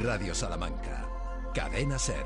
[0.00, 1.08] Radio Salamanca.
[1.52, 2.24] Cadena Ser.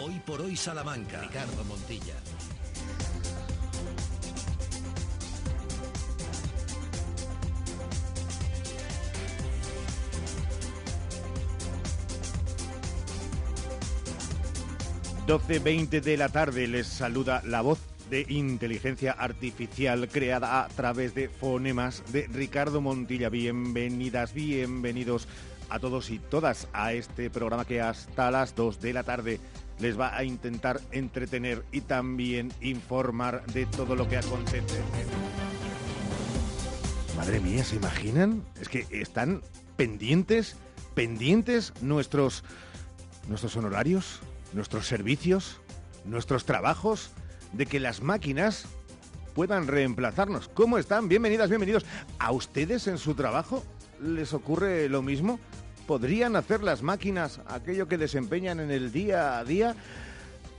[0.00, 1.20] Hoy por hoy Salamanca.
[1.20, 2.14] Ricardo Montilla.
[15.26, 21.16] Doce veinte de la tarde les saluda la voz de inteligencia artificial creada a través
[21.16, 23.28] de fonemas de Ricardo Montilla.
[23.28, 25.26] Bienvenidas, bienvenidos
[25.68, 29.40] a todos y todas a este programa que hasta las 2 de la tarde
[29.80, 34.80] les va a intentar entretener y también informar de todo lo que acontece.
[37.16, 38.44] Madre mía, ¿se imaginan?
[38.60, 39.42] Es que están
[39.76, 40.54] pendientes,
[40.94, 42.44] pendientes nuestros
[43.28, 44.20] nuestros honorarios,
[44.52, 45.60] nuestros servicios,
[46.04, 47.10] nuestros trabajos,
[47.52, 48.66] de que las máquinas
[49.34, 50.48] puedan reemplazarnos.
[50.48, 51.08] ¿Cómo están?
[51.08, 51.84] Bienvenidas, bienvenidos.
[52.18, 53.62] ¿A ustedes en su trabajo
[54.00, 55.38] les ocurre lo mismo?
[55.86, 59.76] ¿Podrían hacer las máquinas aquello que desempeñan en el día a día?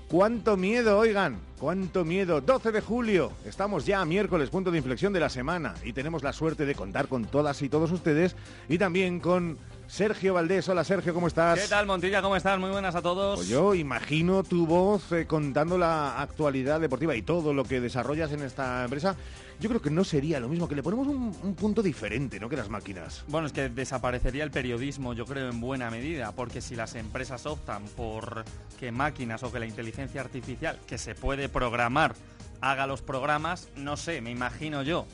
[0.09, 1.38] ¡Cuánto miedo, oigan!
[1.59, 2.39] ¡Cuánto miedo!
[2.39, 3.33] 12 de julio.
[3.45, 5.73] Estamos ya a miércoles, punto de inflexión de la semana.
[5.83, 8.38] Y tenemos la suerte de contar con todas y todos ustedes.
[8.69, 10.67] Y también con Sergio Valdés.
[10.69, 11.59] Hola Sergio, ¿cómo estás?
[11.59, 12.21] ¿Qué tal, Montilla?
[12.21, 12.59] ¿Cómo estás?
[12.59, 13.38] Muy buenas a todos.
[13.38, 18.31] Pues yo imagino tu voz eh, contando la actualidad deportiva y todo lo que desarrollas
[18.31, 19.15] en esta empresa.
[19.59, 22.49] Yo creo que no sería lo mismo, que le ponemos un, un punto diferente, ¿no?
[22.49, 23.23] Que las máquinas.
[23.27, 27.45] Bueno, es que desaparecería el periodismo, yo creo, en buena medida, porque si las empresas
[27.45, 28.43] optan por
[28.80, 32.13] que máquinas o que la inteligencia artificial, que se puede programar,
[32.61, 35.05] haga los programas, no sé, me imagino yo.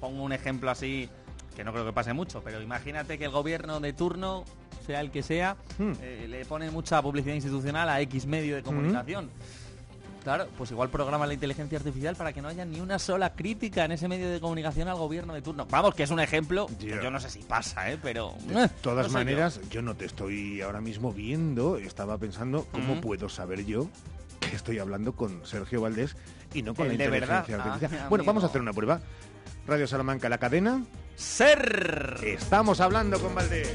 [0.00, 1.08] Pongo un ejemplo así
[1.56, 4.44] que no creo que pase mucho, pero imagínate que el gobierno de turno,
[4.86, 5.92] sea el que sea, Hmm.
[6.00, 9.30] eh, le pone mucha publicidad institucional a X medio de comunicación.
[10.24, 13.84] Claro, pues igual programa la inteligencia artificial para que no haya ni una sola crítica
[13.84, 15.66] en ese medio de comunicación al gobierno de turno.
[15.68, 17.98] Vamos, que es un ejemplo que yo no sé si pasa, ¿eh?
[18.00, 18.34] Pero...
[18.46, 19.82] De eh, todas no maneras, yo.
[19.82, 21.76] no te estoy ahora mismo viendo.
[21.76, 23.88] Estaba pensando, ¿cómo puedo saber yo
[24.48, 26.14] que estoy hablando con Sergio Valdés
[26.54, 27.40] y no con El la verdad.
[27.40, 28.00] inteligencia artificial?
[28.04, 29.00] Ah, bueno, vamos a hacer una prueba.
[29.66, 30.82] Radio Salamanca, la cadena.
[31.14, 32.18] ¡Ser!
[32.24, 33.72] Estamos hablando con Valdés.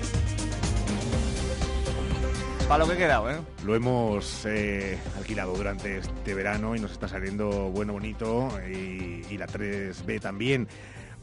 [2.67, 3.37] Para lo que he quedado, ¿eh?
[3.63, 9.37] Lo hemos eh, alquilado durante este verano y nos está saliendo bueno, bonito y, y
[9.37, 10.67] la 3B también.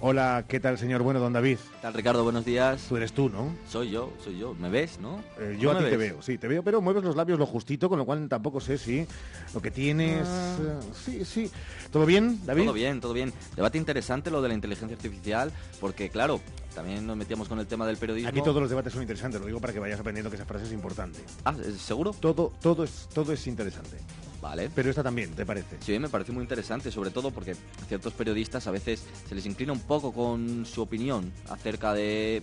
[0.07, 1.03] Hola, ¿qué tal, señor?
[1.03, 1.57] Bueno, don David.
[1.57, 2.25] ¿Qué tal, Ricardo?
[2.25, 2.85] Buenos días.
[2.91, 3.57] Tú eres tú, ¿no?
[3.67, 4.53] Soy yo, soy yo.
[4.53, 5.25] ¿Me ves, no?
[5.41, 7.47] Eh, yo ¿No a ti te veo, sí, te veo, pero mueves los labios lo
[7.47, 9.07] justito, con lo cual tampoco sé si
[9.55, 10.29] lo que tienes...
[10.29, 10.59] Ah.
[10.61, 11.51] eh, sí, sí.
[11.91, 12.65] ¿Todo bien, David?
[12.65, 13.33] Todo bien, todo bien.
[13.57, 15.51] Debate interesante lo de la inteligencia artificial,
[15.81, 16.39] porque claro,
[16.75, 18.29] también nos metíamos con el tema del periodismo.
[18.29, 20.67] Aquí todos los debates son interesantes, lo digo para que vayas aprendiendo que esa frase
[20.67, 21.21] es importante.
[21.47, 22.13] Ah, ¿seguro?
[22.13, 23.97] Todo, todo, es, todo es interesante.
[24.45, 24.69] Vale.
[24.75, 25.79] Pero esta también, ¿te parece?
[25.81, 27.57] Sí, me parece muy interesante, sobre todo porque
[27.89, 32.43] ciertos periodistas a veces se les inclina un poco con su opinión acerca de,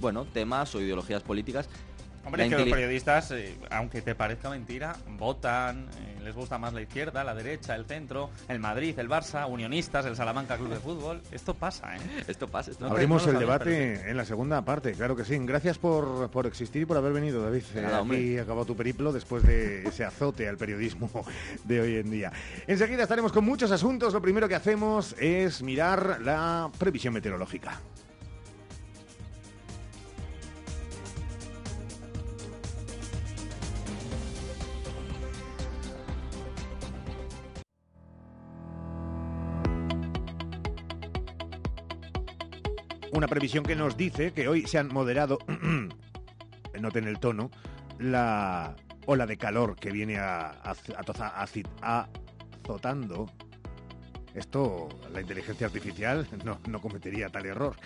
[0.00, 1.68] bueno, temas o ideologías políticas.
[2.24, 6.72] Hombre, es que los periodistas, eh, aunque te parezca mentira, votan, eh, les gusta más
[6.72, 10.76] la izquierda, la derecha, el centro, el Madrid, el Barça, unionistas, el Salamanca Club de
[10.76, 11.20] Fútbol.
[11.32, 12.00] Esto pasa, ¿eh?
[12.28, 15.36] Esto pasa, esto No, Abrimos no el debate en la segunda parte, claro que sí.
[15.42, 17.64] Gracias por, por existir y por haber venido, David.
[17.74, 18.40] Eh, nada, aquí hombre.
[18.40, 21.10] acabó tu periplo después de ese azote al periodismo
[21.64, 22.32] de hoy en día.
[22.66, 24.12] Enseguida estaremos con muchos asuntos.
[24.12, 27.80] Lo primero que hacemos es mirar la previsión meteorológica.
[43.22, 45.38] Una previsión que nos dice que hoy se han moderado,
[46.80, 47.52] noten el tono,
[48.00, 48.74] la
[49.06, 51.44] ola de calor que viene a, a- a
[51.82, 52.08] a
[52.64, 53.30] azotando.
[54.34, 57.76] Esto, la inteligencia artificial no, no cometería tal error.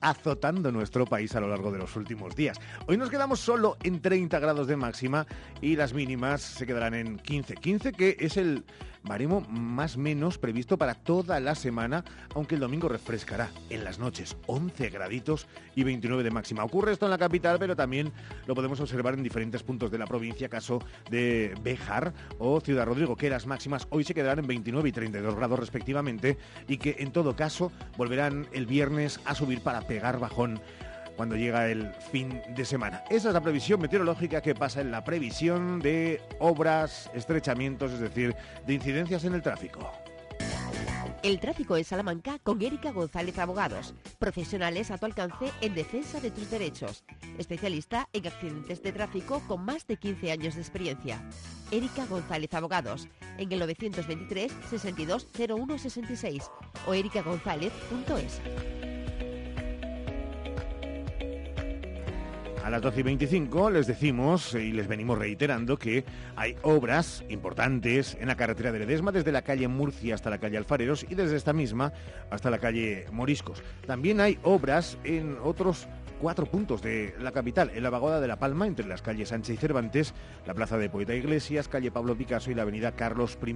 [0.00, 2.58] Azotando nuestro país a lo largo de los últimos días.
[2.86, 5.26] Hoy nos quedamos solo en 30 grados de máxima
[5.60, 7.56] y las mínimas se quedarán en 15.
[7.56, 8.64] 15 que es el
[9.02, 14.36] baremo más menos previsto para toda la semana, aunque el domingo refrescará en las noches
[14.46, 16.64] 11 graditos y 29 de máxima.
[16.64, 18.12] Ocurre esto en la capital, pero también
[18.46, 23.16] lo podemos observar en diferentes puntos de la provincia, caso de Béjar o Ciudad Rodrigo,
[23.16, 27.12] que las máximas hoy se quedarán en 29 y 32 grados respectivamente y que en
[27.12, 30.60] todo caso volverán el viernes a subir para pegar bajón
[31.18, 33.02] cuando llega el fin de semana.
[33.10, 38.36] Esa es la previsión meteorológica que pasa en la previsión de obras, estrechamientos, es decir,
[38.64, 39.90] de incidencias en el tráfico.
[41.24, 46.30] El tráfico en Salamanca con Erika González Abogados, profesionales a tu alcance en defensa de
[46.30, 47.02] tus derechos,
[47.36, 51.20] especialista en accidentes de tráfico con más de 15 años de experiencia.
[51.72, 56.44] Erika González Abogados, en el 923 62 01 66
[56.86, 58.97] o erikagonzález.es.
[62.68, 66.04] A las 12 y 25 les decimos y les venimos reiterando que
[66.36, 70.58] hay obras importantes en la carretera de Ledesma desde la calle Murcia hasta la calle
[70.58, 71.94] Alfareros y desde esta misma
[72.28, 73.62] hasta la calle Moriscos.
[73.86, 75.88] También hay obras en otros
[76.20, 79.56] cuatro puntos de la capital, en la vagoda de La Palma, entre las calles Sánchez
[79.56, 80.12] y Cervantes,
[80.46, 83.54] la plaza de Poeta Iglesias, calle Pablo Picasso y la avenida Carlos I.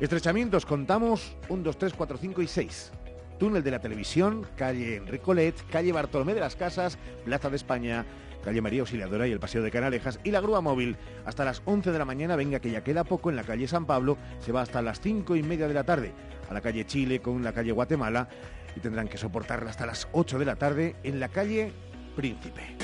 [0.00, 2.92] Estrechamientos, contamos 1, 2, 3, 4, 5 y 6
[3.38, 8.06] túnel de la televisión, calle Enricolet, calle Bartolomé de las Casas, Plaza de España,
[8.44, 11.90] calle María Auxiliadora y el Paseo de Canalejas y la grúa móvil hasta las 11
[11.90, 14.62] de la mañana, venga que ya queda poco en la calle San Pablo, se va
[14.62, 16.12] hasta las 5 y media de la tarde
[16.48, 18.28] a la calle Chile con la calle Guatemala
[18.76, 21.72] y tendrán que soportarla hasta las 8 de la tarde en la calle
[22.14, 22.76] Príncipe.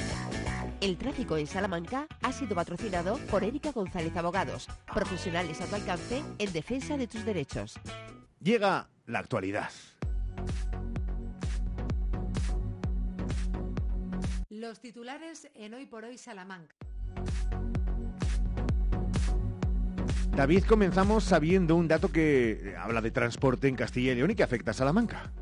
[0.81, 6.23] El tráfico en Salamanca ha sido patrocinado por Erika González Abogados, profesionales a tu alcance
[6.39, 7.79] en defensa de tus derechos.
[8.41, 9.69] Llega la actualidad.
[14.61, 16.77] Los titulares en Hoy por Hoy Salamanca.
[20.37, 24.43] David, comenzamos sabiendo un dato que habla de transporte en Castilla y León y que
[24.43, 25.33] afecta a Salamanca.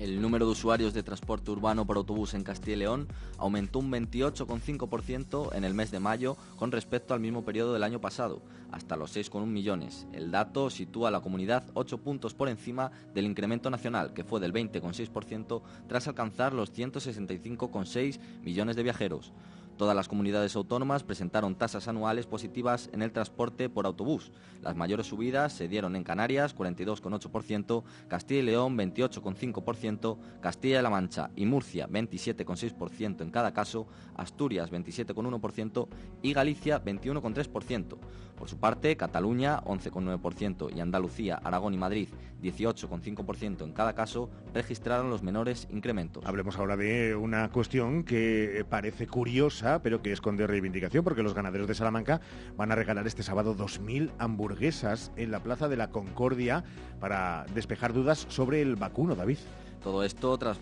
[0.00, 3.06] El número de usuarios de transporte urbano por autobús en Castilla y León
[3.36, 8.00] aumentó un 28,5% en el mes de mayo con respecto al mismo periodo del año
[8.00, 8.40] pasado,
[8.72, 10.06] hasta los 6,1 millones.
[10.14, 14.40] El dato sitúa a la comunidad 8 puntos por encima del incremento nacional, que fue
[14.40, 19.34] del 20,6% tras alcanzar los 165,6 millones de viajeros.
[19.80, 24.30] Todas las comunidades autónomas presentaron tasas anuales positivas en el transporte por autobús.
[24.60, 31.46] Las mayores subidas se dieron en Canarias, 42,8%, Castilla y León, 28,5%, Castilla-La Mancha y
[31.46, 33.86] Murcia, 27,6% en cada caso,
[34.16, 35.88] Asturias, 27,1%
[36.20, 37.96] y Galicia, 21,3%.
[38.40, 42.08] Por su parte, Cataluña, 11,9% y Andalucía, Aragón y Madrid,
[42.42, 46.24] 18,5% en cada caso, registraron los menores incrementos.
[46.24, 51.68] Hablemos ahora de una cuestión que parece curiosa, pero que esconde reivindicación, porque los ganaderos
[51.68, 52.22] de Salamanca
[52.56, 56.64] van a regalar este sábado 2.000 hamburguesas en la Plaza de la Concordia
[56.98, 59.36] para despejar dudas sobre el vacuno, David.
[59.82, 60.58] Todo esto tras,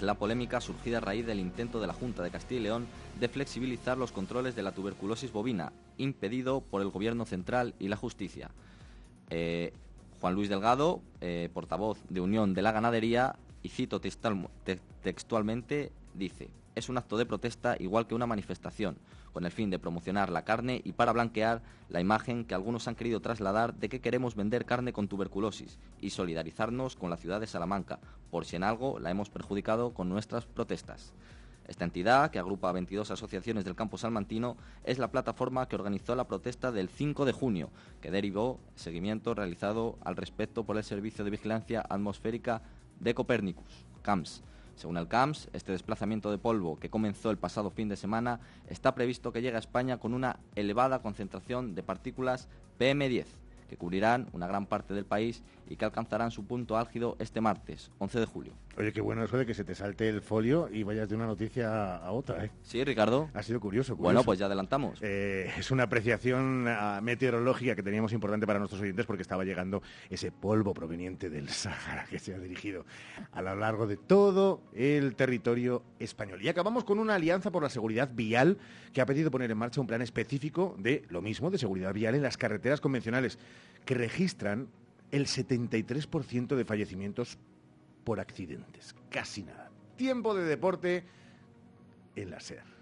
[0.00, 2.86] la polémica surgida a raíz del intento de la Junta de Castilla y León
[3.20, 7.96] de flexibilizar los controles de la tuberculosis bovina, impedido por el Gobierno central y la
[7.96, 8.50] justicia.
[9.28, 9.74] Eh,
[10.20, 16.88] Juan Luis Delgado, eh, portavoz de Unión de la Ganadería, y cito textualmente, dice, es
[16.88, 18.96] un acto de protesta igual que una manifestación
[19.32, 22.94] con el fin de promocionar la carne y para blanquear la imagen que algunos han
[22.94, 27.46] querido trasladar de que queremos vender carne con tuberculosis y solidarizarnos con la ciudad de
[27.46, 27.98] Salamanca,
[28.30, 31.12] por si en algo la hemos perjudicado con nuestras protestas.
[31.66, 36.16] Esta entidad, que agrupa a 22 asociaciones del campo salmantino, es la plataforma que organizó
[36.16, 37.68] la protesta del 5 de junio,
[38.00, 42.62] que derivó seguimiento realizado al respecto por el Servicio de Vigilancia Atmosférica
[43.00, 44.42] de Copérnicus, CAMS,
[44.78, 48.94] según el CAMS, este desplazamiento de polvo que comenzó el pasado fin de semana está
[48.94, 52.48] previsto que llegue a España con una elevada concentración de partículas
[52.78, 53.26] PM10
[53.68, 57.90] que cubrirán una gran parte del país y que alcanzarán su punto álgido este martes,
[57.98, 58.52] 11 de julio.
[58.76, 61.26] Oye, qué bueno eso de que se te salte el folio y vayas de una
[61.26, 62.50] noticia a otra, ¿eh?
[62.62, 63.28] Sí, Ricardo.
[63.34, 63.96] Ha sido curioso.
[63.96, 64.98] Bueno, pues ya adelantamos.
[65.02, 69.82] Eh, es una apreciación ah, meteorológica que teníamos importante para nuestros oyentes porque estaba llegando
[70.08, 72.84] ese polvo proveniente del Sahara que se ha dirigido
[73.32, 76.40] a lo largo de todo el territorio español.
[76.42, 78.58] Y acabamos con una alianza por la seguridad vial
[78.92, 82.14] que ha pedido poner en marcha un plan específico de lo mismo, de seguridad vial
[82.14, 83.38] en las carreteras convencionales
[83.84, 84.68] que registran
[85.10, 87.38] el 73% de fallecimientos
[88.04, 88.94] por accidentes.
[89.10, 89.70] Casi nada.
[89.96, 91.04] Tiempo de deporte
[92.16, 92.78] en la SER.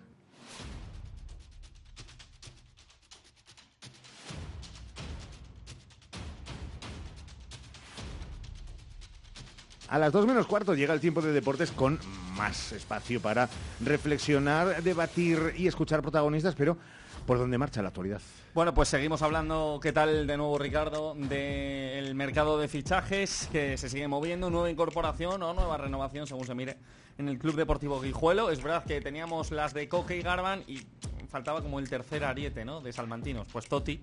[9.88, 11.98] A las dos menos cuarto llega el tiempo de deportes con
[12.36, 13.48] más espacio para
[13.84, 16.76] reflexionar, debatir y escuchar protagonistas, pero
[17.26, 18.20] ¿por dónde marcha la actualidad?
[18.54, 21.14] Bueno, pues seguimos hablando, ¿qué tal de nuevo Ricardo?
[21.14, 26.54] Del mercado de fichajes que se sigue moviendo, nueva incorporación o nueva renovación según se
[26.54, 26.76] mire
[27.18, 28.50] en el Club Deportivo Guijuelo.
[28.50, 30.80] Es verdad que teníamos las de Coque y Garban y
[31.28, 32.80] faltaba como el tercer ariete ¿no?
[32.80, 33.46] de Salmantinos.
[33.52, 34.00] Pues Totti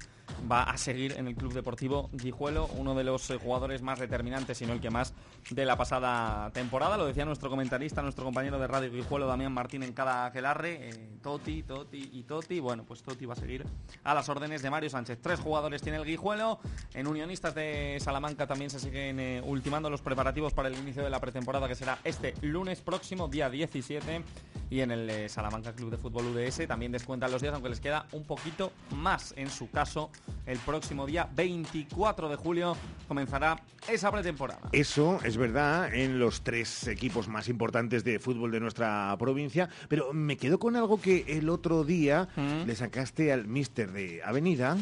[0.51, 4.57] va a seguir en el Club Deportivo Guijuelo, uno de los eh, jugadores más determinantes,
[4.57, 5.13] si no el que más,
[5.49, 6.97] de la pasada temporada.
[6.97, 10.89] Lo decía nuestro comentarista, nuestro compañero de Radio Guijuelo, Damián Martín, en cada aquelarre.
[10.89, 12.59] Eh, Totti, Totti y Totti.
[12.59, 13.65] Bueno, pues Totti va a seguir
[14.03, 15.19] a las órdenes de Mario Sánchez.
[15.21, 16.59] Tres jugadores tiene el Guijuelo.
[16.93, 21.09] En Unionistas de Salamanca también se siguen eh, ultimando los preparativos para el inicio de
[21.09, 24.23] la pretemporada, que será este lunes próximo, día 17
[24.69, 26.91] y en el eh, Salamanca Club de Fútbol UDS también
[27.23, 30.09] descuentan los días, aunque les queda un poquito más en su caso.
[30.45, 32.75] El próximo día 24 de julio
[33.07, 34.59] comenzará esa pretemporada.
[34.71, 40.11] Eso es verdad en los tres equipos más importantes de fútbol de nuestra provincia, pero
[40.13, 42.65] me quedo con algo que el otro día Mm.
[42.67, 44.77] le sacaste al mister de Avenida.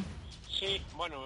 [0.59, 1.17] Sí, bueno,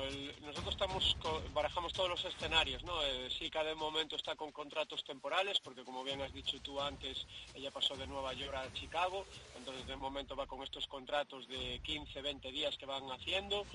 [0.41, 1.17] nosotros estamos
[1.53, 3.01] barajamos todos los escenarios, ¿no?
[3.03, 7.25] Eh, sí, cada momento está con contratos temporales, porque como bien has dicho tú antes,
[7.55, 9.25] ella pasó de Nueva York a Chicago,
[9.57, 13.65] entonces de momento va con estos contratos de 15, 20 días que van haciendo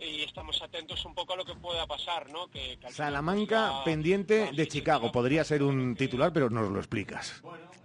[0.00, 2.48] y estamos atentos un poco a lo que pueda pasar, ¿no?
[2.48, 5.10] Que, que Salamanca pues, la- pendiente de Chicago.
[5.12, 7.42] Podría ser un titular, pero nos lo explicas.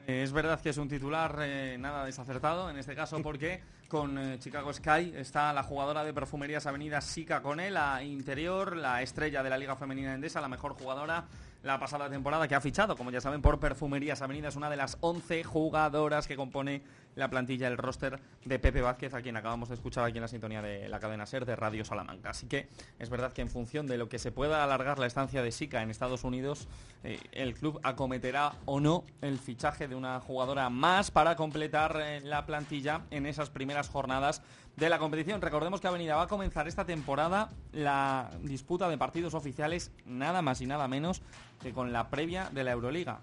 [0.08, 4.18] Eh, Es verdad que es un titular eh, nada desacertado en este caso porque con
[4.18, 9.44] eh, Chicago Sky está la jugadora de Perfumerías Avenida Sika Conel, la interior, la estrella
[9.44, 11.25] de la Liga Femenina Endesa, la mejor jugadora
[11.63, 14.48] la pasada temporada que ha fichado, como ya saben, por Perfumerías Avenida.
[14.48, 16.82] Es una de las 11 jugadoras que compone
[17.15, 20.27] la plantilla, el roster de Pepe Vázquez, a quien acabamos de escuchar aquí en la
[20.27, 22.30] sintonía de la cadena SER de Radio Salamanca.
[22.30, 22.68] Así que
[23.00, 25.82] es verdad que en función de lo que se pueda alargar la estancia de Sika
[25.82, 26.68] en Estados Unidos,
[27.03, 32.22] eh, el club acometerá o no el fichaje de una jugadora más para completar eh,
[32.22, 34.41] la plantilla en esas primeras jornadas
[34.81, 35.41] de la competición.
[35.41, 40.59] Recordemos que Avenida va a comenzar esta temporada la disputa de partidos oficiales nada más
[40.59, 41.21] y nada menos
[41.61, 43.19] que con la previa de la Euroliga.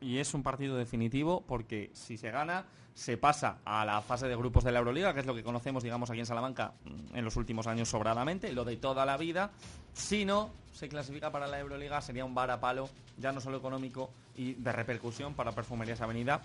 [0.00, 4.36] Y es un partido definitivo porque si se gana se pasa a la fase de
[4.36, 7.24] grupos de la Euroliga, que es lo que conocemos, digamos, aquí en Salamanca mm, en
[7.24, 9.50] los últimos años sobradamente, lo de toda la vida.
[9.92, 12.88] Si no se clasifica para la Euroliga sería un varapalo,
[13.18, 16.42] ya no solo económico y de repercusión para Perfumerías Avenida,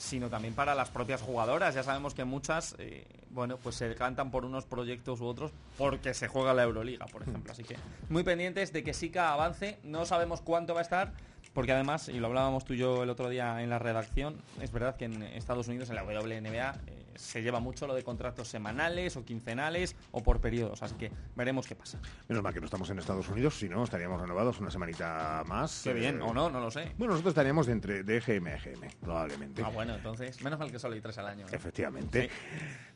[0.00, 1.74] sino también para las propias jugadoras.
[1.74, 6.14] Ya sabemos que muchas, eh, bueno, pues se cantan por unos proyectos u otros porque
[6.14, 7.52] se juega la Euroliga, por ejemplo.
[7.52, 7.76] Así que
[8.08, 9.78] muy pendientes de que Sika avance.
[9.84, 11.12] No sabemos cuánto va a estar,
[11.52, 14.72] porque además, y lo hablábamos tú y yo el otro día en la redacción, es
[14.72, 18.48] verdad que en Estados Unidos, en la WNBA, eh, se lleva mucho lo de contratos
[18.48, 20.82] semanales o quincenales o por periodos.
[20.82, 21.98] Así que veremos qué pasa.
[22.28, 25.82] Menos mal que no estamos en Estados Unidos, si no estaríamos renovados una semanita más.
[25.84, 26.92] Qué bien, Eh, o no, no lo sé.
[26.98, 29.62] Bueno, nosotros estaríamos de entre de EGM a EGM, probablemente.
[29.64, 31.46] Ah, bueno, entonces, menos mal que solo hay tres al año.
[31.46, 31.56] ¿no?
[31.56, 32.30] Efectivamente.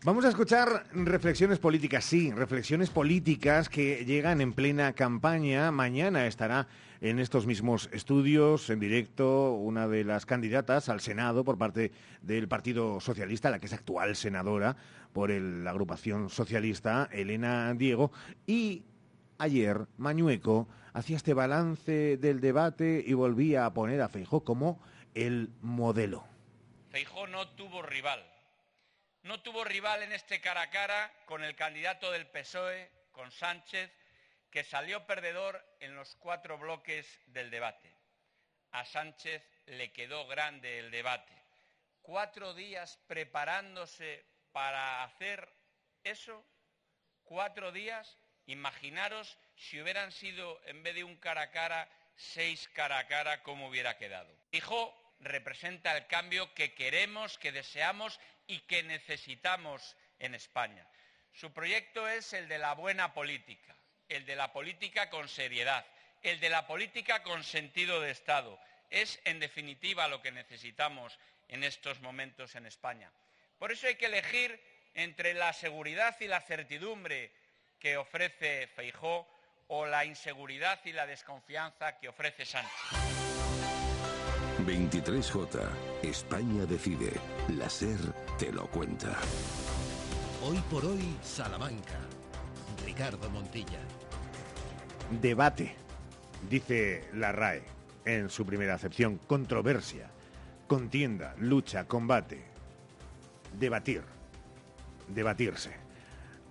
[0.05, 5.71] Vamos a escuchar reflexiones políticas, sí, reflexiones políticas que llegan en plena campaña.
[5.71, 6.67] Mañana estará
[7.05, 11.93] en estos mismos estudios, en directo, una de las candidatas al Senado por parte
[12.23, 14.75] del Partido Socialista, la que es actual senadora
[15.13, 18.11] por el- la agrupación socialista, Elena Diego,
[18.47, 18.85] y
[19.37, 24.81] ayer Mañueco hacía este balance del debate y volvía a poner a Feijó como
[25.13, 26.25] el modelo.
[26.89, 28.25] Feijó no tuvo rival.
[29.25, 33.91] No tuvo rival en este cara a cara con el candidato del PSOE, con Sánchez,
[34.55, 37.93] que salió perdedor en los cuatro bloques del debate.
[38.71, 41.33] A Sánchez le quedó grande el debate.
[42.03, 45.53] Cuatro días preparándose para hacer
[46.05, 46.47] eso,
[47.25, 52.99] cuatro días, imaginaros si hubieran sido, en vez de un cara a cara, seis cara
[52.99, 54.33] a cara, cómo hubiera quedado.
[54.53, 60.87] Dijo representa el cambio que queremos, que deseamos y que necesitamos en España.
[61.33, 63.75] Su proyecto es el de la buena política,
[64.09, 65.85] el de la política con seriedad,
[66.23, 68.59] el de la política con sentido de Estado.
[68.91, 71.19] Es, en definitiva, lo que necesitamos
[71.49, 73.11] en estos momentos en España.
[73.59, 74.61] Por eso hay que elegir
[74.95, 77.33] entre la seguridad y la certidumbre
[77.79, 79.29] que ofrece Feijó
[79.69, 82.73] o la inseguridad y la desconfianza que ofrece Sánchez.
[84.67, 86.03] 23J.
[86.03, 87.13] España decide.
[87.49, 88.01] La SER
[88.39, 89.19] te lo cuenta.
[90.43, 91.99] Hoy por hoy, Salamanca.
[92.85, 93.81] Ricardo Montilla.
[95.11, 95.75] Debate,
[96.49, 97.63] dice la RAE
[98.05, 99.19] en su primera acepción.
[99.27, 100.11] Controversia,
[100.67, 102.43] contienda, lucha, combate.
[103.59, 104.03] Debatir,
[105.09, 105.73] debatirse.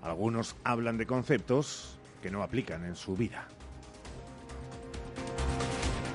[0.02, 3.48] Algunos hablan de conceptos que no aplican en su vida.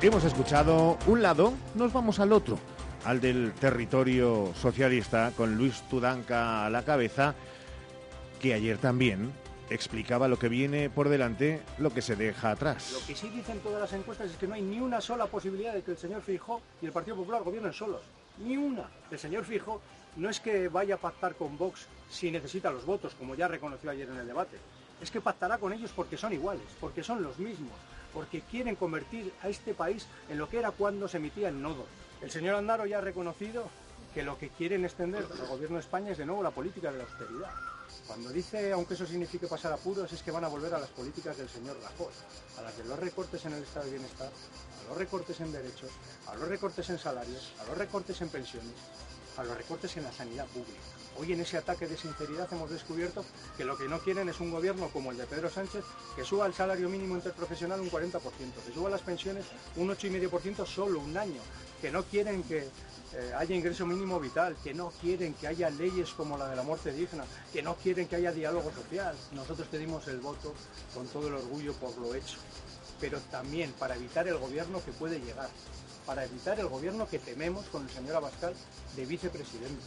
[0.00, 2.59] Hemos escuchado un lado, nos vamos al otro,
[3.04, 7.35] al del territorio socialista, con Luis Tudanca a la cabeza,
[8.40, 9.33] que ayer también
[9.70, 12.92] explicaba lo que viene por delante, lo que se deja atrás.
[12.92, 15.75] Lo que sí dicen todas las encuestas es que no hay ni una sola posibilidad
[15.75, 18.02] de que el señor Fijó y el Partido Popular gobiernen solos.
[18.38, 18.88] Ni una.
[19.10, 19.80] El señor Fijó
[20.16, 23.90] no es que vaya a pactar con Vox si necesita los votos, como ya reconoció
[23.90, 24.56] ayer en el debate.
[25.00, 27.75] Es que pactará con ellos porque son iguales, porque son los mismos,
[28.12, 31.87] porque quieren convertir a este país en lo que era cuando se emitía el nodo.
[32.20, 33.68] El señor Andaro ya ha reconocido
[34.14, 36.98] que lo que quieren extender al gobierno de España es de nuevo la política de
[36.98, 37.50] la austeridad.
[38.09, 41.37] Cuando dice, aunque eso signifique pasar apuros, es que van a volver a las políticas
[41.37, 42.12] del señor Rajoy,
[42.57, 45.91] a las de los recortes en el estado de bienestar, a los recortes en derechos,
[46.27, 48.73] a los recortes en salarios, a los recortes en pensiones,
[49.37, 50.81] a los recortes en la sanidad pública.
[51.19, 53.27] Hoy en ese ataque de sinceridad hemos descubierto
[53.59, 55.85] que lo que no quieren es un gobierno como el de Pedro Sánchez
[56.17, 59.45] que suba el salario mínimo interprofesional un 40%, que suba las pensiones
[59.77, 61.43] un 8,5% solo un año,
[61.83, 62.69] que no quieren que
[63.15, 66.62] eh, haya ingreso mínimo vital, que no quieren que haya leyes como la de la
[66.62, 69.17] muerte digna, que no quieren que haya diálogo social.
[69.33, 70.53] Nosotros pedimos el voto
[70.95, 72.37] con todo el orgullo por lo hecho,
[73.00, 75.49] pero también para evitar el gobierno que puede llegar,
[76.05, 78.55] para evitar el gobierno que tememos con el señor Abascal
[78.95, 79.87] de vicepresidente.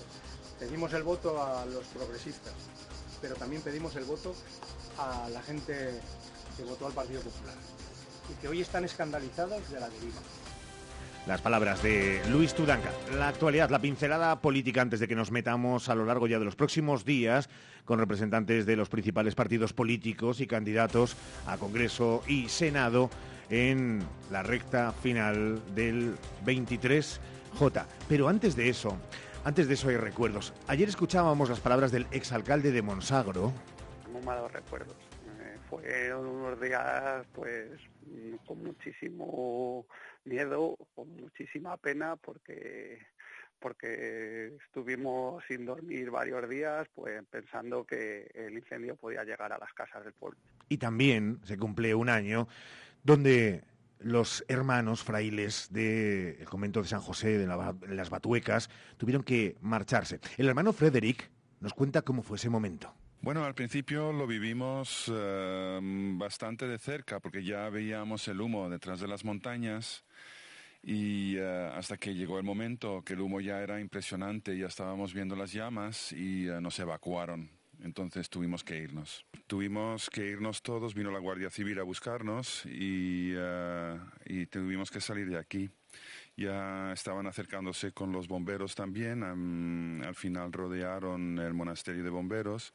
[0.59, 2.53] Pedimos el voto a los progresistas,
[3.21, 4.33] pero también pedimos el voto
[4.97, 5.99] a la gente
[6.57, 7.55] que votó al Partido Popular
[8.29, 10.21] y que hoy están escandalizados de la deriva.
[11.27, 12.89] Las palabras de Luis Tudanca.
[13.15, 16.45] La actualidad, la pincelada política antes de que nos metamos a lo largo ya de
[16.45, 17.47] los próximos días
[17.85, 23.11] con representantes de los principales partidos políticos y candidatos a Congreso y Senado
[23.51, 24.01] en
[24.31, 27.85] la recta final del 23J.
[28.09, 28.97] Pero antes de eso,
[29.43, 30.53] antes de eso hay recuerdos.
[30.67, 33.53] Ayer escuchábamos las palabras del exalcalde de Monsagro.
[34.11, 34.95] Muy malos recuerdos.
[35.39, 37.69] Eh, fueron unos días pues
[38.45, 39.85] con muchísimo
[40.25, 42.99] miedo, con muchísima pena porque
[43.61, 49.71] porque estuvimos sin dormir varios días, pues pensando que el incendio podía llegar a las
[49.73, 50.39] casas del pueblo.
[50.67, 52.47] Y también se cumple un año
[53.03, 53.63] donde
[53.99, 57.47] los hermanos frailes del convento de San José de,
[57.95, 60.19] las Batuecas tuvieron que marcharse.
[60.37, 62.91] El hermano Frederick nos cuenta cómo fue ese momento.
[63.23, 68.99] Bueno, al principio lo vivimos eh, bastante de cerca porque ya veíamos el humo detrás
[68.99, 70.03] de las montañas
[70.81, 75.13] y eh, hasta que llegó el momento que el humo ya era impresionante, ya estábamos
[75.13, 77.51] viendo las llamas y eh, nos evacuaron.
[77.83, 79.23] Entonces tuvimos que irnos.
[79.45, 83.33] Tuvimos que irnos todos, vino la Guardia Civil a buscarnos y,
[84.25, 85.69] y tuvimos que salir de aquí
[86.37, 89.23] ya estaban acercándose con los bomberos también.
[89.23, 92.73] al final rodearon el monasterio de bomberos,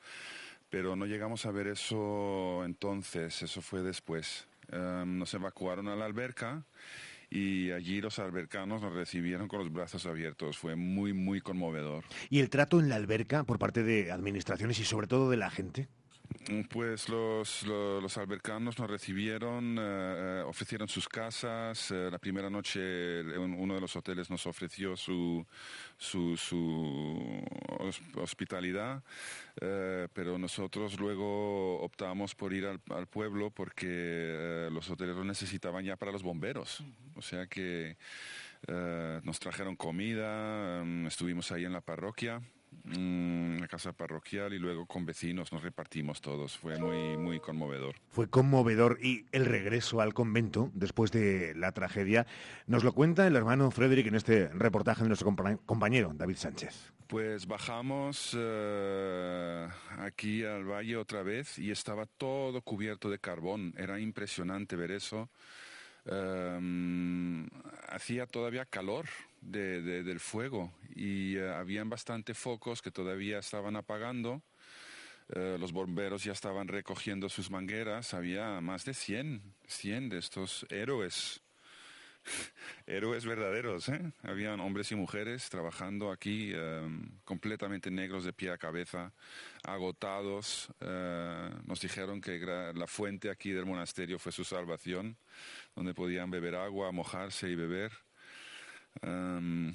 [0.68, 4.46] pero no llegamos a ver eso entonces, eso fue después.
[4.70, 6.64] nos evacuaron a la alberca
[7.30, 10.58] y allí los albercanos nos recibieron con los brazos abiertos.
[10.58, 12.04] Fue muy, muy conmovedor.
[12.30, 15.50] ¿Y el trato en la alberca por parte de administraciones y sobre todo de la
[15.50, 15.88] gente?
[16.70, 21.90] Pues los, los, albercanos nos recibieron, eh, eh, ofrecieron sus casas.
[21.90, 25.44] Eh, la primera noche uno de los hoteles nos ofreció su,
[25.98, 27.42] su, su
[28.16, 29.02] hospitalidad,
[29.56, 35.96] pero nosotros luego optamos por ir al, al pueblo porque los hoteles lo necesitaban ya
[35.96, 36.84] para los bomberos.
[37.16, 37.96] O sea que
[38.68, 42.40] nos trajeron comida, mm, estuvimos ahí en la parroquia.
[42.84, 46.56] Mm, la casa parroquial y luego con vecinos nos repartimos todos.
[46.56, 47.96] Fue muy, muy conmovedor.
[48.10, 52.26] Fue conmovedor y el regreso al convento después de la tragedia
[52.66, 55.34] nos lo cuenta el hermano Frederick en este reportaje de nuestro
[55.66, 56.92] compañero David Sánchez.
[57.08, 63.74] Pues bajamos eh, aquí al valle otra vez y estaba todo cubierto de carbón.
[63.76, 65.28] Era impresionante ver eso.
[66.04, 67.48] Em,
[67.88, 69.06] hacía todavía calor
[69.46, 74.42] del fuego y uh, habían bastante focos que todavía estaban apagando.
[75.28, 78.14] Eh, los bomberos ya estaban recogiendo sus mangueras.
[78.14, 81.42] Había más de 100, 100 de estos héroes.
[82.86, 84.12] héroes verdaderos, ¿eh?
[84.22, 86.52] Habían hombres y mujeres trabajando aquí
[87.24, 89.12] completamente negros de pie a cabeza,
[89.62, 90.68] agotados.
[90.80, 92.38] Nos dijeron que
[92.74, 95.16] la fuente aquí del monasterio fue su salvación,
[95.76, 98.05] donde podían beber agua, mojarse y beber.
[99.02, 99.74] Em,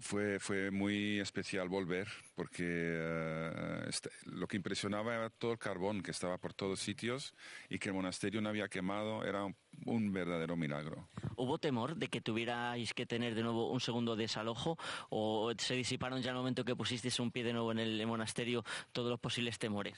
[0.00, 6.02] fue, fue muy especial volver porque eh, este, lo que impresionaba era todo el carbón
[6.02, 7.34] que estaba por todos sitios
[7.68, 9.44] y que el monasterio no había quemado era
[9.86, 11.08] un, verdadero milagro.
[11.36, 14.78] ¿Hubo temor de que tuvierais que tener de nuevo un segundo desalojo
[15.10, 18.64] o se disiparon ya al momento que pusisteis un pie de nuevo en el monasterio
[18.92, 19.94] todos los posibles temores?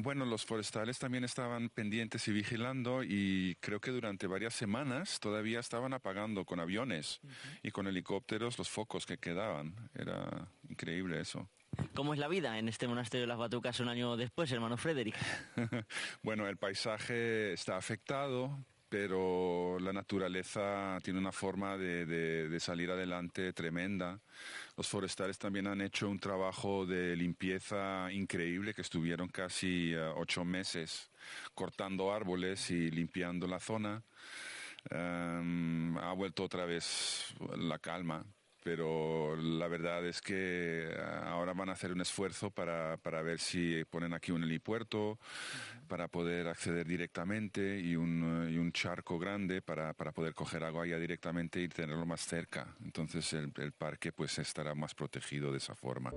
[0.00, 5.60] Bueno, los forestales también estaban pendientes y vigilando y creo que durante varias semanas todavía
[5.60, 7.20] estaban apagando con aviones
[7.62, 9.74] y con helicópteros los focos que quedaban.
[9.94, 11.48] Era increíble eso.
[11.94, 15.16] ¿Cómo es la vida en este monasterio de las Batucas un año después, hermano Frederick?
[16.22, 24.20] bueno, el paisaje está afectado, pero la naturaleza tiene una forma de, salir adelante tremenda.
[24.76, 30.44] Los forestales también han hecho un trabajo de limpieza increíble, que estuvieron casi eh, ocho
[30.44, 31.10] meses
[31.54, 34.02] cortando árboles y limpiando la zona.
[34.90, 38.24] Em, ha vuelto otra vez la calma
[38.68, 43.82] pero la verdad es que ahora van a hacer un esfuerzo para, para ver si
[43.86, 45.18] ponen aquí un helipuerto
[45.86, 50.98] para poder acceder directamente y un, un charco grande para, para, poder coger agua ya
[50.98, 52.76] directamente y tenerlo más cerca.
[52.84, 56.12] Entonces el, el parque pues estará más protegido de esa forma.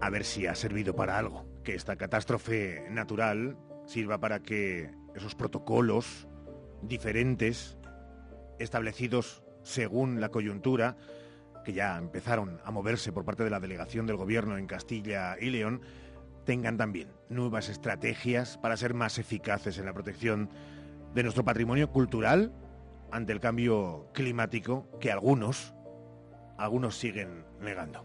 [0.00, 5.34] A ver si ha servido para algo, que esta catástrofe natural sirva para que esos
[5.34, 6.28] protocolos
[6.82, 7.78] diferentes
[8.58, 10.96] establecidos según la coyuntura
[11.64, 15.50] que ya empezaron a moverse por parte de la delegación del gobierno en Castilla y
[15.50, 15.80] León,
[16.44, 20.48] tengan también nuevas estrategias para ser más eficaces en la protección
[21.12, 22.52] de nuestro patrimonio cultural
[23.10, 25.74] ante el cambio climático que algunos,
[26.56, 28.04] algunos siguen negando.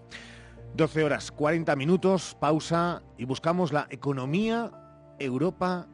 [0.73, 4.71] 12 horas 40 minutos, pausa y buscamos la economía,
[5.19, 5.87] Europa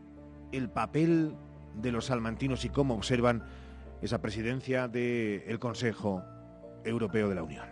[0.51, 1.36] el papel
[1.75, 3.43] de los salmantinos y cómo observan
[4.01, 6.23] esa presidencia del Consejo
[6.83, 7.65] Europeo de la Unión.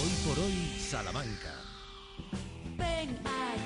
[0.00, 1.63] Hoy por hoy, Salamanca.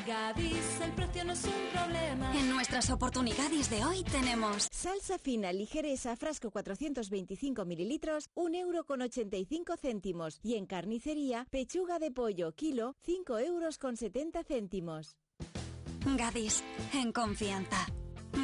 [0.07, 2.35] Gadis, el precio no es un problema.
[2.35, 9.03] En nuestras oportunidades de hoy tenemos salsa fina ligereza frasco 425 mililitros, 1 euro con
[9.03, 10.40] 85 céntimos.
[10.42, 15.16] Y en carnicería, pechuga de pollo kilo, 5 euros con 70 céntimos.
[16.16, 17.87] Gadis, en confianza.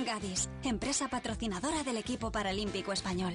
[0.05, 3.35] Gadis, empresa patrocinadora del equipo paralímpico español.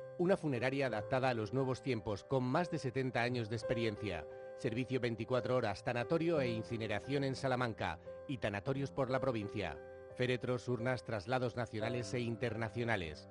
[0.17, 4.25] una funeraria adaptada a los nuevos tiempos con más de 70 años de experiencia.
[4.57, 9.77] Servicio 24 horas, tanatorio e incineración en Salamanca y tanatorios por la provincia.
[10.15, 13.29] Féretros, urnas, traslados nacionales e internacionales.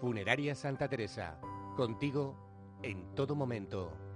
[0.00, 1.40] Funeraria Santa Teresa.
[1.76, 2.36] Contigo
[2.82, 4.07] en todo momento.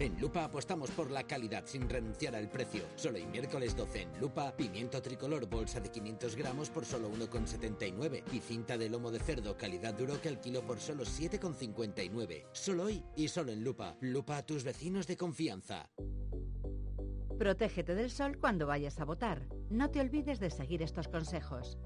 [0.00, 2.84] En Lupa apostamos por la calidad sin renunciar al precio.
[2.96, 8.22] Solo hoy miércoles 12 en Lupa, pimiento tricolor bolsa de 500 gramos por solo 1,79
[8.32, 12.46] y cinta de lomo de cerdo calidad duro que al kilo por solo 7,59.
[12.52, 13.94] Solo hoy y solo en Lupa.
[14.00, 15.90] Lupa a tus vecinos de confianza.
[17.38, 19.48] Protégete del sol cuando vayas a votar.
[19.68, 21.76] No te olvides de seguir estos consejos.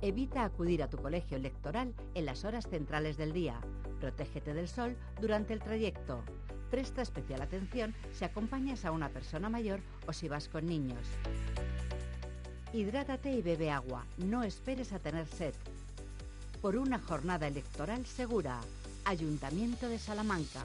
[0.00, 3.60] Evita acudir a tu colegio electoral en las horas centrales del día.
[4.00, 6.24] Protégete del sol durante el trayecto.
[6.70, 11.06] Presta especial atención si acompañas a una persona mayor o si vas con niños.
[12.72, 14.04] Hidrátate y bebe agua.
[14.18, 15.54] No esperes a tener sed.
[16.60, 18.60] Por una jornada electoral segura.
[19.04, 20.64] Ayuntamiento de Salamanca.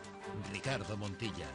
[0.51, 1.47] Ricardo Montilla.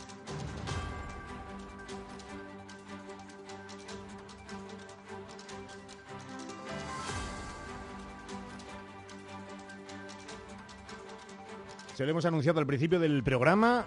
[11.95, 13.87] Se lo hemos anunciado al principio del programa.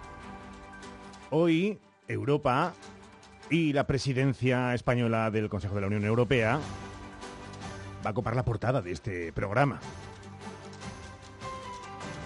[1.30, 2.74] Hoy Europa
[3.50, 6.58] y la presidencia española del Consejo de la Unión Europea
[8.04, 9.80] va a copar la portada de este programa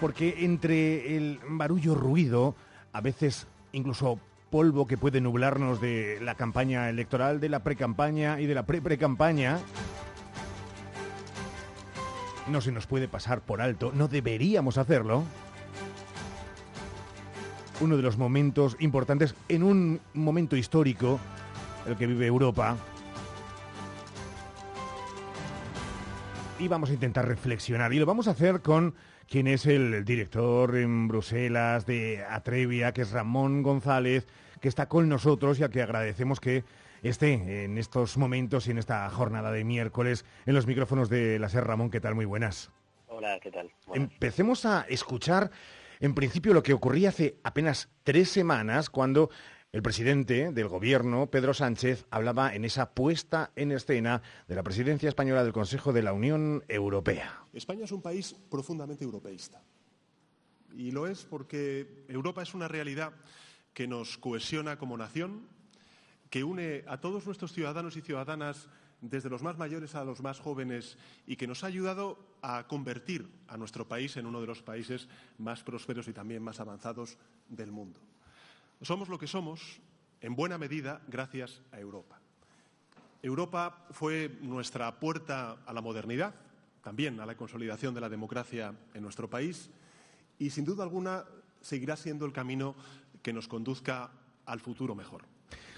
[0.01, 2.55] porque entre el barullo ruido,
[2.93, 4.19] a veces incluso
[4.51, 9.59] polvo que puede nublarnos de la campaña electoral, de la precampaña y de la pre-precampaña,
[12.49, 15.25] no se nos puede pasar por alto, no deberíamos hacerlo.
[17.81, 21.19] Uno de los momentos importantes en un momento histórico,
[21.87, 22.77] el que vive Europa.
[26.61, 27.93] Y vamos a intentar reflexionar.
[27.93, 28.95] Y lo vamos a hacer con
[29.35, 34.29] quien es el director en Bruselas de Atrevia, que es Ramón González,
[34.61, 36.63] que está con nosotros y a que agradecemos que
[37.03, 41.49] esté en estos momentos y en esta jornada de miércoles en los micrófonos de la
[41.49, 41.67] SER.
[41.67, 42.15] Ramón, ¿qué tal?
[42.15, 42.71] Muy buenas.
[43.09, 43.73] Hola, ¿qué tal?
[43.93, 45.51] Empecemos a escuchar,
[45.99, 49.31] en principio, lo que ocurría hace apenas tres semanas cuando
[49.75, 55.09] el presidente del gobierno, Pedro Sánchez, hablaba en esa puesta en escena de la presidencia
[55.09, 57.43] española del Consejo de la Unión Europea.
[57.53, 59.61] España es un país profundamente europeísta.
[60.77, 63.15] Y lo es porque Europa es una realidad
[63.73, 65.49] que nos cohesiona como nación,
[66.31, 68.69] que une a todos nuestros ciudadanos y ciudadanas,
[69.01, 73.29] desde los más mayores a los más jóvenes, y que nos ha ayudado a convertir
[73.49, 77.73] a nuestro país en uno de los países más prósperos y también más avanzados del
[77.73, 77.99] mundo.
[78.85, 79.81] Somos lo que somos,
[80.21, 82.21] en buena medida, gracias a Europa.
[83.23, 86.35] Europa fue nuestra puerta a la modernidad,
[86.83, 89.71] también a la consolidación de la democracia en nuestro país
[90.39, 91.25] y, sin duda alguna,
[91.63, 92.75] seguirá siendo el camino
[93.23, 94.11] que nos conduzca
[94.45, 95.23] al futuro mejor.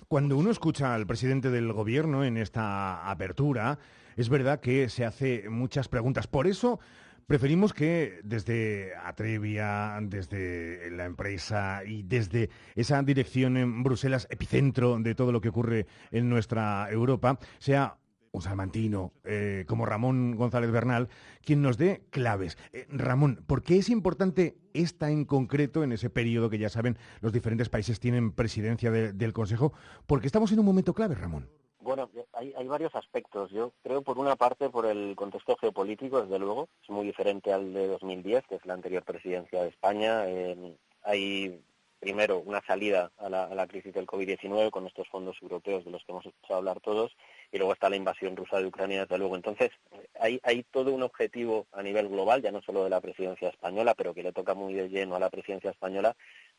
[0.09, 3.79] Cuando uno escucha al presidente del Gobierno en esta apertura,
[4.16, 6.27] es verdad que se hace muchas preguntas.
[6.27, 6.81] Por eso
[7.27, 15.17] Preferimos que desde Atrevia, desde la empresa y desde esa dirección en Bruselas, epicentro de
[15.17, 17.99] todo lo que ocurre en nuestra Europa, sea
[18.31, 21.09] un salmantino eh, como Ramón González Bernal
[21.43, 22.59] quien nos dé claves.
[22.73, 26.97] Eh, Ramón, ¿por qué es importante esta en concreto en ese periodo que ya saben
[27.21, 29.73] los diferentes países tienen presidencia del Consejo?
[30.07, 31.49] Porque estamos en un momento clave, Ramón.
[31.87, 33.53] Bueno, hay, varios aspectos.
[33.53, 37.72] Yo creo, por una parte, por el contexto geopolítico, desde luego, es muy diferente al
[37.72, 40.25] de 2010, que es la anterior presidencia de España.
[41.05, 41.62] hay,
[42.01, 46.11] primero, una salida a la, crisis del COVID-19 con estos fondos europeos de los que
[46.11, 47.16] hemos escuchado hablar todos,
[47.53, 49.37] y luego está la invasión rusa de Ucrania, desde luego.
[49.37, 49.71] Entonces,
[50.21, 53.95] hay, hay todo un objetivo a nivel global, ya no solo de la presidencia española,
[53.95, 56.17] pero que le toca muy de lleno a la presidencia española,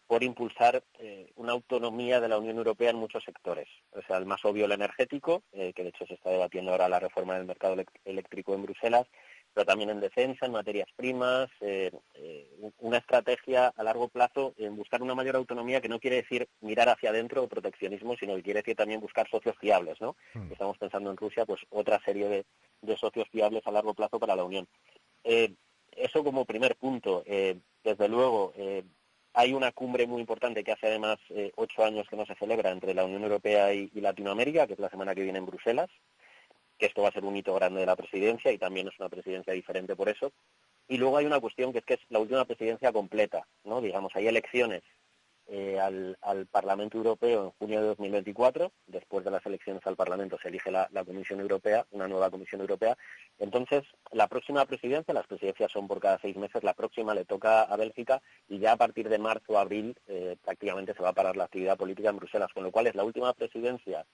[0.08, 3.68] por impulsar eh, una autonomía de la Unión Europea en muchos sectores.
[3.92, 6.88] O sea, el más obvio, el energético, eh, que de hecho se está debatiendo ahora
[6.88, 9.06] la reforma del mercado eléctrico en Bruselas,
[9.58, 11.92] pero también en defensa, en materias primas, eh,
[12.78, 16.90] una estrategia a largo plazo en buscar una mayor autonomía que no quiere decir mirar
[16.90, 20.16] hacia adentro o proteccionismo, sino que quiere decir también buscar socios fiables, ¿no?
[20.36, 20.52] Hmm.
[20.52, 22.46] Estamos pensando en Rusia, pues otra serie de,
[22.84, 24.68] de, socios fiables a largo plazo para la Unión.
[25.24, 27.24] eso como primer punto.
[27.26, 28.54] desde luego,
[29.34, 32.70] hay una cumbre muy importante que hace además eh, ocho años que no se celebra
[32.70, 35.90] entre la Unión Europea y, Latinoamérica, que es la semana que viene en Bruselas,
[36.78, 39.10] que esto va a ser un hito grande de la presidencia y también es una
[39.10, 40.32] presidencia diferente por eso.
[40.88, 43.82] Y luego hay una cuestión que es que es la última presidencia completa, ¿no?
[43.82, 44.84] Digamos, hay elecciones
[45.50, 46.18] eh, al,
[46.52, 48.72] Parlamento Europeo en junio de 2024.
[48.88, 52.98] Después de las elecciones al Parlamento se elige la, Comisión Europea, una nueva Comisión Europea.
[53.40, 57.62] Entonces, la próxima presidencia, las presidencias son por cada seis meses, la próxima le toca
[57.62, 61.14] a Bélgica y ya a partir de marzo o abril eh, prácticamente se va a
[61.14, 64.06] parar la actividad política en Bruselas, con lo cual es la última presidencia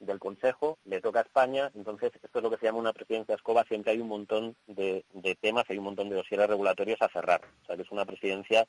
[0.00, 3.34] del Consejo, le toca a España, entonces esto es lo que se llama una presidencia
[3.34, 7.08] escoba, siempre hay un montón de, de temas, hay un montón de dosieres regulatorios a
[7.08, 8.66] cerrar, o sea que es una presidencia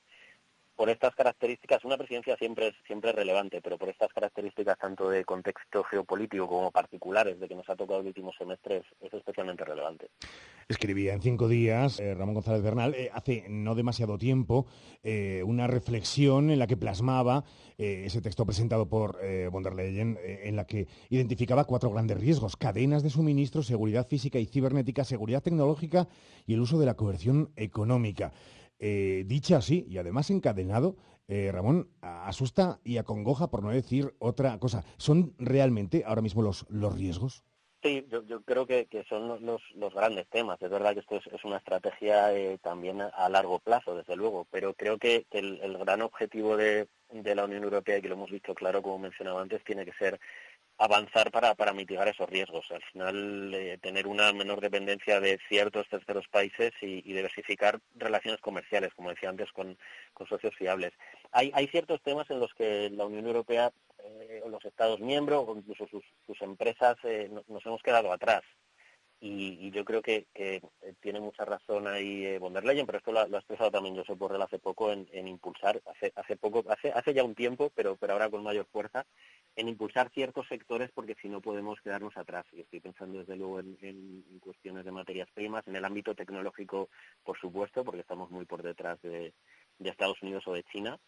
[0.77, 5.25] por estas características, una presidencia siempre es, siempre relevante, pero por estas características tanto de
[5.25, 10.11] contexto geopolítico como particulares de que nos ha tocado el último semestre es, especialmente relevante.
[10.69, 14.67] Escribía en cinco días eh, Ramón González Bernal, eh, hace no demasiado tiempo,
[15.01, 17.43] eh, una reflexión en la que plasmaba
[17.79, 19.19] ese texto presentado por
[19.51, 24.39] von der Leyen, en la que identificaba cuatro grandes riesgos, cadenas de suministro, seguridad física
[24.39, 26.07] y cibernética, seguridad tecnológica
[26.47, 28.33] y el uso de la coerción económica.
[28.79, 30.95] Eh, dicha así y además encadenado,
[31.27, 34.83] eh, Ramón, asusta y acongoja, por no decir otra cosa.
[34.97, 37.43] ¿Son realmente ahora mismo los, los riesgos?
[37.83, 40.61] Sí, yo, creo que, son los, los, grandes temas.
[40.61, 44.73] Es verdad que esto es, una estrategia eh, también a largo plazo, desde luego, pero
[44.73, 48.31] creo que el, el gran objetivo de, de, la Unión Europea, y que lo hemos
[48.31, 50.19] visto claro, como mencionaba antes, tiene que ser
[50.77, 52.65] avanzar para, para mitigar esos riesgos.
[52.71, 58.93] Al final, eh, tener una menor dependencia de ciertos terceros países y, diversificar relaciones comerciales,
[58.93, 59.77] como decía antes, con,
[60.29, 60.93] socios fiables.
[61.31, 63.71] Hay, hay, ciertos temas en los que la Unión Europea
[64.03, 68.43] eh, los Estados miembros o incluso sus, sus empresas eh, nos hemos quedado atrás.
[69.19, 70.27] Y, yo creo que,
[71.01, 74.41] tiene mucha razón ahí von der Leyen, pero esto lo, ha expresado también Josep Borrell
[74.41, 78.30] hace poco en, impulsar, hace, hace poco, hace, hace ya un tiempo, pero, pero ahora
[78.30, 79.06] con mayor fuerza,
[79.56, 82.45] en impulsar ciertos sectores porque si no podemos quedarnos atrás.
[82.51, 86.89] Y estoy pensando desde luego en, en cuestiones de materias primas, en el ámbito tecnológico,
[87.23, 89.34] por supuesto, porque estamos muy por detrás de,
[89.80, 90.99] de Estados Unidos o de China,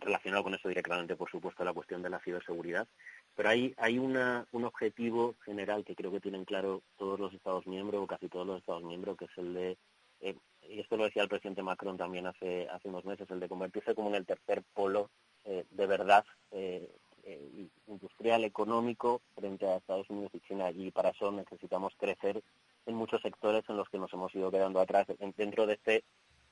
[0.00, 2.88] relacionado con eso directamente, por supuesto, la cuestión de la ciberseguridad.
[3.36, 7.66] Pero hay, hay una, un objetivo general que creo que tienen claro todos los Estados
[7.66, 9.78] miembros, o casi todos los Estados miembros, que es el de,
[10.20, 10.36] eh,
[10.68, 13.94] y esto lo decía el presidente Macron también hace, hace unos meses, el de convertirse
[13.94, 15.10] como en el tercer polo
[15.44, 16.88] eh, de verdad eh,
[17.24, 20.70] eh, industrial, económico frente a Estados Unidos y China.
[20.70, 22.42] Y para eso necesitamos crecer
[22.86, 26.04] en muchos sectores en los que nos hemos ido quedando atrás dentro de este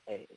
[0.05, 0.27] eh,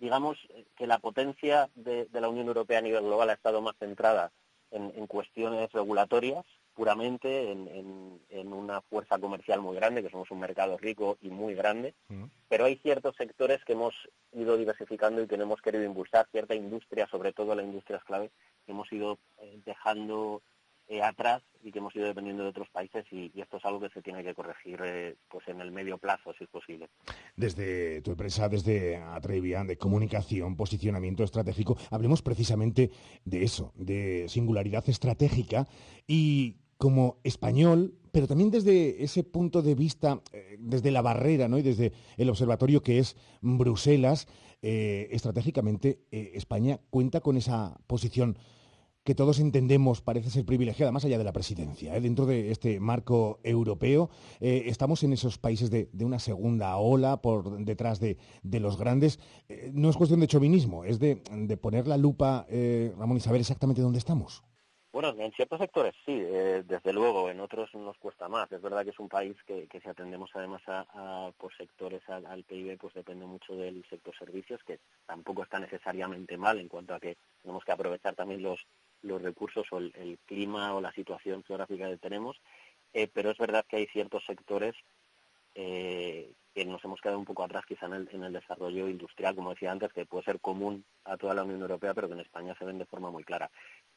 [0.00, 0.38] digamos
[0.76, 4.32] que la potencia de, de, la Unión Europea a nivel global ha estado más centrada
[4.74, 10.28] en, en cuestiones regulatorias puramente, en, en, en, una fuerza comercial muy grande, que somos
[10.32, 12.28] un mercado rico y muy grande, -huh.
[12.48, 13.94] pero hay ciertos sectores que hemos
[14.32, 18.30] ido diversificando y que no hemos querido impulsar, cierta industria, sobre todo la industria clave,
[18.66, 20.42] que hemos ido eh, dejando
[20.86, 23.88] eh, atrás y que hemos ido dependiendo de otros países y, esto es algo que
[23.88, 26.90] se tiene que corregir eh, pues en el medio plazo, si es posible.
[27.36, 32.90] Desde tu empresa, desde Atrevian, de comunicación, posicionamiento estratégico, hablemos precisamente
[33.24, 35.66] de eso, de singularidad estratégica
[36.06, 41.56] y como español, pero también desde ese punto de vista, eh, desde la barrera ¿no?
[41.56, 44.28] y desde el observatorio que es Bruselas,
[44.60, 48.38] estratégicamente España cuenta con esa posición
[49.04, 51.94] que todos entendemos parece ser privilegiada, más allá de la presidencia.
[51.94, 52.00] ¿eh?
[52.00, 54.08] Dentro de este marco europeo,
[54.40, 58.78] eh, estamos en esos países de, de, una segunda ola por detrás de, de los
[58.78, 59.20] grandes.
[59.48, 62.46] Eh, no es cuestión de chauvinismo, es de, de poner la lupa,
[62.98, 64.42] Ramón, y saber exactamente dónde estamos.
[64.92, 68.50] Bueno, en ciertos sectores sí, desde luego, en otros nos cuesta más.
[68.52, 72.44] Es verdad que es un país que, que si atendemos además a, por sectores al,
[72.44, 77.00] PIB, pues depende mucho del sector servicios, que tampoco está necesariamente mal en cuanto a
[77.00, 78.64] que tenemos que aprovechar también los,
[79.04, 82.40] los recursos o el, clima o la situación geográfica que tenemos.
[82.92, 84.74] Eh, pero es verdad que hay ciertos sectores
[85.54, 89.34] eh, que nos hemos quedado un poco atrás quizá en el, en el desarrollo industrial,
[89.34, 92.20] como decía antes, que puede ser común a toda la Unión Europea, pero que en
[92.20, 93.50] España se ven de forma muy clara.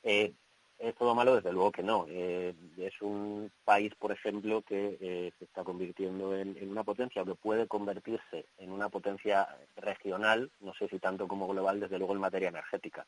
[0.03, 0.33] Eh,
[0.79, 1.35] ¿Es todo malo?
[1.35, 2.05] Desde luego que no.
[2.07, 8.45] Es un país, por ejemplo, que se está convirtiendo en, una potencia que puede convertirse
[8.59, 13.07] en una potencia regional, no sé si tanto como global, desde luego en materia energética.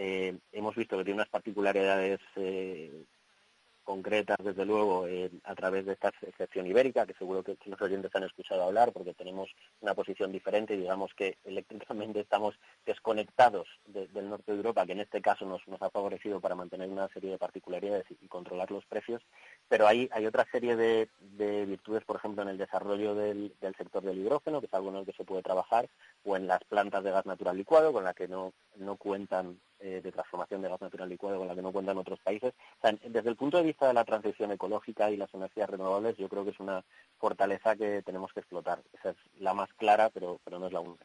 [0.00, 3.04] Eh, hemos visto que tiene unas particularidades eh,
[3.82, 5.06] concretas, desde luego,
[5.44, 9.14] a través de esta excepción ibérica, que seguro que, los oyentes han escuchado hablar, porque
[9.14, 9.48] tenemos
[9.80, 15.00] una posición diferente, digamos que eléctricamente estamos desconectados de, del norte de Europa, que en
[15.00, 18.70] este caso nos, nos, ha favorecido para mantener una serie de particularidades y, y controlar
[18.70, 19.22] los precios,
[19.68, 23.74] pero hay, hay otra serie de, de, virtudes, por ejemplo, en el desarrollo del, del,
[23.74, 25.88] sector del hidrógeno, que es algo en el que se puede trabajar,
[26.24, 30.00] o en las plantas de gas natural licuado, con la que no, no cuentan eh,
[30.02, 32.52] de transformación de gas natural licuado, con la que no cuentan otros países.
[32.82, 36.44] Desde el punto de vista de la transición ecológica y las energías renovables, yo creo
[36.44, 36.84] que es una
[37.18, 38.82] fortaleza que tenemos que explotar.
[38.92, 41.04] Esa es la más clara, pero, pero no es la única.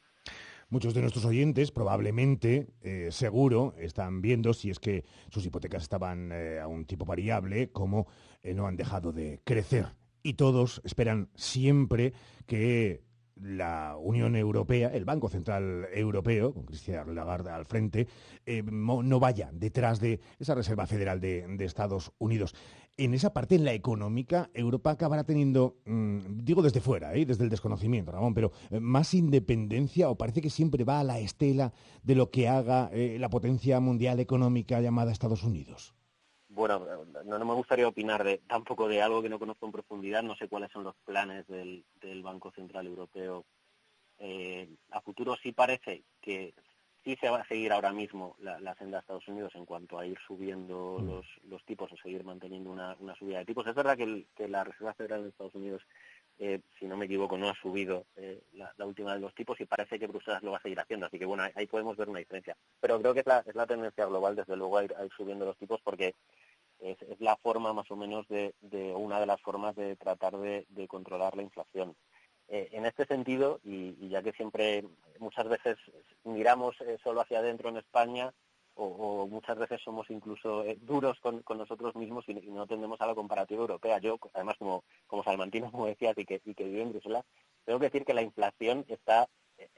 [0.74, 6.32] Muchos de nuestros oyentes probablemente, eh, seguro, están viendo si es que sus hipotecas estaban
[6.32, 8.08] eh, a un tipo variable, como
[8.42, 9.94] eh, no han dejado de crecer.
[10.24, 12.14] Y todos esperan siempre
[12.48, 13.04] que
[13.36, 18.08] la Unión Europea, el Banco Central Europeo, con Cristian Lagarde al frente,
[18.46, 22.56] eh, no vaya detrás de esa Reserva Federal de, Estados Unidos.
[22.96, 27.26] En esa parte, en la económica, Europa acabará teniendo, mmm, digo desde fuera, ¿eh?
[27.26, 31.20] desde el desconocimiento, Ramón, pero eh, más independencia o parece que siempre va a la
[31.20, 35.96] estela de lo que haga la potencia mundial económica llamada Estados Unidos
[36.54, 36.86] bueno,
[37.26, 40.24] no, no, me gustaría opinar de, tampoco de algo que no conozco en profundidad.
[40.24, 43.46] No sé cuáles son los planes del, del Banco Central Europeo.
[44.20, 46.54] Eh, a futuro sí parece que
[47.04, 50.00] sí se va a seguir ahora mismo la, la senda de Estados Unidos en cuanto
[50.00, 51.06] a ir subiendo mm.
[51.06, 53.68] los, los tipos o seguir manteniendo una, una subida de tipos.
[53.68, 55.82] Es verdad que, el, que la Reserva Federal de Estados Unidos,
[56.40, 59.66] eh, si no me equivoco, no ha subido eh, la, última de los tipos y
[59.66, 61.06] parece que Bruselas lo va a seguir haciendo.
[61.06, 62.56] Así que bueno, ahí, podemos ver una diferencia.
[62.80, 65.58] Pero creo que es la, es la tendencia global, desde luego, a ir, subiendo los
[65.58, 66.16] tipos porque
[66.80, 70.38] es, es, la forma más o menos de, de, una de las formas de tratar
[70.38, 71.96] de, de controlar la inflación.
[72.50, 74.84] Eh, en este sentido, y, y, ya que siempre
[75.20, 75.78] muchas veces
[76.24, 78.34] miramos eh, solo hacia adentro en España,
[78.76, 83.00] o, o muchas veces somos incluso eh, duros con, con, nosotros mismos y, no tendemos
[83.02, 84.00] a la comparativa europea.
[84.00, 87.26] Yo, además, como, como salmantino, como decías, y que, y que vive en Bruselas,
[87.66, 89.70] tengo que decir que la inflación está eh,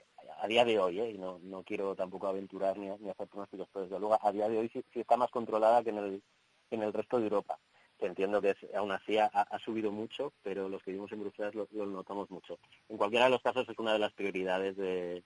[0.42, 1.12] a día de hoy, ¿eh?
[1.12, 4.50] y no, no quiero tampoco aventurar ni, ni hacer pronósticos, pero desde luego a día
[4.50, 6.24] de hoy sí, sí está más controlada que en el,
[6.72, 7.60] en el resto de Europa,
[8.00, 11.22] que entiendo que es, aún así ha, ha, subido mucho, pero los que vivimos en
[11.22, 12.60] Bruselas lo, lo, notamos mucho.
[12.90, 15.24] En cualquiera de los casos es una de las prioridades de,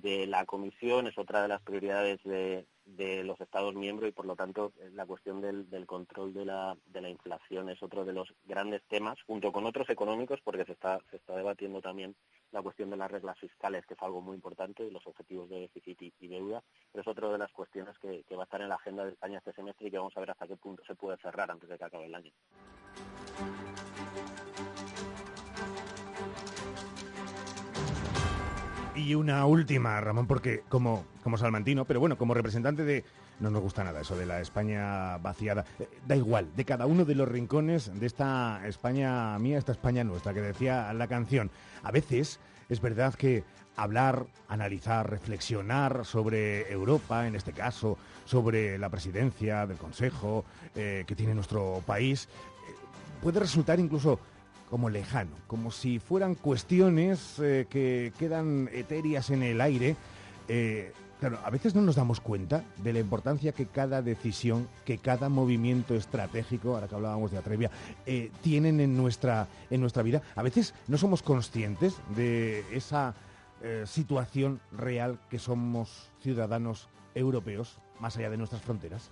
[0.00, 4.26] de la Comisión, es otra de las prioridades de, de los Estados miembros y por
[4.26, 8.12] lo tanto la cuestión del, del control de la, de la inflación es otro de
[8.12, 12.14] los grandes temas, junto con otros económicos, porque se está, se está debatiendo también
[12.52, 15.60] la cuestión de las reglas fiscales, que es algo muy importante, y los objetivos de
[15.60, 16.62] déficit y, y deuda,
[16.92, 18.23] pero es otra de las cuestiones que,
[29.14, 33.04] Y una última, Ramón, porque como, como salmantino, pero bueno, como representante de...
[33.38, 35.64] No nos gusta nada eso de la España vaciada.
[35.78, 40.02] Eh, da igual, de cada uno de los rincones de esta España mía, esta España
[40.02, 41.52] nuestra, que decía la canción.
[41.84, 43.44] A veces es verdad que
[43.76, 50.44] hablar, analizar, reflexionar sobre Europa, en este caso, sobre la presidencia del Consejo
[50.74, 52.28] eh, que tiene nuestro país,
[52.68, 52.74] eh,
[53.22, 54.18] puede resultar incluso
[54.70, 59.96] como lejano, como si fueran cuestiones eh, que quedan etéreas en el aire.
[60.48, 60.92] Eh,
[61.44, 65.94] a veces no nos damos cuenta de la importancia que cada decisión, que cada movimiento
[65.94, 67.70] estratégico, ahora que hablábamos de Atrevia,
[68.06, 70.22] eh, tienen en nuestra, en nuestra vida.
[70.36, 73.14] A veces no somos conscientes de esa
[73.62, 79.10] eh, situación real que somos ciudadanos europeos, más allá de nuestras fronteras.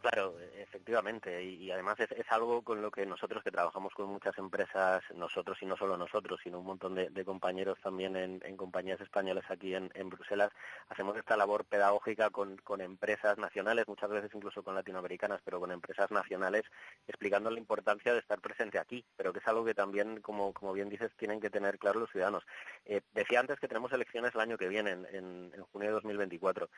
[0.00, 0.34] Claro,
[0.72, 5.02] efectivamente, y, además es, es, algo con lo que nosotros que trabajamos con muchas empresas,
[5.14, 9.74] nosotros y no solo nosotros, sino un montón de, compañeros también en, compañías españolas aquí
[9.74, 10.50] en, en, Bruselas,
[10.88, 15.70] hacemos esta labor pedagógica con, con, empresas nacionales, muchas veces incluso con latinoamericanas, pero con
[15.72, 16.62] empresas nacionales,
[17.06, 20.72] explicando la importancia de estar presente aquí, pero que es algo que también, como, como
[20.72, 22.44] bien dices, tienen que tener claro los ciudadanos.
[22.86, 25.94] Eh, decía antes que tenemos elecciones el año que viene, en, en, en junio de
[25.94, 26.70] 2024.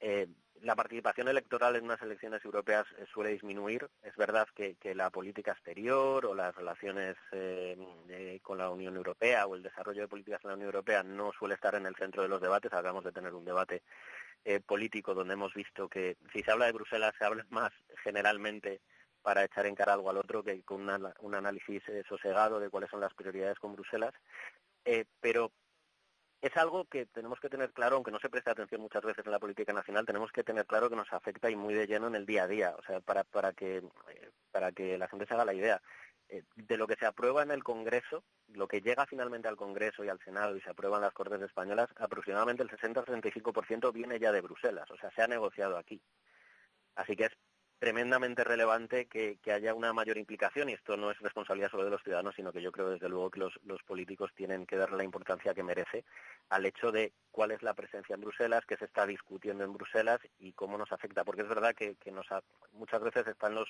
[0.00, 0.28] Eh,
[0.64, 3.86] la participación electoral en unas elecciones europeas eh, suele disminuir.
[4.02, 7.76] Es verdad que, la política exterior o las relaciones eh,
[8.08, 11.32] eh, con la Unión Europea o el desarrollo de políticas en la Unión Europea no
[11.32, 12.72] suele estar en el centro de los debates.
[12.72, 13.82] Acabamos de tener un debate
[14.44, 18.80] eh, político donde hemos visto que si se habla de Bruselas se habla más generalmente
[19.22, 22.90] para echar en cara algo al otro que con una, un análisis sosegado de cuáles
[22.90, 24.12] son las prioridades con Bruselas.
[25.20, 25.50] pero
[26.44, 29.32] es algo que tenemos que tener claro, aunque no se preste atención muchas veces en
[29.32, 32.16] la política nacional, tenemos que tener claro que nos afecta y muy de lleno en
[32.16, 33.82] el día a día, o sea, para, para, que,
[34.52, 35.80] para que la gente se haga la idea.
[36.28, 40.04] Eh, de lo que se aprueba en el Congreso, lo que llega finalmente al Congreso
[40.04, 44.30] y al Senado y se aprueba en las Cortes Españolas, aproximadamente el 60-35% viene ya
[44.30, 46.02] de Bruselas, o sea, se ha negociado aquí.
[46.94, 47.32] Así que es
[47.84, 52.02] tremendamente relevante que, haya una mayor implicación y esto no es responsabilidad solo de los
[52.02, 55.52] ciudadanos, sino que yo creo desde luego que los, políticos tienen que darle la importancia
[55.52, 56.06] que merece
[56.48, 60.18] al hecho de cuál es la presencia en Bruselas, qué se está discutiendo en Bruselas
[60.38, 63.68] y cómo nos afecta, porque es verdad que, que nos ha, muchas veces están los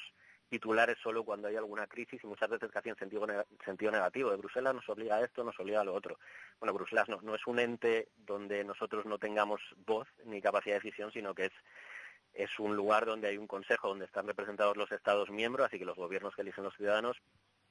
[0.49, 3.27] titulares solo cuando hay alguna crisis y muchas veces casi en sentido,
[3.65, 4.31] sentido negativo.
[4.31, 6.21] De Bruselas nos obliga a esto, nos obliga a lo otro.
[6.61, 10.83] Bueno, Bruselas no, no es un ente donde nosotros no tengamos voz ni capacidad de
[10.83, 11.53] decisión, sino que es
[12.35, 15.85] es un lugar donde hay un consejo donde están representados los Estados miembros, así que
[15.85, 17.17] los gobiernos que eligen los ciudadanos,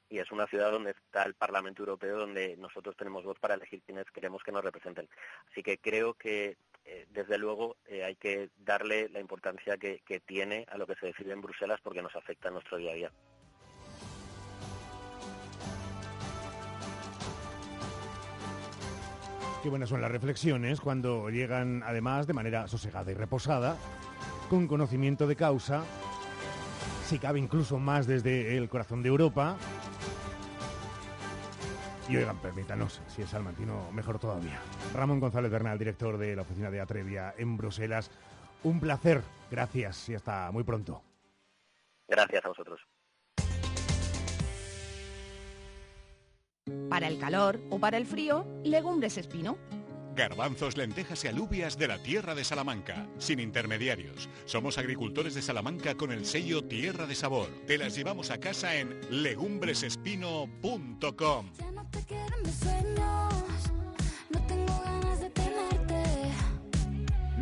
[0.08, 3.82] y es una ciudad donde está el Parlamento Europeo, donde nosotros tenemos voz para elegir
[3.82, 5.08] quienes queremos que nos representen.
[5.50, 10.20] Así que creo que, eh, desde luego, eh, hay que darle la importancia que, que
[10.20, 12.94] tiene a lo que se decide en Bruselas porque nos afecta en nuestro día a
[12.94, 13.12] día.
[19.64, 23.78] Qué buenas son las reflexiones cuando llegan, además, de manera sosegada y reposada,
[24.48, 25.82] con conocimiento de causa,
[27.06, 29.56] si cabe incluso más desde el corazón de Europa.
[32.08, 34.60] Y oigan, permítanos, si es salmantino, mejor todavía.
[34.94, 38.10] Ramón González Bernal, director de la oficina de Atrevia en Bruselas.
[38.62, 41.02] Un placer, gracias y hasta muy pronto.
[42.06, 42.80] Gracias a vosotros.
[46.88, 49.56] Para el calor o para el frío, legumbres espino.
[50.14, 54.28] Garbanzos, lentejas y alubias de la tierra de Salamanca, sin intermediarios.
[54.44, 57.48] Somos agricultores de Salamanca con el sello Tierra de Sabor.
[57.66, 61.50] Te las llevamos a casa en legumbresespino.com.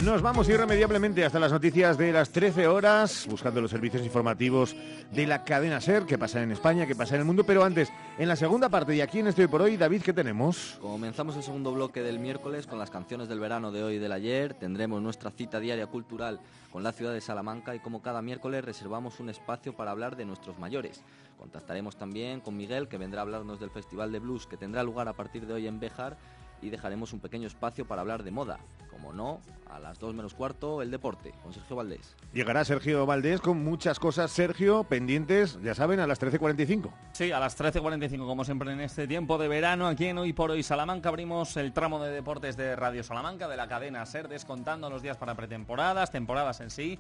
[0.04, 4.74] Nos vamos irremediablemente hasta las noticias de las 13 horas, buscando los servicios informativos
[5.12, 7.44] de la cadena SER, que pasa en España, que pasa en el mundo.
[7.44, 10.76] Pero antes, en la segunda parte, y aquí en Estoy por Hoy, David, ¿qué tenemos?
[10.80, 14.10] Comenzamos el segundo bloque del miércoles con las canciones del verano de hoy y del
[14.10, 14.54] ayer.
[14.54, 16.40] Tendremos nuestra cita diaria cultural
[16.72, 20.24] con la ciudad de Salamanca y como cada miércoles reservamos un espacio para hablar de
[20.24, 21.00] nuestros mayores.
[21.38, 25.06] Contactaremos también con Miguel, que vendrá a hablarnos del Festival de Blues que tendrá lugar
[25.06, 26.16] a partir de hoy en Béjar
[26.62, 28.60] y dejaremos un pequeño espacio para hablar de moda.
[28.90, 32.14] Como no, a las 2 menos cuarto, el deporte, con Sergio Valdés.
[32.32, 34.30] Llegará Sergio Valdés con muchas cosas.
[34.30, 36.90] Sergio, pendientes, ya saben, a las 13.45.
[37.12, 40.50] Sí, a las 13.45, como siempre en este tiempo de verano, aquí en Hoy por
[40.50, 44.88] Hoy Salamanca abrimos el tramo de deportes de Radio Salamanca, de la cadena SER, descontando
[44.88, 46.98] los días para pretemporadas, temporadas en sí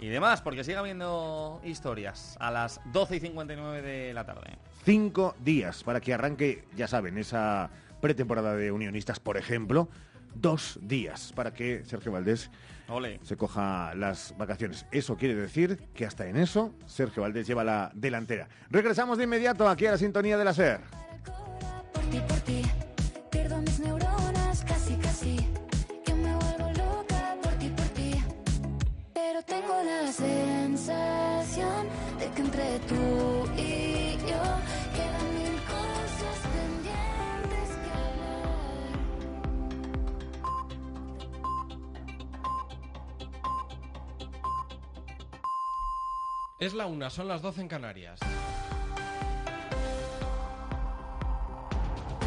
[0.00, 4.56] y demás, porque sigue habiendo historias a las 12 y 59 de la tarde.
[4.84, 7.68] Cinco días para que arranque, ya saben, esa
[8.00, 9.88] pretemporada de unionistas, por ejemplo.
[10.34, 12.50] Dos días para que Sergio Valdés
[12.88, 13.18] Ole.
[13.22, 14.86] se coja las vacaciones.
[14.92, 18.48] Eso quiere decir que hasta en eso Sergio Valdés lleva la delantera.
[18.70, 20.80] Regresamos de inmediato aquí a la sintonía de la SER.
[29.48, 31.86] Tengo la sensación
[32.18, 32.97] de que entre tú
[46.60, 48.18] Es la una, son las 12 en Canarias.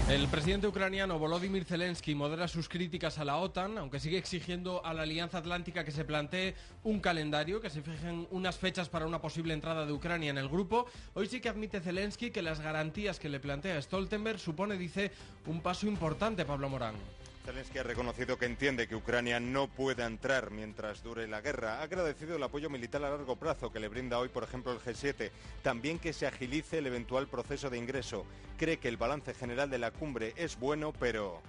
[0.07, 4.93] El presidente ucraniano Volodymyr Zelensky modera sus críticas a la OTAN, aunque sigue exigiendo a
[4.93, 9.19] la Alianza Atlántica que se plantee un calendario, que se fijen unas fechas para una
[9.19, 10.85] posible entrada de Ucrania en el grupo.
[11.13, 15.11] Hoy sí que admite Zelensky que las garantías que le plantea Stoltenberg supone, dice,
[15.45, 16.95] un paso importante, Pablo Morán.
[17.45, 21.79] Zelensky ha reconocido que entiende que Ucrania no pueda entrar mientras dure la guerra.
[21.79, 24.79] Ha agradecido el apoyo militar a largo plazo que le brinda hoy, por ejemplo, el
[24.79, 25.31] G7.
[25.63, 28.25] También que se agilice el eventual proceso de ingreso.
[28.57, 31.41] Cree que el balance general de la cumbre es bueno, pero...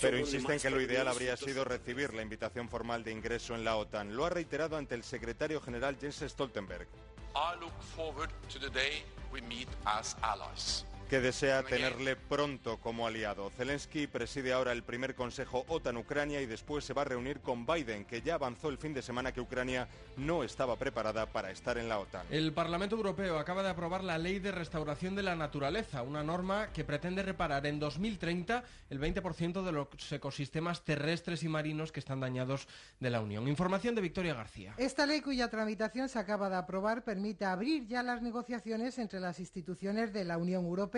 [0.00, 3.64] Pero insiste en que lo ideal habría sido recibir la invitación formal de ingreso en
[3.64, 4.16] la OTAN.
[4.16, 6.88] Lo ha reiterado ante el secretario general Jens Stoltenberg.
[7.34, 9.02] I look forward to the day
[9.32, 10.84] we meet as allies.
[11.08, 13.50] Que desea tenerle pronto como aliado.
[13.50, 18.04] Zelensky preside ahora el primer Consejo OTAN-Ucrania y después se va a reunir con Biden,
[18.04, 21.88] que ya avanzó el fin de semana que Ucrania no estaba preparada para estar en
[21.88, 22.26] la OTAN.
[22.30, 26.68] El Parlamento Europeo acaba de aprobar la Ley de Restauración de la Naturaleza, una norma
[26.72, 32.20] que pretende reparar en 2030 el 20% de los ecosistemas terrestres y marinos que están
[32.20, 32.66] dañados
[33.00, 33.46] de la Unión.
[33.48, 34.74] Información de Victoria García.
[34.78, 39.38] Esta ley cuya tramitación se acaba de aprobar permite abrir ya las negociaciones entre las
[39.38, 40.93] instituciones de la Unión Europea.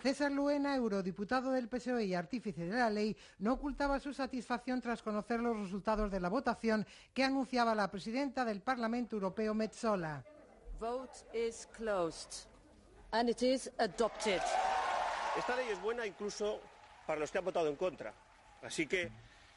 [0.00, 5.02] César Luena, eurodiputado del PSOE y artífice de la ley, no ocultaba su satisfacción tras
[5.02, 10.24] conocer los resultados de la votación que anunciaba la presidenta del Parlamento Europeo, Metsola.
[10.78, 12.48] Vote is closed.
[13.10, 14.40] And it is adopted.
[15.36, 16.60] Esta ley es buena incluso
[17.06, 18.14] para los que han votado en contra.
[18.62, 19.10] Así que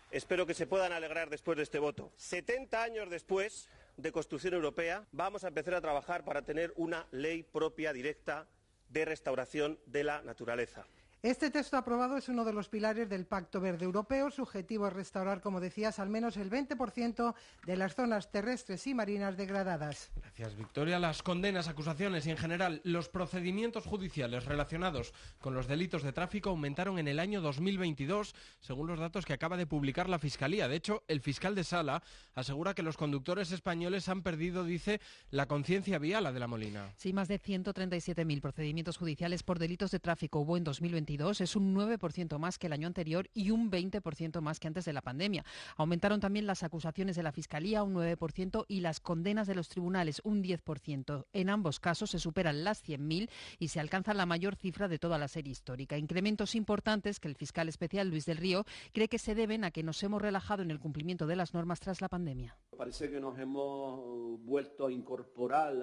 [0.10, 2.12] espero que se puedan alegrar después de este voto.
[2.18, 7.44] 70 años después de construcción europea, vamos a empezar a trabajar para tener una ley
[7.44, 8.48] propia directa
[8.96, 10.88] de restauración de la naturaleza.
[11.26, 14.30] Este texto aprobado es uno de los pilares del Pacto Verde Europeo.
[14.30, 17.34] Su objetivo es restaurar, como decías, al menos el 20%
[17.66, 20.12] de las zonas terrestres y marinas degradadas.
[20.18, 21.00] Gracias, Victoria.
[21.00, 26.52] Las condenas, acusaciones y, en general, los procedimientos judiciales relacionados con los delitos de tráfico
[26.52, 30.68] aumentaron en el año 2022, según los datos que acaba de publicar la Fiscalía.
[30.68, 32.04] De hecho, el fiscal de Sala
[32.36, 35.02] asegura que los conductores españoles han perdido, dice,
[35.32, 36.94] la conciencia vial, la de la Molina.
[36.98, 41.15] Sí, más de 137.000 procedimientos judiciales por delitos de tráfico hubo en 2022.
[41.16, 44.92] Es un 9% más que el año anterior y un 20% más que antes de
[44.92, 45.46] la pandemia.
[45.78, 50.22] Aumentaron también las acusaciones de la Fiscalía un 9% y las condenas de los tribunales
[50.26, 51.26] un 10%.
[51.32, 55.18] En ambos casos se superan las 100.000 y se alcanza la mayor cifra de toda
[55.18, 55.98] la serie histórica.
[55.98, 59.84] Incrementos importantes que el fiscal especial Luis del Río cree que se deben a que
[59.84, 62.58] nos hemos relajado en el cumplimiento de las normas tras la pandemia.
[62.78, 65.74] Parece que nos hemos vuelto a incorporar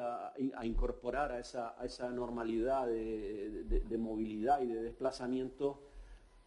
[1.33, 5.22] a, esa, normalidad de, de, movilidad y de desplazamiento,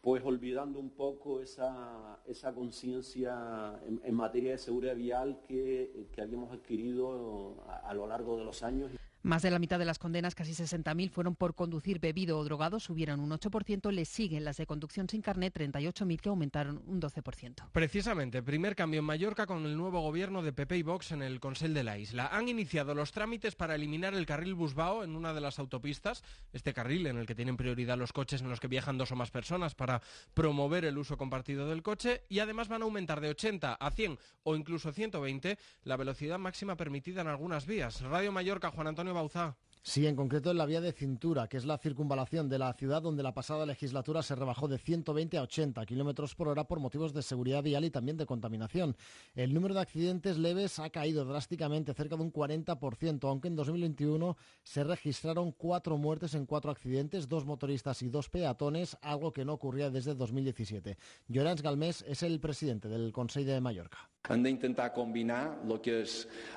[0.01, 6.51] pues olvidando un poco esa, esa conciencia en, materia de seguridad vial que, que habíamos
[6.51, 8.91] adquirido a lo largo de los años.
[9.25, 12.79] Más de la mitad de las condenas, casi 60.000, fueron por conducir bebido o drogado,
[12.79, 17.71] subieron un 8%, le siguen las de conducción sin carnet, 38.000, que aumentaron un 12%.
[17.71, 21.39] Precisamente, primer cambio en Mallorca con el nuevo gobierno de PP y Vox en el
[21.39, 22.27] Consell de la isla.
[22.31, 26.23] Han iniciado los trámites para eliminar el carril Busbao en una de las autopistas,
[26.53, 29.15] este carril en el que tienen prioridad los coches en los que viajan dos o
[29.15, 30.03] más personas para
[30.35, 34.19] promover el uso compartido del coche y además van a aumentar de 80 a 100
[34.43, 38.01] o incluso 120 la velocidad máxima permitida en algunas vías.
[38.01, 39.55] Radio Mallorca, Juan Antonio Bauzá.
[39.87, 43.03] Sí, en concreto en la vía de cintura, que es la circunvalación de la ciudad
[43.03, 47.13] donde la pasada legislatura se rebajó de 120 a 80 kilómetros por hora por motivos
[47.13, 48.97] de seguridad vial y también de contaminación.
[49.35, 54.35] El número de accidentes leves ha caído drásticamente, cerca de un 40%, aunque en 2021
[54.63, 59.53] se registraron cuatro muertes en cuatro accidentes, dos motoristas y dos peatones, algo que no
[59.53, 60.97] ocurría desde 2017.
[61.27, 63.99] Llorens Galmés es el presidente del Consejo de Mallorca.
[64.27, 66.13] Han d'intentar combinar lo que és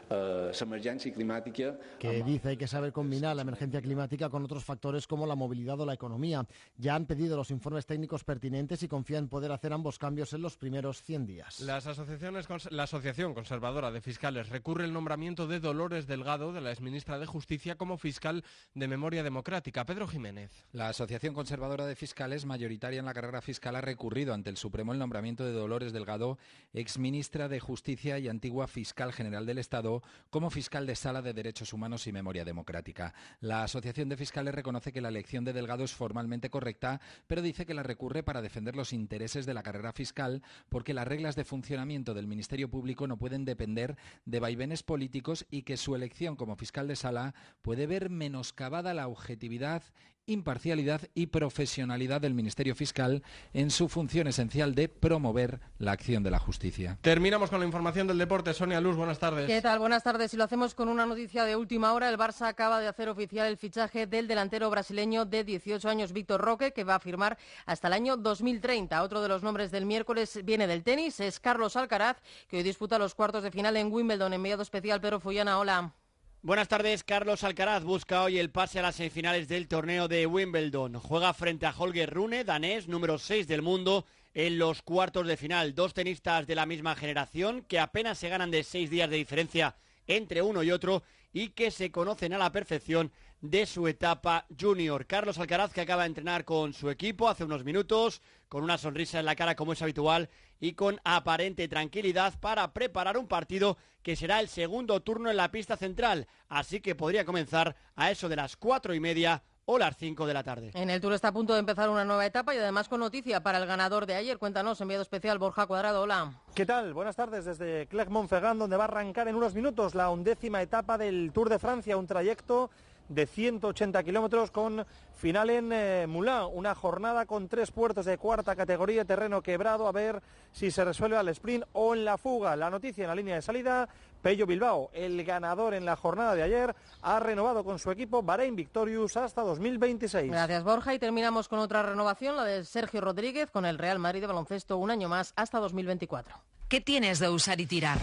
[0.08, 1.74] eh, l'emergència climàtica...
[2.00, 5.80] Que dice hay que saber combinar la emergencia climática con otros factores como la movilidad
[5.80, 6.46] o la economía.
[6.76, 10.42] Ya han pedido los informes técnicos pertinentes y confían en poder hacer ambos cambios en
[10.42, 11.60] los primeros 100 días.
[11.60, 16.70] Las asociaciones, la Asociación Conservadora de Fiscales recurre el nombramiento de Dolores Delgado, de la
[16.70, 18.44] exministra de Justicia, como fiscal
[18.74, 19.84] de Memoria Democrática.
[19.84, 20.66] Pedro Jiménez.
[20.72, 24.92] La Asociación Conservadora de Fiscales, mayoritaria en la carrera fiscal, ha recurrido ante el Supremo
[24.92, 26.38] el nombramiento de Dolores Delgado,
[26.72, 31.72] exministra de Justicia y antigua fiscal general del Estado, como fiscal de Sala de Derechos
[31.72, 33.07] Humanos y Memoria Democrática.
[33.40, 37.66] La Asociación de Fiscales reconoce que la elección de Delgado es formalmente correcta, pero dice
[37.66, 41.44] que la recurre para defender los intereses de la carrera fiscal porque las reglas de
[41.44, 46.56] funcionamiento del Ministerio Público no pueden depender de vaivenes políticos y que su elección como
[46.56, 49.82] fiscal de sala puede ver menoscabada la objetividad
[50.28, 53.22] imparcialidad y profesionalidad del Ministerio Fiscal
[53.52, 56.98] en su función esencial de promover la acción de la justicia.
[57.00, 58.54] Terminamos con la información del deporte.
[58.54, 59.46] Sonia Luz, buenas tardes.
[59.46, 59.78] ¿Qué tal?
[59.78, 60.32] Buenas tardes.
[60.34, 62.08] Y lo hacemos con una noticia de última hora.
[62.08, 66.40] El Barça acaba de hacer oficial el fichaje del delantero brasileño de 18 años, Víctor
[66.40, 69.02] Roque, que va a firmar hasta el año 2030.
[69.02, 72.18] Otro de los nombres del miércoles viene del tenis, es Carlos Alcaraz,
[72.48, 74.32] que hoy disputa los cuartos de final en Wimbledon.
[74.32, 75.58] Enviado especial, Pedro Fullana.
[75.58, 75.94] Hola.
[76.40, 80.94] Buenas tardes, Carlos Alcaraz busca hoy el pase a las semifinales del torneo de Wimbledon.
[80.94, 85.74] Juega frente a Holger Rune, danés, número 6 del mundo, en los cuartos de final.
[85.74, 89.74] Dos tenistas de la misma generación que apenas se ganan de seis días de diferencia
[90.06, 93.10] entre uno y otro y que se conocen a la perfección
[93.40, 95.06] de su etapa junior.
[95.06, 99.20] Carlos Alcaraz que acaba de entrenar con su equipo hace unos minutos, con una sonrisa
[99.20, 100.28] en la cara como es habitual
[100.60, 105.50] y con aparente tranquilidad para preparar un partido que será el segundo turno en la
[105.50, 109.98] pista central, así que podría comenzar a eso de las cuatro y media o las
[109.98, 110.70] 5 de la tarde.
[110.72, 113.42] En el Tour está a punto de empezar una nueva etapa y además con noticia
[113.42, 114.38] para el ganador de ayer.
[114.38, 116.00] Cuéntanos, enviado especial Borja Cuadrado.
[116.00, 116.32] Hola.
[116.54, 116.94] ¿Qué tal?
[116.94, 121.32] Buenas tardes desde Clermont-Ferrand, donde va a arrancar en unos minutos la undécima etapa del
[121.34, 122.70] Tour de Francia, un trayecto
[123.08, 124.84] de 180 kilómetros con
[125.14, 129.92] final en eh, Moulin, una jornada con tres puertos de cuarta categoría, terreno quebrado, a
[129.92, 132.54] ver si se resuelve al sprint o en la fuga.
[132.56, 133.88] La noticia en la línea de salida,
[134.22, 138.56] Pello Bilbao, el ganador en la jornada de ayer, ha renovado con su equipo Bahrein
[138.56, 140.30] Victorious hasta 2026.
[140.30, 144.20] Gracias Borja y terminamos con otra renovación, la de Sergio Rodríguez con el Real Madrid
[144.20, 146.34] de baloncesto un año más hasta 2024.
[146.68, 147.98] ¿Qué tienes de usar y tirar?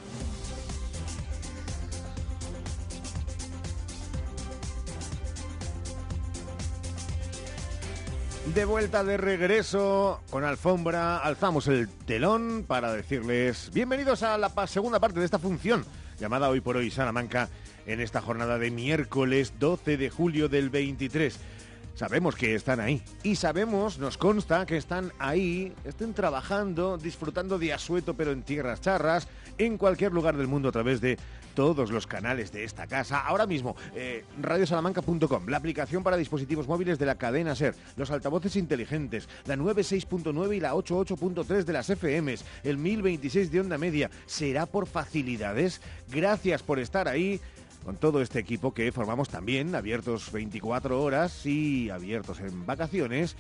[8.55, 14.99] De vuelta de regreso con alfombra, alzamos el telón para decirles bienvenidos a la segunda
[14.99, 15.85] parte de esta función
[16.19, 17.51] llamada Hoy por Hoy Salamanca
[17.87, 21.39] en esta jornada de miércoles 12 de julio del 23.
[21.99, 27.73] Sabemos que están ahí y sabemos, nos consta que están ahí, estén trabajando, disfrutando de
[27.73, 29.27] asueto pero en tierras charras,
[29.59, 31.19] en cualquier lugar del mundo a través de
[31.57, 33.19] todos los canales de esta casa.
[33.19, 38.55] Ahora mismo, eh, radiosalamanca.com, la aplicación para dispositivos móviles de la cadena SER, los altavoces
[38.55, 44.09] inteligentes, la 96.9 y la 88.3 de las FMs, el 1026 de onda media.
[44.27, 45.81] ¿Será por facilidades?
[46.13, 47.41] Gracias por estar ahí
[47.89, 53.35] con todo este equipo que formamos también, abiertos 24 horas y abiertos en vacaciones,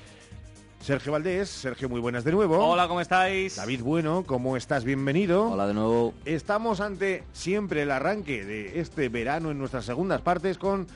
[0.81, 1.51] Sergio Valdés.
[1.51, 2.57] Sergio, muy buenas de nuevo.
[2.57, 3.57] Hola, ¿cómo estáis?
[3.57, 4.85] David Bueno, ¿cómo estás?
[4.85, 5.51] Bienvenido.
[5.51, 6.15] Hola de nuevo.
[6.25, 10.87] Estamos ante siempre el arranque de este verano en nuestras segundas partes con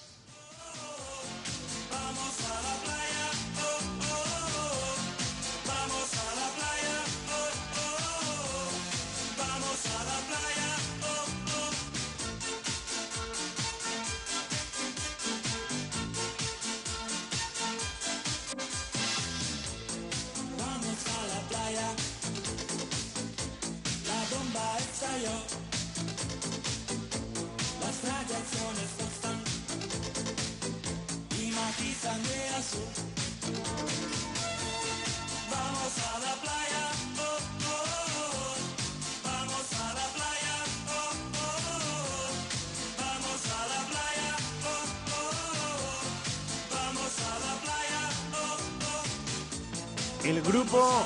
[50.44, 51.06] El grupo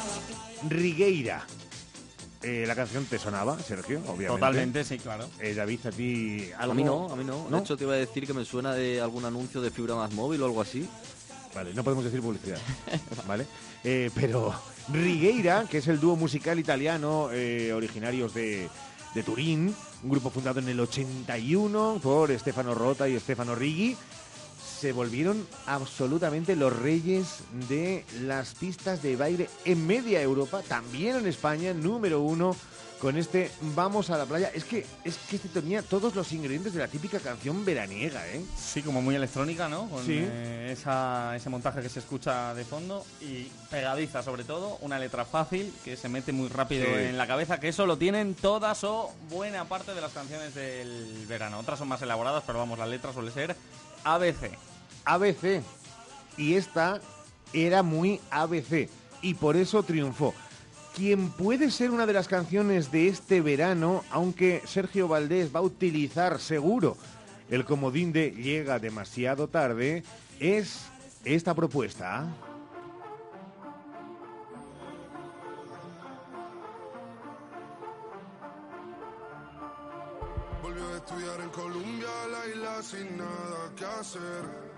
[0.70, 1.46] Rigueira.
[2.42, 4.28] Eh, la canción te sonaba, Sergio, obviamente.
[4.28, 5.28] Totalmente, sí, claro.
[5.40, 6.72] Eh, David, a ti algo.
[6.72, 7.48] A mí no, a mí no.
[7.50, 10.14] De hecho, te iba a decir que me suena de algún anuncio de fibra más
[10.14, 10.88] móvil o algo así.
[11.54, 12.60] Vale, no podemos decir publicidad,
[13.28, 13.46] ¿vale?
[13.84, 14.54] Eh, pero
[14.92, 18.70] Rigueira, que es el dúo musical italiano eh, originarios de,
[19.14, 23.98] de Turín, un grupo fundado en el 81 por Stefano Rota y Stefano Righi,
[24.86, 31.26] se volvieron absolutamente los reyes de las pistas de baile en media Europa, también en
[31.26, 32.56] España, número uno
[33.02, 34.52] con este Vamos a la playa.
[34.54, 38.42] Es que es que este tenía todos los ingredientes de la típica canción veraniega, ¿eh?
[38.58, 39.90] Sí, como muy electrónica, ¿no?
[39.90, 40.20] Con Sí.
[40.22, 45.26] eh, esa- ese montaje que se escucha de fondo y pegadiza sobre todo, una letra
[45.26, 46.92] fácil que se mete muy rápido Sí.
[46.94, 51.26] en la cabeza, que eso lo tienen todas o buena parte de las canciones del
[51.28, 51.58] verano.
[51.60, 53.56] Otras son más elaboradas, pero vamos, la letra suele ser
[54.04, 54.52] ABC.
[55.06, 55.62] ABC.
[56.38, 57.00] Y esta
[57.54, 58.90] era muy ABC.
[59.22, 60.34] Y por eso triunfó.
[60.96, 65.64] Quien puede ser una de las canciones de este verano, aunque Sergio Valdés va a
[65.64, 66.98] utilizar seguro
[67.50, 70.04] el comodín de llega demasiado tarde,
[70.40, 70.86] es
[71.24, 72.26] esta propuesta.
[80.62, 84.75] Volvió a estudiar en Colombia, la isla sin nada que hacer.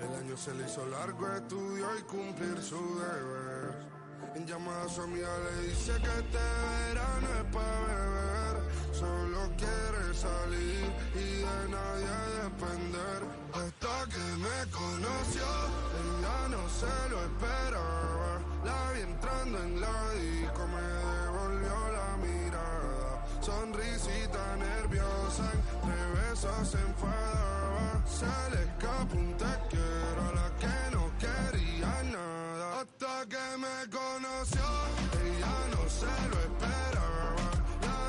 [0.00, 3.74] El año se le hizo largo, estudió y cumplir su deber.
[4.34, 8.56] En llamada a su amiga le dice que este verano es para beber.
[8.92, 13.20] Solo quiere salir y de nadie depender.
[13.54, 15.48] Hasta que me conoció,
[16.02, 18.40] ella no se lo esperaba.
[18.64, 23.26] La vi entrando en la disco, me devolvió la mirada.
[23.40, 25.50] Sonrisita nerviosa,
[25.82, 27.85] entre besos se enfadaba.
[28.06, 28.56] Se la
[30.60, 32.80] que no quería nada.
[32.80, 34.62] Hasta que me conoció,
[35.72, 37.36] no se lo esperaba.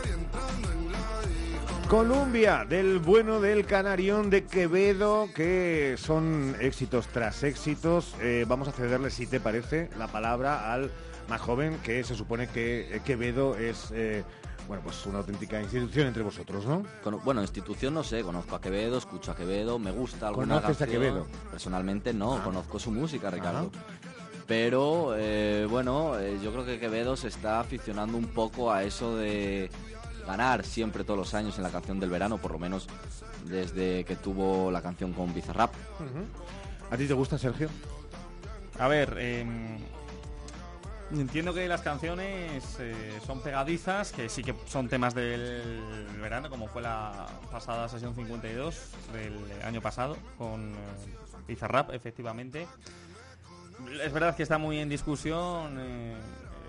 [0.05, 1.89] Entrando en la disco.
[1.89, 8.15] Columbia, del bueno del Canarión de Quevedo, que son éxitos tras éxitos.
[8.21, 10.91] Eh, vamos a cederle, si te parece, la palabra al
[11.27, 14.23] más joven, que se supone que eh, Quevedo es, eh,
[14.67, 16.83] bueno, pues una auténtica institución entre vosotros, ¿no?
[17.03, 20.75] Cono- bueno, institución no sé, conozco a Quevedo, escucho a Quevedo, me gusta alguna ¿Conoces
[20.81, 21.01] a canción.
[21.01, 21.27] Quevedo?
[21.51, 22.43] Personalmente no, Ah.
[22.43, 23.71] conozco su música, Ricardo.
[24.45, 29.15] Pero eh, bueno, eh, yo creo que Quevedo se está aficionando un poco a eso
[29.17, 29.69] de
[30.25, 32.87] ganar siempre todos los años en la canción del verano, por lo menos
[33.45, 35.73] desde que tuvo la canción con Bizarrap.
[36.91, 37.69] ¿A ti te gusta, Sergio?
[38.79, 39.79] A ver, em,
[41.11, 46.67] entiendo que las canciones eh, son pegadizas, que sí que son temas del verano, como
[46.67, 50.77] fue la pasada sesión 52 del año pasado con eh,
[51.47, 52.67] Bizarrap, efectivamente.
[54.03, 56.15] Es verdad que está muy en discusión eh,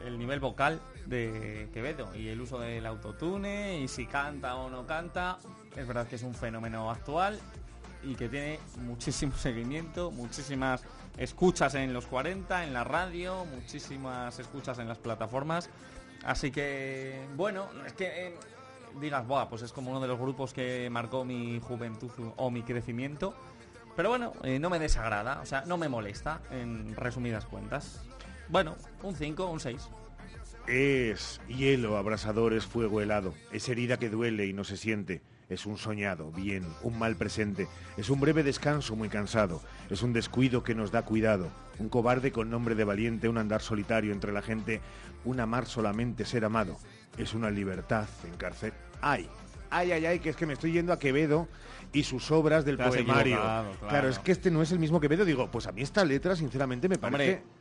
[0.07, 4.87] el nivel vocal de Quevedo y el uso del autotune y si canta o no
[4.87, 5.39] canta.
[5.77, 7.39] Es verdad que es un fenómeno actual
[8.03, 10.83] y que tiene muchísimo seguimiento, muchísimas
[11.19, 15.71] escuchas en los 40, en la radio, muchísimas escuchas en las plataformas.
[16.25, 18.35] Así que, bueno, es que eh,
[19.01, 22.63] digas, Buah, pues es como uno de los grupos que marcó mi juventud o mi
[22.63, 23.35] crecimiento.
[23.97, 28.05] Pero bueno, eh, no me desagrada, o sea, no me molesta, en resumidas cuentas.
[28.49, 29.89] Bueno, un 5, un 6.
[30.69, 33.35] Es hielo, abrasador, es fuego helado.
[33.53, 35.23] Es herida que duele y no se siente.
[35.49, 37.69] Es un soñado, bien, un mal presente.
[37.97, 39.63] Es un breve descanso muy cansado.
[39.89, 41.51] Es un descuido que nos da cuidado.
[41.79, 44.83] Un cobarde con nombre de valiente, un andar solitario entre la gente,
[45.25, 46.77] un amar solamente ser amado.
[47.17, 48.75] Es una libertad en cárcel.
[49.01, 49.27] ¡Ay!
[49.71, 50.19] ¡Ay, ay, ay!
[50.19, 51.49] Que es que me estoy yendo a Quevedo
[51.93, 53.37] y sus obras del poemario.
[53.41, 53.71] claro.
[53.89, 54.09] claro.
[54.09, 55.25] es que este no es el mismo Quevedo.
[55.25, 57.37] Digo, pues a mí esta letra, sinceramente, me parece...
[57.37, 57.58] Hombre,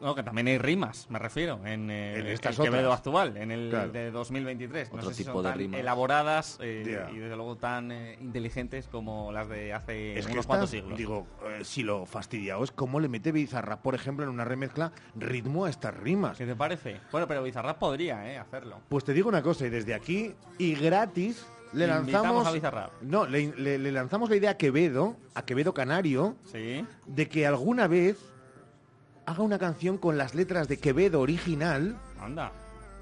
[0.00, 3.70] no, que también hay rimas, me refiero, en, eh, En el Quevedo actual, en el
[3.70, 3.92] Claro.
[3.92, 4.90] de 2023.
[4.90, 5.80] No Otro sé si tipo son de tan rimas.
[5.80, 10.42] elaboradas eh, y desde luego tan eh, inteligentes como las de hace Es que unos
[10.42, 10.98] estas, cuantos siglos.
[10.98, 14.90] digo, eh, si lo fastidiado es cómo le mete Bizarra, por ejemplo, en una remezcla,
[15.14, 16.36] ritmo a estas rimas.
[16.36, 17.00] ¿Qué te parece?
[17.12, 18.80] Bueno, pero Bizarrap podría eh, hacerlo.
[18.88, 22.46] Pues te digo una cosa, y desde aquí, y gratis, le Invitamos lanzamos...
[22.48, 22.90] a Bizarrap.
[23.02, 26.84] No, le, le- le lanzamos la idea a Quevedo, a Quevedo Canario, Sí.
[27.06, 28.18] de que alguna vez
[29.26, 32.52] haga una canción con las letras de Quevedo original Anda.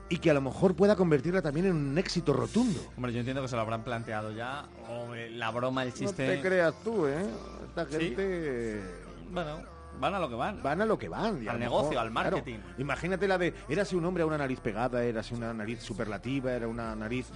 [0.08, 2.80] y que a lo mejor pueda convertirla también en un éxito rotundo.
[2.96, 4.66] Hombre, yo entiendo que se lo habrán planteado ya.
[4.88, 6.26] O eh, la broma, el chiste.
[6.26, 7.24] No te creas tú, ¿eh?
[7.68, 7.98] Esta Sí.
[8.14, 8.82] gente...
[9.30, 9.58] Bueno,
[9.98, 10.62] van a lo que van.
[10.62, 11.46] Van a lo que van.
[11.48, 12.58] Al negocio, mejor, al claro, marketing.
[12.78, 16.66] imagínate la de, érase un hombre a una nariz pegada, érase una nariz superlativa, era
[16.68, 17.28] una nariz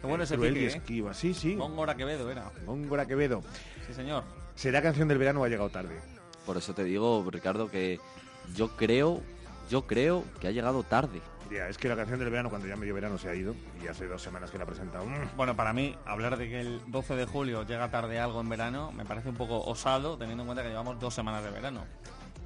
[0.00, 0.66] Qué bueno eh, ese cruel y ¿eh?
[0.68, 1.14] esquiva.
[1.14, 1.54] Sí, sí.
[1.54, 2.50] Góngora Quevedo era.
[2.66, 3.42] Góngora Quevedo.
[3.86, 4.24] Sí, señor.
[4.54, 6.00] ¿Será canción del verano o ha llegado tarde?
[6.44, 8.00] Por eso te digo, Ricardo, que
[8.54, 9.20] yo creo,
[9.70, 11.20] yo creo que ha llegado tarde.
[11.50, 13.86] Ya, es que la canción del verano, cuando ya medio verano se ha ido, y
[13.86, 15.04] hace dos semanas que la ha presentado.
[15.04, 18.48] mm, Bueno, para mí, hablar de que el 12 de julio llega tarde algo en
[18.48, 21.84] verano me parece un poco osado, teniendo en cuenta que llevamos dos semanas de verano.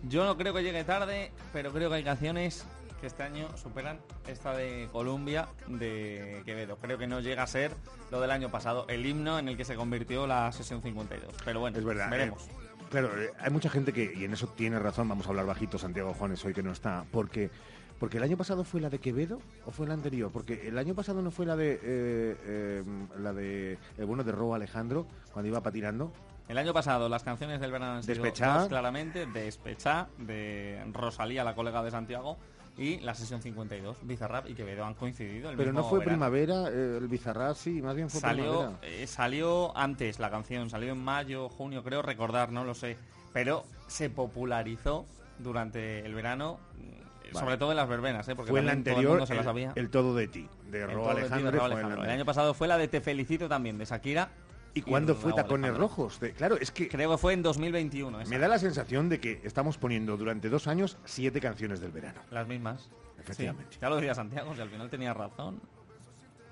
[0.09, 2.67] Yo no creo que llegue tarde, pero creo que hay canciones
[3.01, 6.77] que este año superan esta de Columbia de Quevedo.
[6.79, 7.73] Creo que no llega a ser
[8.11, 11.33] lo del año pasado, el himno en el que se convirtió la sesión 52.
[11.45, 12.11] Pero bueno, Es verdad.
[12.11, 12.43] veremos.
[12.47, 12.51] eh,
[12.91, 15.79] claro, eh, hay mucha gente que, y en eso tiene razón, vamos a hablar bajito,
[15.79, 17.51] Santiago Juanes hoy que no está, porque
[17.99, 20.95] porque el año pasado fue la de Quevedo o fue la anterior, porque el año
[20.95, 22.85] pasado no fue la de eh, eh,
[23.19, 26.13] la de el bueno de Ro Alejandro cuando iba patinando.
[26.49, 28.59] El año pasado las canciones del verano han sido Despechá.
[28.59, 32.37] dos, claramente, Despechá, de Rosalía, la colega de Santiago,
[32.79, 35.51] y la sesión 52, Bizarrap y Quevedo han coincidido.
[35.51, 36.13] el Pero no fue verano.
[36.19, 38.79] primavera, eh, el Bizarrap sí, más bien fue Salió, primavera.
[38.83, 42.97] eh, salió antes la canción, salió en mayo, junio, creo recordar, no lo sé.
[43.33, 45.07] Pero se popularizó
[45.39, 47.39] durante el verano, mm, Vale.
[47.45, 48.35] sobre todo en las verbenas, ¿eh?
[48.37, 49.73] porque Fue el también todo el anterior, mundo se la el, sabía.
[49.75, 51.51] el todo de ti, de El Ro Todo de ti de Alejandro.
[51.51, 51.79] El Alejandro.
[51.89, 52.15] El anterior.
[52.15, 54.31] año pasado fue la de Te felicito también, de Shakira.
[54.77, 55.75] ¿Y cuándo fue Tacones.
[55.77, 56.21] Rojos?
[56.21, 58.21] De- claro, es que Creo que fue en 2021.
[58.21, 58.31] esa.
[58.31, 62.21] me da la sensación de que estamos poniendo durante dos años siete canciones del verano.
[62.31, 62.91] Las mismas.
[63.19, 63.73] Efectivamente.
[63.73, 65.61] Sí, ya lo decía Santiago, si al final tenía razón.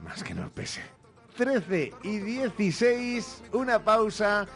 [0.02, 0.80] Más que nos pese.
[1.36, 4.46] 13 y 16, una pausa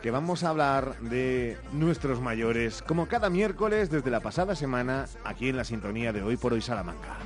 [0.00, 5.48] que vamos a hablar de nuestros mayores, como cada miércoles desde la pasada semana, aquí
[5.48, 7.16] en la sintonía de Hoy por Hoy Salamanca.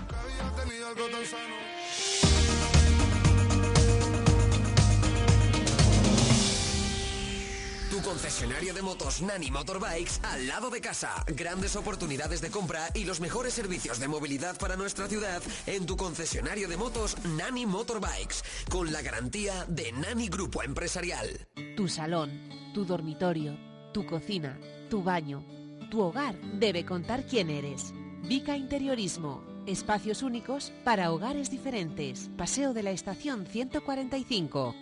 [8.06, 11.24] Concesionario de motos Nani Motorbikes al lado de casa.
[11.26, 15.96] Grandes oportunidades de compra y los mejores servicios de movilidad para nuestra ciudad en tu
[15.96, 18.44] concesionario de motos Nani Motorbikes.
[18.70, 21.48] Con la garantía de Nani Grupo Empresarial.
[21.76, 22.30] Tu salón,
[22.72, 23.58] tu dormitorio,
[23.92, 24.56] tu cocina,
[24.88, 25.44] tu baño,
[25.90, 27.92] tu hogar debe contar quién eres.
[28.22, 29.42] Vica Interiorismo.
[29.66, 32.30] Espacios únicos para hogares diferentes.
[32.36, 34.76] Paseo de la Estación 145.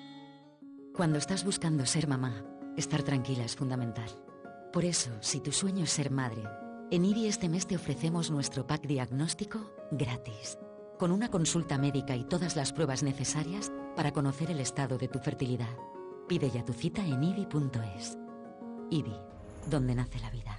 [0.94, 2.44] Cuando estás buscando ser mamá,
[2.76, 4.08] estar tranquila es fundamental.
[4.72, 6.42] Por eso, si tu sueño es ser madre,
[6.90, 10.58] en IBI este mes te ofrecemos nuestro pack diagnóstico gratis,
[10.98, 15.18] con una consulta médica y todas las pruebas necesarias para conocer el estado de tu
[15.18, 15.76] fertilidad.
[16.28, 18.18] Pide ya tu cita en IBI.es.
[18.90, 19.16] IBI,
[19.68, 20.58] donde nace la vida.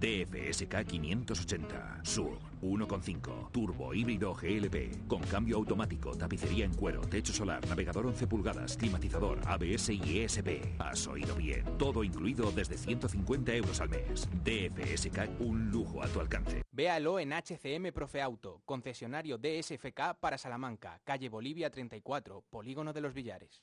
[0.01, 7.67] DFSK 580 Sur 1.5 Turbo híbrido GLP con cambio automático, tapicería en cuero, techo solar,
[7.69, 10.81] navegador 11 pulgadas, climatizador, ABS y ESP.
[10.81, 11.65] Has oído bien.
[11.79, 14.29] Todo incluido desde 150 euros al mes.
[14.45, 16.63] DFSK un lujo a tu alcance.
[16.73, 23.61] Véalo en HCM Profeauto, concesionario DSFK para Salamanca, calle Bolivia 34, Polígono de los Villares.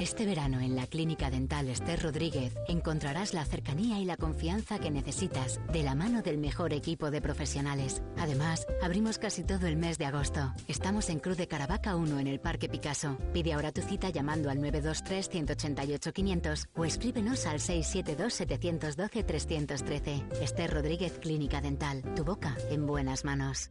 [0.00, 4.90] Este verano en la Clínica Dental Esther Rodríguez encontrarás la cercanía y la confianza que
[4.90, 8.02] necesitas de la mano del mejor equipo de profesionales.
[8.18, 10.52] Además, abrimos casi todo el mes de agosto.
[10.68, 13.18] Estamos en Cruz de Caravaca 1 en el Parque Picasso.
[13.32, 20.24] Pide ahora tu cita llamando al 923 188 500 o escríbenos al 672 712 313.
[20.40, 22.02] Esther Rodríguez Clínica Dental.
[22.14, 23.70] Tu boca en buenas manos.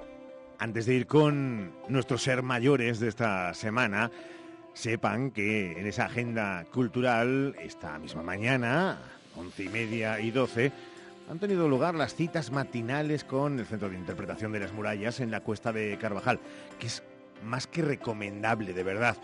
[0.61, 4.11] Antes de ir con nuestros ser mayores de esta semana,
[4.75, 8.99] sepan que en esa agenda cultural, esta misma mañana,
[9.35, 10.71] once y media y doce,
[11.31, 15.31] han tenido lugar las citas matinales con el Centro de Interpretación de las Murallas en
[15.31, 16.39] la Cuesta de Carvajal,
[16.77, 17.01] que es
[17.43, 19.17] más que recomendable, de verdad.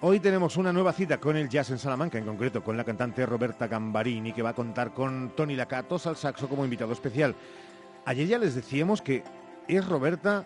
[0.00, 3.26] Hoy tenemos una nueva cita con el jazz en Salamanca, en concreto con la cantante
[3.26, 7.34] Roberta Gambarini, que va a contar con Tony Lacatos al saxo como invitado especial.
[8.06, 9.24] Ayer ya les decíamos que
[9.68, 10.44] es Roberta,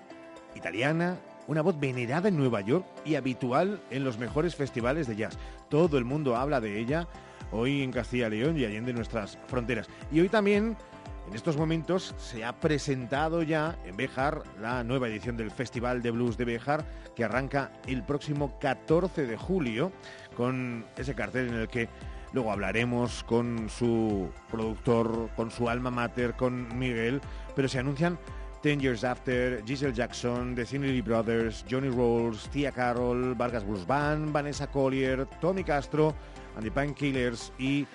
[0.54, 1.16] italiana,
[1.46, 5.38] una voz venerada en Nueva York y habitual en los mejores festivales de jazz.
[5.68, 7.08] Todo el mundo habla de ella
[7.50, 9.88] hoy en Castilla y León y allende nuestras fronteras.
[10.12, 10.76] Y hoy también,
[11.26, 16.10] en estos momentos, se ha presentado ya en Béjar la nueva edición del Festival de
[16.10, 16.84] Blues de Béjar,
[17.16, 19.90] que arranca el próximo 14 de julio,
[20.36, 21.88] con ese cartel en el que
[22.32, 27.22] luego hablaremos con su productor, con su alma mater, con Miguel,
[27.56, 28.18] pero se anuncian
[28.62, 34.66] Ten Years After, Giselle Jackson, The Sinley Brothers, Johnny Rolls, Tia Carroll, Vargas Blues Vanessa
[34.66, 36.12] Collier, Tommy Castro,
[36.56, 37.86] Andy Painkillers y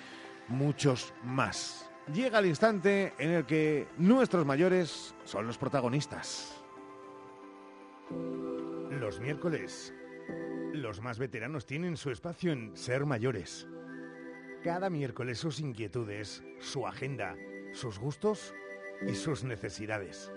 [0.48, 1.90] muchos más.
[2.14, 6.62] Llega el instante en el que nuestros mayores son los protagonistas.
[8.90, 9.92] Los miércoles,
[10.72, 13.66] los más veteranos tienen su espacio en Ser Mayores.
[14.62, 17.36] Cada miércoles sus inquietudes, su agenda,
[17.72, 18.54] sus gustos
[19.06, 20.32] y sus necesidades.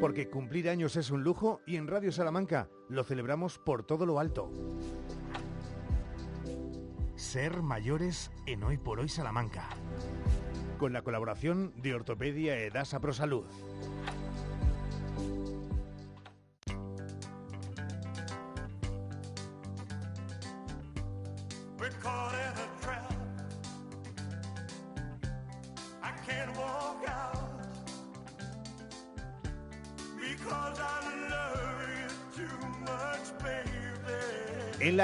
[0.00, 4.18] Porque cumplir años es un lujo y en Radio Salamanca lo celebramos por todo lo
[4.18, 4.50] alto.
[7.14, 9.68] Ser mayores en Hoy por Hoy Salamanca.
[10.78, 13.44] Con la colaboración de Ortopedia Edasa Prosalud.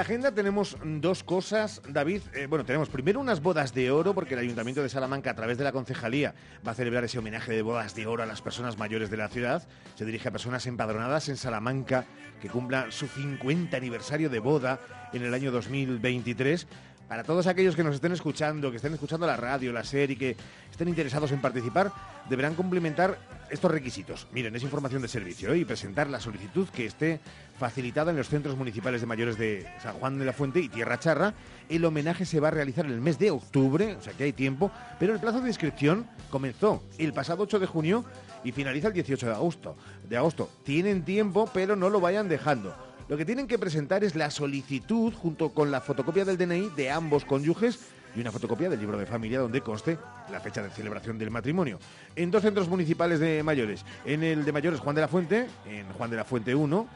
[0.01, 2.23] La agenda tenemos dos cosas, David.
[2.33, 5.59] Eh, bueno, tenemos primero unas bodas de oro, porque el Ayuntamiento de Salamanca, a través
[5.59, 6.33] de la concejalía,
[6.67, 9.27] va a celebrar ese homenaje de bodas de oro a las personas mayores de la
[9.27, 9.67] ciudad.
[9.93, 12.05] Se dirige a personas empadronadas en Salamanca
[12.41, 14.79] que cumplan su 50 aniversario de boda
[15.13, 16.67] en el año 2023.
[17.11, 20.37] Para todos aquellos que nos estén escuchando, que estén escuchando la radio, la serie, que
[20.71, 21.91] estén interesados en participar,
[22.29, 24.29] deberán cumplimentar estos requisitos.
[24.31, 25.57] Miren, es información de servicio ¿eh?
[25.57, 27.19] y presentar la solicitud que esté
[27.59, 30.99] facilitada en los centros municipales de mayores de San Juan de la Fuente y Tierra
[30.99, 31.33] Charra.
[31.67, 34.31] El homenaje se va a realizar en el mes de octubre, o sea que hay
[34.31, 38.05] tiempo, pero el plazo de inscripción comenzó el pasado 8 de junio
[38.45, 39.75] y finaliza el 18 de agosto.
[40.07, 40.49] De agosto.
[40.63, 42.73] Tienen tiempo, pero no lo vayan dejando.
[43.11, 46.89] Lo que tienen que presentar es la solicitud junto con la fotocopia del DNI de
[46.91, 47.77] ambos cónyuges
[48.15, 49.97] y una fotocopia del libro de familia donde conste
[50.31, 51.77] la fecha de celebración del matrimonio.
[52.15, 53.83] En dos centros municipales de mayores.
[54.05, 56.87] En el de mayores Juan de la Fuente, en Juan de la Fuente 1,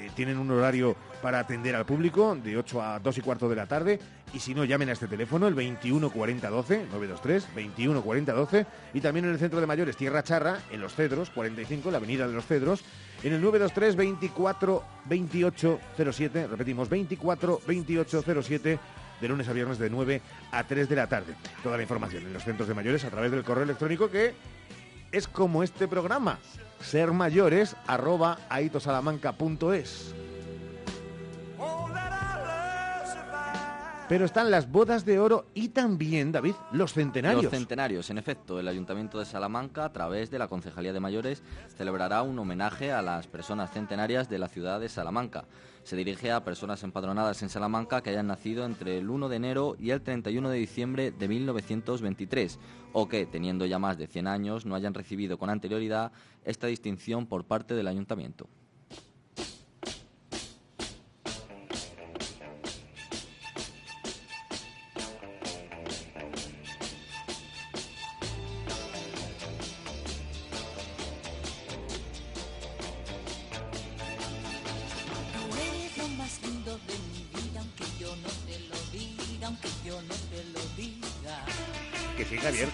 [0.00, 3.56] eh, tienen un horario para atender al público de 8 a 2 y cuarto de
[3.56, 3.98] la tarde.
[4.32, 8.66] Y si no, llamen a este teléfono, el 21 40 12, 923, 21 40 12.
[8.94, 12.26] Y también en el centro de mayores Tierra Charra, en Los Cedros, 45, la avenida
[12.26, 12.84] de Los Cedros,
[13.22, 15.80] en el 923 24 28
[16.12, 16.46] 07.
[16.46, 18.78] Repetimos, 24 28 07
[19.20, 20.22] de lunes a viernes de 9
[20.52, 21.34] a 3 de la tarde.
[21.62, 24.34] Toda la información en los centros de mayores a través del correo electrónico que
[25.12, 26.38] es como este programa,
[26.80, 30.14] sermayores arroba aitosalamanca.es.
[34.10, 37.44] Pero están las bodas de oro y también, David, los centenarios.
[37.44, 41.44] Los centenarios, en efecto, el Ayuntamiento de Salamanca, a través de la Concejalía de Mayores,
[41.76, 45.44] celebrará un homenaje a las personas centenarias de la ciudad de Salamanca.
[45.82, 49.76] Se dirige a personas empadronadas en Salamanca que hayan nacido entre el 1 de enero
[49.78, 52.58] y el 31 de diciembre de 1923
[52.92, 56.12] o que, teniendo ya más de 100 años, no hayan recibido con anterioridad
[56.44, 58.48] esta distinción por parte del Ayuntamiento.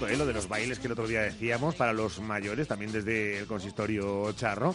[0.09, 0.17] ¿Eh?
[0.17, 3.47] Lo de los bailes que el otro día decíamos para los mayores, también desde el
[3.47, 4.75] consistorio charro.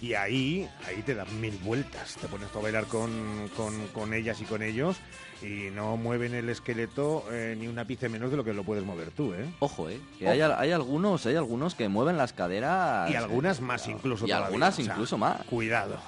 [0.00, 2.16] Y ahí, ahí te dan mil vueltas.
[2.20, 3.10] Te pones a bailar con,
[3.56, 4.96] con, con ellas y con ellos
[5.42, 8.84] y no mueven el esqueleto eh, ni un ápice menos de lo que lo puedes
[8.84, 9.50] mover tú, ¿eh?
[9.58, 10.00] Ojo, ¿eh?
[10.18, 13.10] Que hay, hay algunos, hay algunos que mueven las caderas.
[13.10, 15.42] Y algunas más incluso Y todavía, algunas o sea, incluso más.
[15.44, 15.98] Cuidado.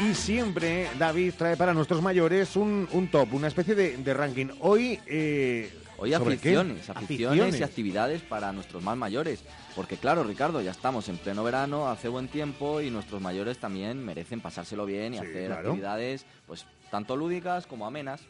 [0.00, 4.48] Y siempre David trae para nuestros mayores un, un top, una especie de, de ranking.
[4.60, 9.42] Hoy, eh, Hoy aficiones, aficiones y actividades para nuestros más mayores.
[9.74, 14.04] Porque claro, Ricardo, ya estamos en pleno verano, hace buen tiempo y nuestros mayores también
[14.04, 15.68] merecen pasárselo bien y Sí, hacer claro.
[15.70, 18.20] actividades pues tanto lúdicas como amenas.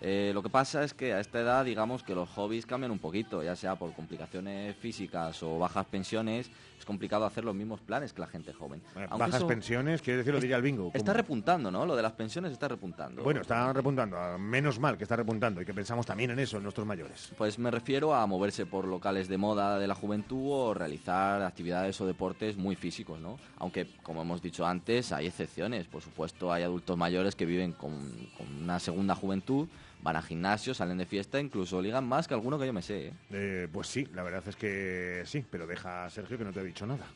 [0.00, 2.98] Eh, lo que pasa es que a esta edad, digamos que los hobbies cambian un
[2.98, 8.14] poquito, ya sea por complicaciones físicas o bajas pensiones, es complicado hacer los mismos planes
[8.14, 8.80] que la gente joven.
[9.10, 10.90] Bajas eso pensiones, quiere decir, lo diría el bingo.
[10.94, 11.84] Está repuntando, ¿no?
[11.84, 13.22] Lo de las pensiones está repuntando.
[13.22, 16.56] Bueno, está repuntando, ah, menos mal que está repuntando y que pensamos también en eso,
[16.56, 17.32] en nuestros mayores.
[17.36, 22.00] Pues me refiero a moverse por locales de moda de la juventud o realizar actividades
[22.00, 23.38] o deportes muy físicos, ¿no?
[23.58, 25.86] Aunque, como hemos dicho antes, hay excepciones.
[25.86, 27.92] Por supuesto, hay adultos mayores que viven con,
[28.38, 29.68] con una segunda juventud,
[30.02, 33.08] van a gimnasio, salen de fiesta, incluso ligan más que alguno que yo me sé.
[33.08, 33.12] ¿eh?
[33.30, 36.60] Eh, pues sí, la verdad es que sí, pero deja a Sergio que no te
[36.60, 37.06] ha dicho nada.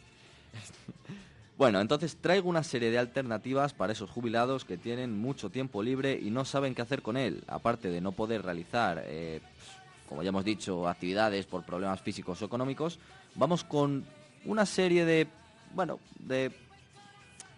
[1.57, 6.19] Bueno, entonces traigo una serie de alternativas para esos jubilados que tienen mucho tiempo libre
[6.21, 9.41] y no saben qué hacer con él, aparte de no poder realizar, eh,
[10.09, 12.99] como ya hemos dicho, actividades por problemas físicos o económicos.
[13.37, 14.05] Vamos con
[14.45, 15.29] una serie de,
[15.73, 16.51] bueno, de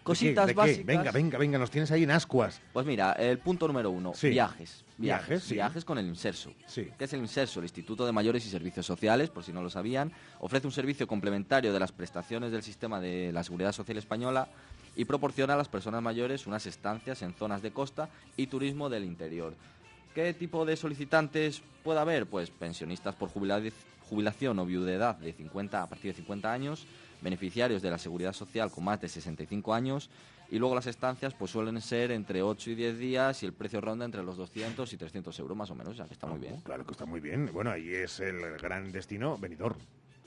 [0.03, 0.61] cositas ¿De qué?
[0.61, 0.69] ¿De qué?
[0.83, 0.85] básicas.
[0.85, 2.61] Venga, venga, venga, nos tienes ahí en ascuas.
[2.73, 4.29] Pues mira, el punto número uno, Sí.
[4.29, 4.85] viajes.
[4.97, 5.53] Viajes, Viajes, sí.
[5.55, 6.53] viajes con el INSERSO.
[6.65, 6.89] Sí.
[6.97, 7.59] ¿Qué es el INSERSO?
[7.59, 10.11] El Instituto de Mayores y Servicios Sociales, por si no lo sabían.
[10.39, 14.47] Ofrece un servicio complementario de las prestaciones del sistema de la Seguridad Social Española
[14.95, 19.03] y proporciona a las personas mayores unas estancias en zonas de costa y turismo del
[19.03, 19.53] interior.
[20.15, 22.25] ¿Qué tipo de solicitantes puede haber?
[22.25, 23.61] Pues pensionistas por jubila-
[24.09, 26.87] jubilación o viudedad de 50 a partir de 50 años,
[27.21, 30.09] beneficiarios de la Seguridad Social con más de 65 años
[30.49, 33.81] y luego las estancias pues suelen ser entre 8 y 10 días y el precio
[33.81, 36.39] ronda entre los 200 y 300 euros más o menos, o sea que está muy
[36.39, 36.61] bien.
[36.61, 37.49] Claro que está muy bien.
[37.51, 39.77] Bueno, ahí es el gran destino, Benidorm.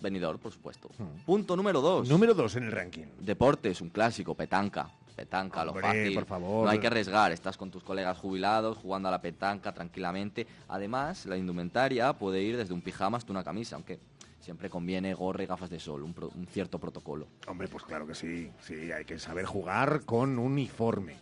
[0.01, 0.89] Venidor, por supuesto.
[1.27, 2.09] Punto número 2.
[2.09, 3.05] Número 2 en el ranking.
[3.19, 4.91] Deportes, un clásico, petanca.
[5.15, 6.15] Petanca, Hombre, lo fácil.
[6.15, 6.65] por favor.
[6.65, 10.47] No hay que arriesgar, estás con tus colegas jubilados jugando a la petanca tranquilamente.
[10.69, 13.99] Además, la indumentaria puede ir desde un pijama hasta una camisa, aunque
[14.41, 17.27] siempre conviene gorra y gafas de sol, un, pro- un cierto protocolo.
[17.47, 18.51] Hombre, pues claro que sí.
[18.63, 21.17] Sí, hay que saber jugar con uniforme.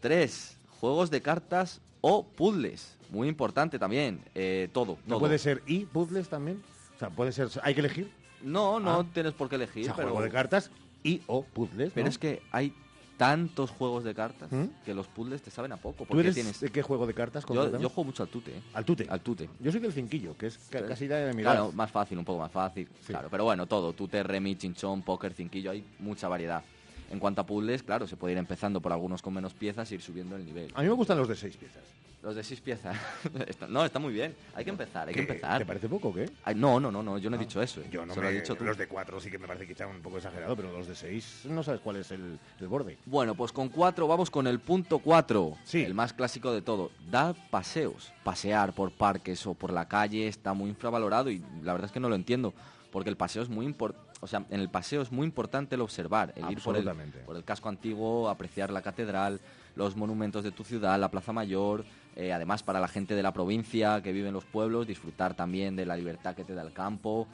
[0.00, 0.58] 3.
[0.80, 2.96] Juegos de cartas o puzzles.
[3.10, 4.20] Muy importante también.
[4.34, 5.20] eh, todo, ¿No todo.
[5.20, 6.62] puede ser y puzzles también?
[6.96, 7.48] O sea, puede ser...
[7.62, 8.10] ¿Hay que elegir?
[8.42, 9.06] No, no Ah.
[9.12, 9.82] tienes por qué elegir.
[9.82, 10.08] O sea, pero...
[10.08, 10.70] juego de cartas
[11.02, 12.10] y o puzzles, Pero ¿no?
[12.10, 12.74] es que hay
[13.16, 14.64] tantos juegos de cartas ¿Mm?
[14.84, 15.98] que los puzzles te saben a poco.
[15.98, 16.60] ¿Tú Porque eres tienes...
[16.60, 18.52] de qué juego de cartas Yo, yo juego mucho al tute.
[18.52, 18.60] ¿eh?
[18.74, 19.06] ¿Al tute?
[19.08, 19.48] Al tute.
[19.60, 21.52] Yo soy del cinquillo, que es ca- casi la de mi edad.
[21.52, 22.88] Claro, más fácil, un poco más fácil.
[23.06, 23.92] Claro, pero bueno, todo.
[23.92, 26.62] Tute, remi, chinchón, póker, cinquillo, hay mucha variedad.
[27.10, 29.94] En cuanto a puzzles, claro, se puede ir empezando por algunos con menos piezas e
[29.94, 30.70] ir subiendo el nivel.
[30.74, 31.82] A mí me gustan los de seis piezas.
[32.26, 32.96] Los de seis piezas.
[33.46, 34.34] Está- no, está muy bien.
[34.56, 35.32] Hay que empezar, hay que ¿Qué?
[35.32, 35.58] empezar.
[35.58, 36.28] ¿Te parece poco o qué?
[36.42, 37.80] Ay, no, no, no, no, yo no he dicho eso.
[37.80, 37.88] ¿eh?
[37.88, 38.64] Yo no Se me, has dicho tú.
[38.64, 40.96] Los de cuatro sí que me parece que echan un poco exagerado, pero los de
[40.96, 42.98] seis no sabes cuál es el, el borde.
[43.06, 45.56] Bueno, pues con cuatro vamos con el punto cuatro.
[45.72, 46.90] El más clásico de todo.
[47.08, 48.12] Dar paseos.
[48.24, 52.00] Pasear por parques o por la calle está muy infravalorado y la verdad es que
[52.00, 52.52] no lo entiendo.
[52.90, 54.04] Porque el paseo es muy importante.
[54.20, 57.18] O sea, en el paseo es muy importante el observar, el ir por el, Absolutamente.
[57.20, 59.40] por el casco antiguo, apreciar la catedral,
[59.76, 61.84] los monumentos de tu ciudad, la Plaza Mayor.
[62.16, 65.76] Eh, además, para la gente de la provincia que vive en los pueblos, disfrutar también
[65.76, 67.28] de la libertad que te da el campo.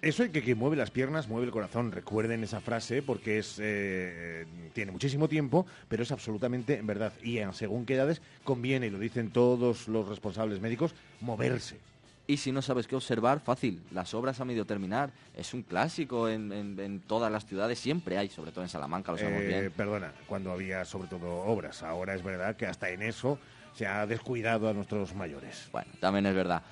[0.00, 1.92] Eso que, que mueve las piernas, mueve el corazón.
[1.92, 7.12] Recuerden esa frase porque es eh, tiene muchísimo tiempo, pero es absolutamente en verdad.
[7.22, 11.78] Y en según qué edades conviene, y lo dicen todos los responsables médicos, moverse.
[12.26, 15.10] Y si no sabes qué observar, fácil, las obras a medio terminar.
[15.36, 19.12] Es un clásico en, en- en todas las ciudades, siempre hay, sobre todo en Salamanca,
[19.12, 19.70] lo sabemos Eh, bien.
[19.72, 21.82] Perdona, cuando había sobre todo obras.
[21.82, 23.38] Ahora es verdad que hasta en eso
[23.74, 25.68] se ha descuidado a nuestros mayores.
[25.72, 26.62] Bueno, también es verdad.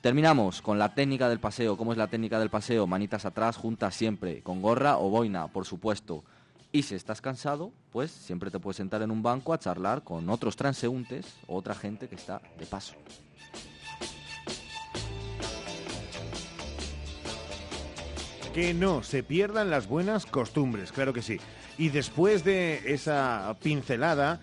[0.00, 1.76] Terminamos con la técnica del paseo.
[1.76, 2.86] ¿Cómo es la técnica del paseo?
[2.86, 6.24] Manitas atrás, juntas siempre, con gorra o boina, por supuesto.
[6.72, 10.28] Y si estás cansado, pues siempre te puedes sentar en un banco a charlar con
[10.28, 12.94] otros transeúntes o otra gente que está de paso.
[18.54, 21.38] Que no se pierdan las buenas costumbres, claro que sí.
[21.78, 24.40] Y después de esa pincelada,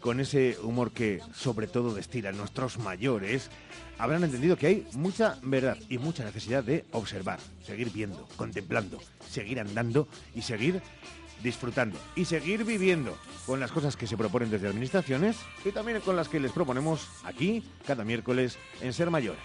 [0.00, 3.50] con ese humor que sobre todo destilan nuestros mayores,
[3.98, 9.60] habrán entendido que hay mucha verdad y mucha necesidad de observar, seguir viendo, contemplando, seguir
[9.60, 10.82] andando y seguir
[11.42, 16.16] disfrutando y seguir viviendo con las cosas que se proponen desde administraciones y también con
[16.16, 19.42] las que les proponemos aquí cada miércoles en Ser Mayores.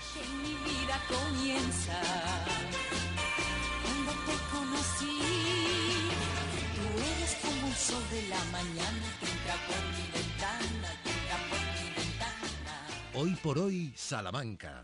[13.21, 14.83] Hoy por hoy, Salamanca.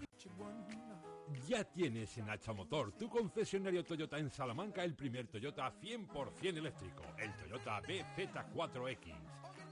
[1.47, 7.01] Ya tienes en Hacha Motor, tu concesionario Toyota en Salamanca, el primer Toyota 100% eléctrico,
[7.17, 9.15] el Toyota BZ4X.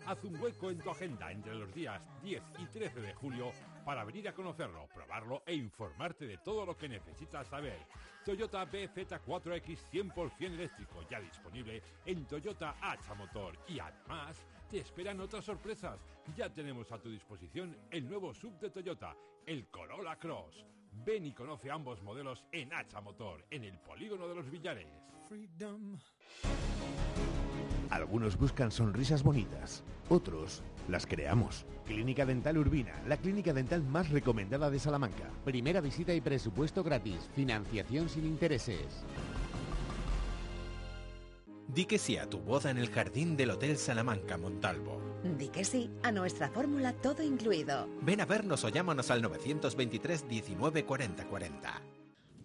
[0.08, 3.52] Haz un hueco en tu agenda entre los días 10 y 13 de julio
[3.86, 7.86] para venir a conocerlo, probarlo e informarte de todo lo que necesitas saber.
[8.26, 13.60] Toyota BZ4X 100% eléctrico, ya disponible en Toyota Hacha Motor.
[13.68, 16.00] Y además, te esperan otras sorpresas.
[16.36, 19.16] Ya tenemos a tu disposición el nuevo sub de Toyota,
[19.46, 20.66] el Corolla Cross.
[21.06, 24.88] Ven y conoce ambos modelos en Hacha Motor, en el polígono de los Villares.
[27.90, 31.66] Algunos buscan sonrisas bonitas, otros las creamos.
[31.86, 35.30] Clínica Dental Urbina, la clínica dental más recomendada de Salamanca.
[35.44, 37.30] Primera visita y presupuesto gratis.
[37.36, 39.06] Financiación sin intereses.
[41.68, 45.02] Di que sí a tu boda en el jardín del Hotel Salamanca Montalvo.
[45.38, 47.90] Di que sí a nuestra fórmula todo incluido.
[48.02, 51.82] Ven a vernos o llámanos al 923 19 40 40.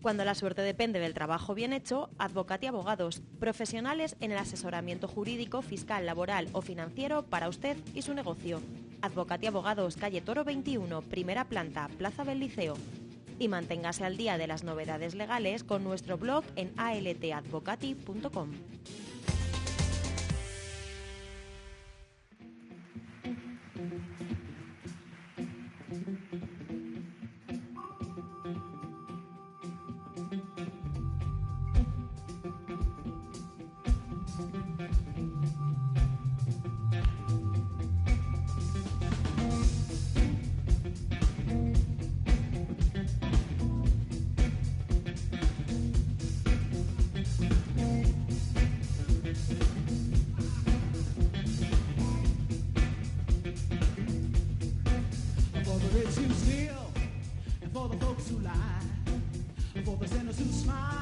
[0.02, 5.60] Cuando la suerte depende del trabajo bien hecho, Advocati Abogados, profesionales en el asesoramiento jurídico,
[5.60, 8.62] fiscal, laboral o financiero para usted y su negocio.
[9.02, 12.76] Advocati Abogados, calle Toro 21, primera planta, Plaza del Liceo.
[13.38, 18.50] Y manténgase al día de las novedades legales con nuestro blog en altadvocati.com.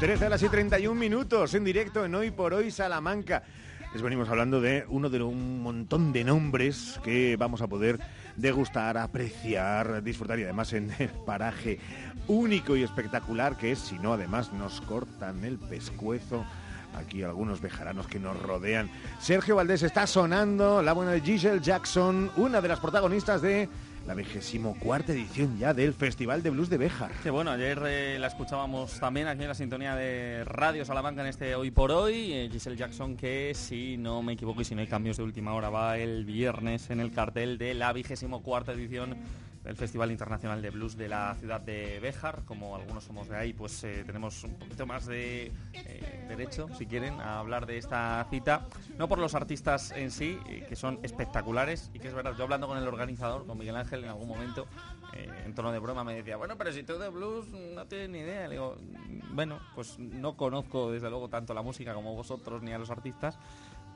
[0.09, 3.43] 13 a las y 31 minutos en directo en Hoy por Hoy Salamanca.
[3.93, 8.01] Les venimos hablando de uno de un montón de nombres que vamos a poder
[8.35, 11.78] degustar, apreciar, disfrutar y además en el paraje
[12.26, 16.47] único y espectacular que es, si no además nos cortan el pescuezo
[16.97, 18.90] aquí algunos bejaranos que nos rodean.
[19.20, 23.68] Sergio Valdés está sonando, la buena de Giselle Jackson, una de las protagonistas de
[24.07, 27.11] la vigésimo cuarta edición ya del Festival de Blues de Béjar.
[27.23, 31.29] Que bueno, ayer eh, la escuchábamos también aquí en la sintonía de Radio Salamanca en
[31.29, 32.33] este Hoy por Hoy.
[32.33, 35.55] Eh, Giselle Jackson, que si no me equivoco y si no hay cambios de última
[35.55, 39.16] hora, va el viernes en el cartel de la vigésimo cuarta edición
[39.69, 42.43] del Festival Internacional de Blues de la ciudad de Béjar.
[42.47, 46.86] Como algunos somos de ahí, pues eh, tenemos un poquito más de eh, derecho, si
[46.86, 48.66] quieren, a hablar de esta cita.
[48.97, 52.45] No por los artistas en sí, eh, que son espectaculares y que es verdad, yo
[52.45, 54.66] hablando con el organizador, con Miguel Ángel, en algún momento,
[55.12, 58.20] en tono de broma, me decía, bueno, pero si tú de blues no tienes ni
[58.20, 58.49] idea.
[58.49, 58.77] Le digo,
[59.32, 63.39] bueno, pues no conozco desde luego tanto la música como vosotros ni a los artistas,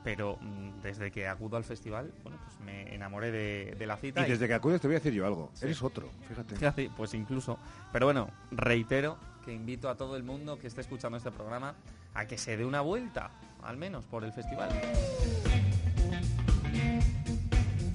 [0.03, 4.25] pero mm, desde que acudo al festival, bueno, pues me enamoré de, de la cita.
[4.25, 5.51] Y desde que acudes te voy a decir yo algo.
[5.53, 5.65] Sí.
[5.65, 6.55] Eres otro, fíjate.
[6.63, 7.57] Fíjate, pues incluso.
[7.91, 11.75] Pero bueno, reitero que invito a todo el mundo que esté escuchando este programa
[12.13, 13.31] a que se dé una vuelta,
[13.63, 14.69] al menos por el festival.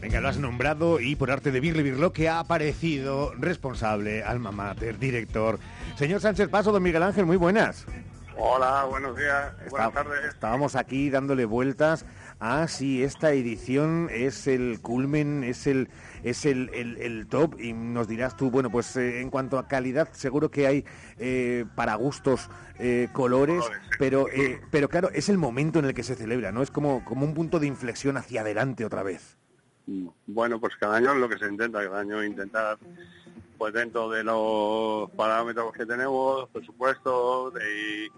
[0.00, 4.52] Venga, lo has nombrado y por arte de Birli Birlo que ha aparecido responsable, alma
[4.52, 5.58] mater, director.
[5.96, 7.84] Señor Sánchez Paso, don Miguel Ángel, muy buenas.
[8.40, 10.24] Hola, buenos días, buenas Está- tardes.
[10.26, 12.06] Estábamos aquí dándole vueltas
[12.38, 15.88] a si esta edición es el culmen, es el
[16.22, 19.66] es el, el- el top y nos dirás tú, bueno, pues eh, en cuanto a
[19.66, 20.84] calidad seguro que hay
[21.18, 22.48] eh, para gustos
[22.78, 23.64] eh, colores,
[23.98, 24.26] pero
[24.70, 26.62] pero claro, es el momento en el que se celebra, ¿no?
[26.62, 29.36] Es como, como un punto de inflexión hacia adelante otra vez.
[30.26, 32.78] Bueno, pues cada año es lo que se intenta, cada año intentar,
[33.56, 38.08] pues dentro de los parámetros que tenemos, presupuestos y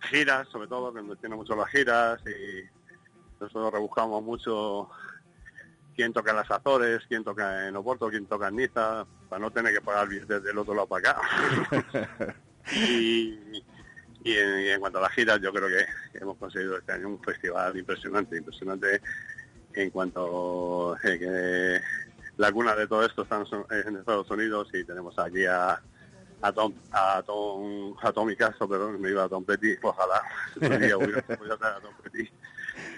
[0.00, 2.64] giras, sobre todo, que nos tiene mucho las giras y
[3.40, 4.88] nosotros rebuscamos mucho
[5.94, 9.50] quién toca en las Azores, quién toca en Oporto, quién toca en Niza, para no
[9.50, 12.36] tener que pagar billetes del otro lado para acá.
[12.72, 13.62] y,
[14.22, 17.08] y en, y en cuanto a las giras, yo creo que hemos conseguido este año
[17.08, 19.00] un festival impresionante, impresionante
[19.74, 21.80] en cuanto eh, que
[22.36, 23.42] la cuna de todo esto está
[23.86, 25.80] en Estados Unidos y tenemos aquí a
[26.42, 30.22] a Tom a Tom a Tommy Castro, perdón, me iba a Tom Petty, ojalá
[30.78, 31.22] día voy a,
[31.80, 32.30] Tom Petty,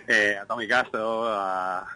[0.06, 1.86] Eh, a Tommy Castro, a,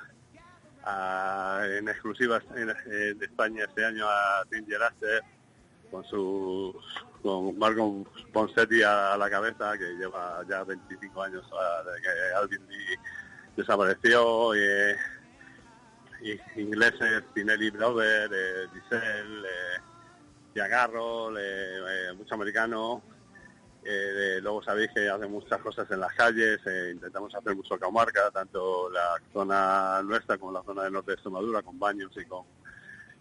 [0.85, 5.23] a- en exclusiva en España este año a Tim Geraster
[5.91, 6.75] con sus
[7.23, 12.61] con Marco Ponsetti a la cabeza que lleva ya 25 años ah, de que Alvin
[13.57, 14.55] desapareció
[16.21, 19.81] y ingleses Tinelli Brothers eh, Diesel eh,
[20.55, 21.79] Giancarlo eh,
[22.11, 23.03] eh, mucho americano
[23.83, 27.79] eh, de- luego sabéis que hace muchas cosas en las calles eh, intentamos hacer mucho
[27.79, 32.25] comarca tanto la zona nuestra como la zona del norte de Extremadura con baños y
[32.25, 32.45] con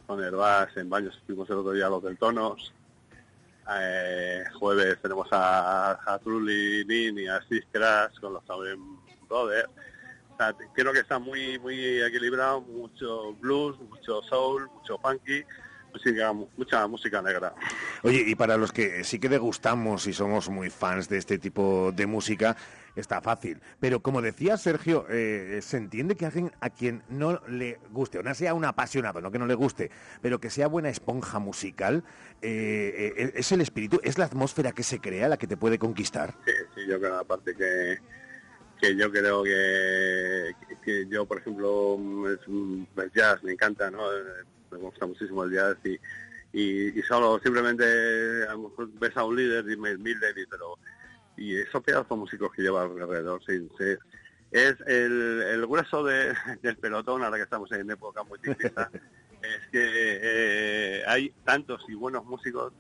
[0.06, 2.74] con Herbás en baños fuimos el otro día los del Tonos
[4.60, 8.78] jueves tenemos a, a Trulli y a Steve Crash con los Saben
[9.28, 9.70] Brothers.
[10.74, 15.44] Creo que está muy muy equilibrado, mucho blues, mucho soul, mucho funky,
[15.94, 17.54] música, mucha música negra.
[18.02, 21.92] Oye, y para los que sí que degustamos y somos muy fans de este tipo
[21.94, 22.58] de música,
[22.96, 23.62] está fácil.
[23.80, 28.24] Pero como decía Sergio, eh, se entiende que alguien a quien no le guste, o
[28.24, 29.92] no sea un apasionado, no que no le guste,
[30.22, 32.04] pero que sea buena esponja musical,
[32.42, 35.80] eh, eh, es el espíritu, es la atmósfera que se crea la que te puede
[35.80, 36.36] conquistar.
[36.46, 37.98] Sí, sí, yo creo aparte que
[38.82, 40.52] que yo creo que,
[40.84, 41.98] que yo por ejemplo
[42.28, 44.04] el jazz me encanta no
[44.80, 45.98] me gusta muchísimo el jazz y
[46.56, 47.84] y, y solo simplemente
[48.48, 50.78] a lo mejor ves a un líder y me mil y pero
[51.36, 53.96] y esos pedazos de músicos que lleva alrededor sí, sí.
[54.52, 58.92] es el, el grueso de- del pelotón ahora que estamos en época muy ciclista
[59.42, 62.72] es que eh, hay tantos y buenos músicos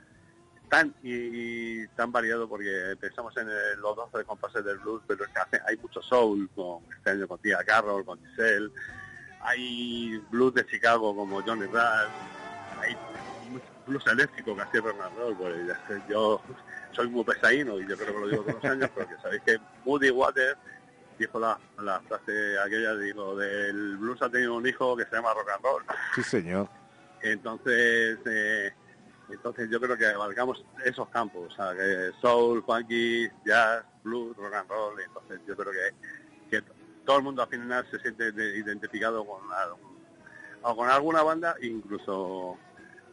[0.70, 5.24] tan y, y tan variado porque pensamos en eh, los 12 compases del blues, pero
[5.26, 8.70] es que hace- hay mucho soul, con, este año con Tia Carroll, con Giselle,
[9.44, 12.10] hay blues de Chicago como Johnny Rush,
[12.82, 12.98] hay
[13.86, 15.56] blues eléctrico que hacía Bernard Roll, pues
[16.10, 16.42] yo
[16.92, 19.58] soy muy pesadino y yo creo que lo digo todos los años, porque sabéis que
[19.86, 20.58] Moody Waters
[21.18, 25.34] dijo la, la frase aquella, digo, del blues ha tenido un hijo que se llama
[25.34, 25.84] rock and roll.
[26.16, 26.70] Sí, señor.
[27.22, 28.74] Entonces, eh,
[29.30, 34.54] entonces yo creo que abarcamos esos campos, o sea, que soul, funky, jazz, blues, rock
[34.54, 35.00] and roll.
[35.00, 36.64] Entonces yo creo que, que
[37.06, 39.42] todo el mundo al final se siente de- identificado con,
[40.90, 42.58] alguna banda, incluso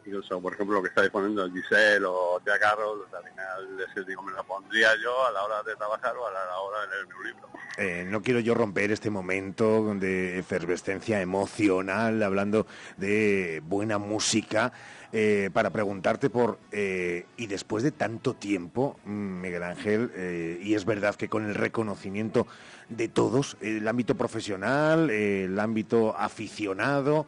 [0.05, 4.23] incluso por ejemplo lo que estáis poniendo Giselle o Tia Carroll, al final ese, digo,
[4.23, 7.07] me lo pondría yo a la hora de trabajar o a la hora de leer
[7.07, 7.49] mi libro.
[7.77, 12.65] Eh, no quiero yo romper este momento de efervescencia emocional, hablando
[12.97, 14.73] de buena música,
[15.13, 20.85] eh, para preguntarte por, eh, y después de tanto tiempo, Miguel Ángel, eh, y es
[20.85, 22.47] verdad que con el reconocimiento
[22.87, 27.25] de todos, el ámbito profesional, el ámbito aficionado,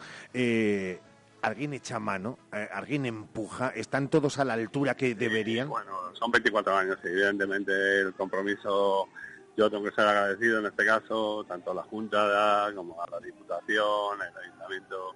[1.42, 2.40] alguien echa mano,
[2.72, 5.68] alguien empuja, están todos a la altura que deberían.
[5.68, 9.10] Bueno, son 24 años evidentemente el compromiso,
[9.58, 13.20] yo tengo que ser agradecido en este caso, tanto a la Junta como a la
[13.20, 15.16] Diputación, el Ayuntamiento,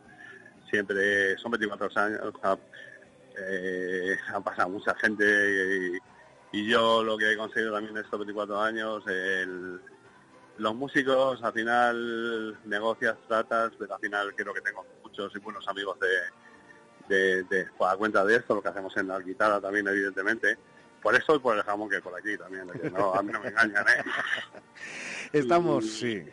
[0.69, 2.57] siempre son 24 años, o sea,
[3.39, 5.99] eh, han pasado mucha gente
[6.51, 9.79] y, y yo lo que he conseguido también estos 24 años, el-
[10.57, 15.67] los músicos al final negocias, tratas, pero al final creo que tengo muchos y buenos
[15.67, 17.67] amigos de, de, de
[17.97, 20.57] cuenta de esto, lo que hacemos en la guitarra también, evidentemente.
[21.03, 23.31] Por eso y por el jamón que por aquí también, de que no, a mí
[23.31, 24.03] no me engañan, ¿eh?
[25.31, 26.27] Estamos, sí.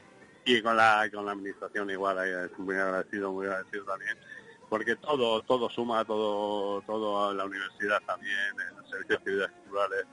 [0.45, 4.17] Y con la, con la administración igual, es muy agradecido, muy agradecido también,
[4.69, 10.05] porque todo todo suma, todo todo la universidad también, el servicio de actividades culturales.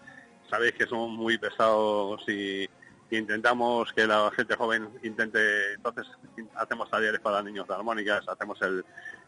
[0.50, 2.70] Sabéis que somos muy pesados y
[3.10, 6.08] intentamos que la gente joven intente, entonces
[6.56, 8.86] hacemos talleres para niños de armónicas, hacemos el,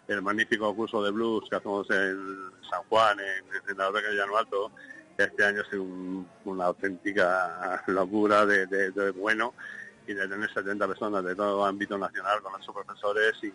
[0.08, 4.16] el magnífico curso de blues que hacemos en San Juan, en, en la Alberca de
[4.16, 4.72] Llano Alto,
[5.18, 9.54] Este año sido un- una auténtica locura de- de bueno
[10.08, 13.54] y de tener 70 personas de todo ámbito nacional con nuestros profesores y,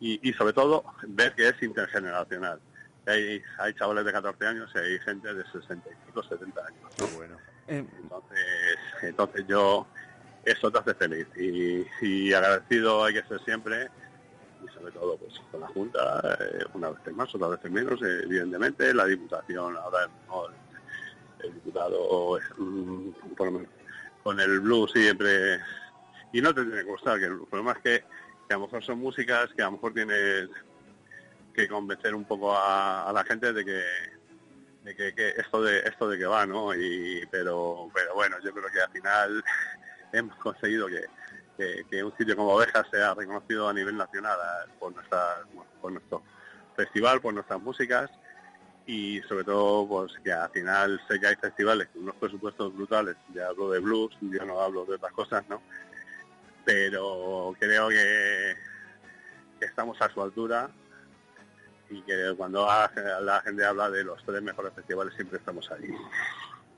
[0.00, 2.60] y, y sobre todo ver que es intergeneracional.
[3.06, 6.98] Hay, hay chavales de 14 años y hay gente de 65, 70 años.
[6.98, 7.06] ¿no?
[7.16, 7.36] Bueno.
[7.66, 9.86] Entonces, entonces yo,
[10.44, 13.88] eso te hace feliz y, y agradecido hay que ser siempre
[14.64, 18.22] y sobre todo pues con la Junta, eh, una vez más, otra vez menos, eh,
[18.24, 20.54] evidentemente, la Diputación, ahora no, el,
[21.46, 23.68] el diputado mm, por lo menos,
[24.24, 25.60] con el blues siempre,
[26.32, 28.04] y no te tiene que gustar, que el problema es que,
[28.50, 30.48] a lo mejor son músicas que a lo mejor tienes
[31.52, 33.82] que convencer un poco a, la gente de que
[34.84, 38.70] de que esto de esto de que va no y pero pero bueno yo creo
[38.70, 39.44] que al final
[40.12, 41.06] hemos conseguido que,
[41.56, 45.42] que, que un sitio como Ovejas sea reconocido a nivel nacional eh, por nuestra
[45.80, 46.22] por nuestro
[46.76, 48.10] festival por nuestras músicas
[48.86, 53.16] y sobre todo pues que al final sé que hay festivales con unos presupuestos brutales
[53.32, 55.62] ya hablo de blues yo no hablo de otras cosas no
[56.64, 58.56] pero creo que,
[59.58, 60.70] que estamos a su altura
[61.90, 65.94] y que cuando la, la gente habla de los tres mejores festivales siempre estamos ahí.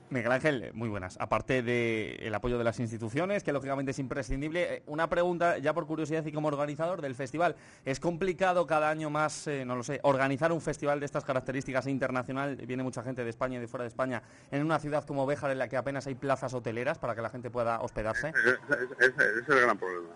[0.09, 1.17] Miguel Ángel, muy buenas.
[1.19, 5.85] Aparte del apoyo de las instituciones, que lógicamente es imprescindible, eh, una pregunta ya por
[5.85, 7.55] curiosidad y como organizador del festival.
[7.83, 11.87] ¿Es complicado cada año más, eh, no lo sé, organizar un festival de estas características
[11.87, 12.55] internacional?
[12.55, 15.51] Viene mucha gente de España y de fuera de España en una ciudad como Béjar
[15.51, 18.29] en la que apenas hay plazas hoteleras para que la gente pueda hospedarse.
[18.29, 20.09] Ese es, el gran problema.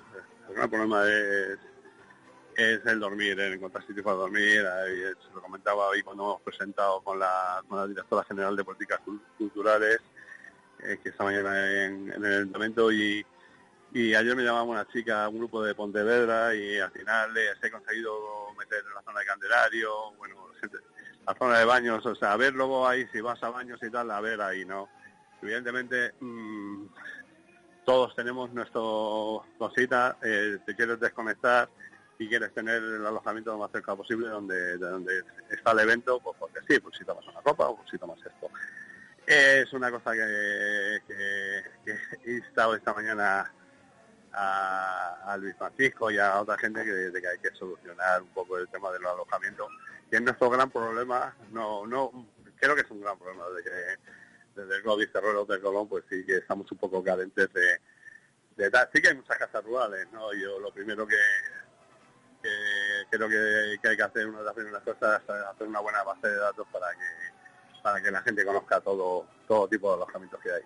[0.48, 1.60] El gran problema es,
[2.56, 4.66] es el dormir, el encontrar sitio para dormir.
[4.66, 8.56] Ahí, eh, Se lo comentaba hoy cuando hemos presentado con la, con la directora general
[8.56, 10.00] de políticas Cul- culturales,
[10.84, 13.26] eh, que esta mañana en, el ayuntamiento y,
[13.94, 17.72] y ayer me llamaba una chica, un grupo de Pontevedra y al final les he
[17.72, 18.14] conseguido
[18.58, 20.36] meter en la zona de Candelario, bueno,
[21.26, 23.90] la zona de baños, o sea, a ver luego ahí si vas a baños y
[23.92, 24.90] tal, a ver ahí, ¿no?
[25.42, 26.86] Evidentemente, mm,
[27.86, 31.70] todos tenemos nuestro cosita, eh, te quieres desconectar
[32.22, 36.20] y quieres tener el alojamiento lo más cerca posible donde, de donde está el evento,
[36.20, 38.48] pues porque sí, pues si tomas una copa o pues si tomas esto.
[39.26, 41.02] Es una cosa que,
[42.24, 43.52] he instado esta mañana
[44.34, 48.60] a, Luis Francisco y a otra gente que, de que hay que solucionar un poco
[48.60, 49.68] el tema del alojamiento,
[50.08, 54.62] que es nuestro gran problema, no, no, creo que es un gran problema desde que
[54.62, 57.82] desde el COVID cerró el Hotel Colón, pues sí que estamos un poco carentes de,
[58.58, 58.88] de tal.
[58.94, 60.34] Sí que hay muchas casas rurales, ¿no?
[60.34, 61.16] Yo lo primero que,
[62.42, 62.50] que
[63.10, 66.28] creo que, que hay que hacer, una de las primeras cosas, hacer una buena base
[66.28, 67.32] de datos para que
[67.82, 70.62] para que la gente conozca todo todo tipo de alojamientos que hay.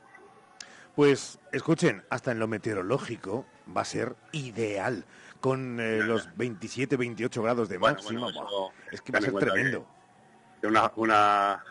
[0.96, 3.46] Pues escuchen, hasta en lo meteorológico
[3.76, 5.06] va a ser ideal.
[5.42, 8.22] Con eh, los 27, 28 grados de máxima.
[8.22, 9.86] bueno, es que va a ser tremendo.
[10.62, 11.64] de una, una,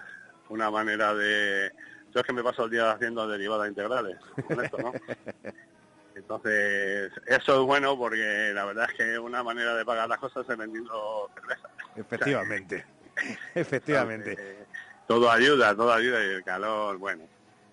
[0.49, 1.73] una manera de...
[2.15, 4.17] Yo es que me paso el día haciendo derivadas integrales
[4.47, 4.93] con esto, ¿no?
[6.15, 10.49] Entonces, eso es bueno porque la verdad es que una manera de pagar las cosas
[10.49, 11.69] es vendiendo cerveza.
[11.97, 12.85] Efectivamente.
[13.55, 14.66] Efectivamente.
[15.07, 17.24] Todo ayuda, todo ayuda y el calor, bueno.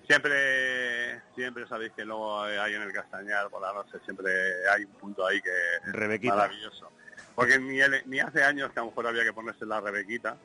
[0.08, 4.32] Siempre siempre sabéis que luego hay en el Castañar por la noche, siempre
[4.70, 5.50] hay un punto ahí que
[5.86, 6.36] es Rebequita.
[6.36, 6.92] maravilloso.
[7.36, 10.36] Porque ni, el- ni hace años que a lo mejor había que ponerse la Rebequita,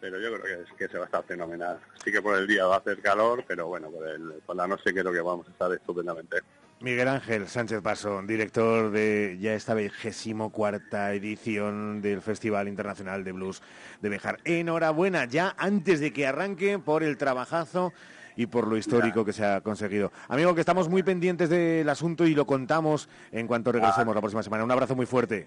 [0.00, 1.80] pero yo creo que, es- que se va a estar fenomenal.
[2.04, 4.66] Sí que por el día va a hacer calor, pero bueno, por, el, por la
[4.66, 6.38] noche creo que vamos a estar estupendamente.
[6.82, 13.30] Miguel Ángel Sánchez Paso, director de ya esta vigésimo cuarta edición del Festival Internacional de
[13.30, 13.62] Blues
[14.00, 14.40] de Bejar.
[14.44, 17.92] Enhorabuena ya antes de que arranque por el trabajazo
[18.34, 20.10] y por lo histórico que se ha conseguido.
[20.26, 24.42] Amigo, que estamos muy pendientes del asunto y lo contamos en cuanto regresemos la próxima
[24.42, 24.64] semana.
[24.64, 25.46] Un abrazo muy fuerte.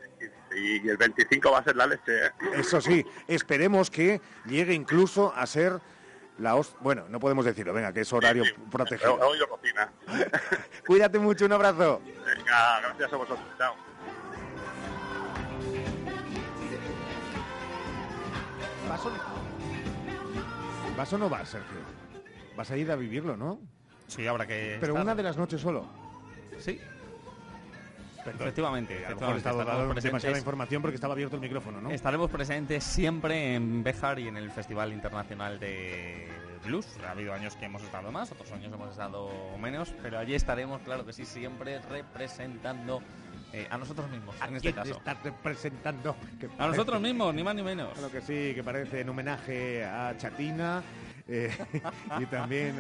[0.56, 2.14] Y el 25 va a ser la leche.
[2.57, 5.82] Eso sí, esperemos que llegue incluso a ser
[6.40, 6.76] la host...
[6.82, 9.16] Bueno, no podemos decirlo, venga, que es horario protegido.
[9.16, 9.91] Hoy lo cocina.
[10.88, 12.02] Cuídate mucho, un abrazo.
[12.26, 13.48] Venga, gracias a vosotros.
[13.57, 13.76] Chao.
[18.90, 19.18] ¿Vas o no?
[20.98, 21.78] ¿Vas o no vas, Sergio?
[22.56, 23.60] Vas a ir a vivirlo, ¿no?
[24.07, 24.78] Sí, habrá que...
[24.80, 25.03] Pero estar.
[25.03, 25.86] una de las noches solo.
[26.60, 26.80] Sí.
[28.26, 28.42] Perdón.
[28.42, 31.92] Efectivamente, A lo mejor dando demasiada información porque estaba abierto el micrófono, ¿no?
[31.92, 36.28] Estaremos presentes siempre en Béjar y en el Festival Internacional de
[36.66, 36.88] Blues.
[37.08, 39.30] Ha habido años que hemos estado más, otros años hemos estado
[39.60, 43.04] menos, pero allí estaremos, claro que sí, siempre representando
[43.54, 44.98] eh, a nosotros mismos, en este caso.
[44.98, 46.16] estás representando?
[46.40, 47.94] Que A nosotros mismos, ni más ni menos.
[47.94, 50.82] Claro que sí, que parece en homenaje a Chatina
[51.28, 51.56] eh,
[52.20, 52.76] y también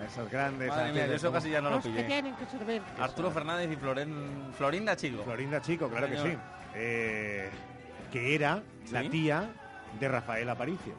[0.00, 0.68] a esas grandes...
[0.68, 2.04] Madre mía, yo artistas eso casi ya no lo pillé.
[2.04, 2.82] tienen que servir.
[2.98, 4.52] Arturo Fernández y Floren...
[4.56, 5.22] Florinda Chico.
[5.24, 6.36] Florinda Chico, claro que sí.
[6.74, 7.50] Eh,
[8.10, 9.50] que era la tía
[9.98, 10.94] de Rafael Aparicio.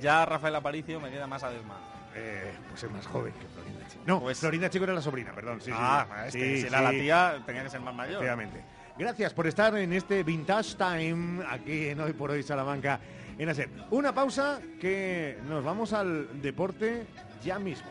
[0.00, 1.78] ya Rafael Aparicio me queda más a desma.
[2.14, 4.02] Eh, pues es más joven que Florinda Chico.
[4.06, 5.60] No, Florinda Chico era la sobrina, perdón.
[5.60, 6.60] Sí, sí, ah, sí.
[6.60, 8.14] si era la tía, tenía que ser más mayor.
[8.14, 8.64] Efectivamente.
[8.98, 12.98] Gracias por estar en este Vintage Time aquí en Hoy por Hoy Salamanca
[13.38, 13.68] en ASER.
[13.90, 17.06] Una pausa que nos vamos al deporte
[17.44, 17.90] ya mismo.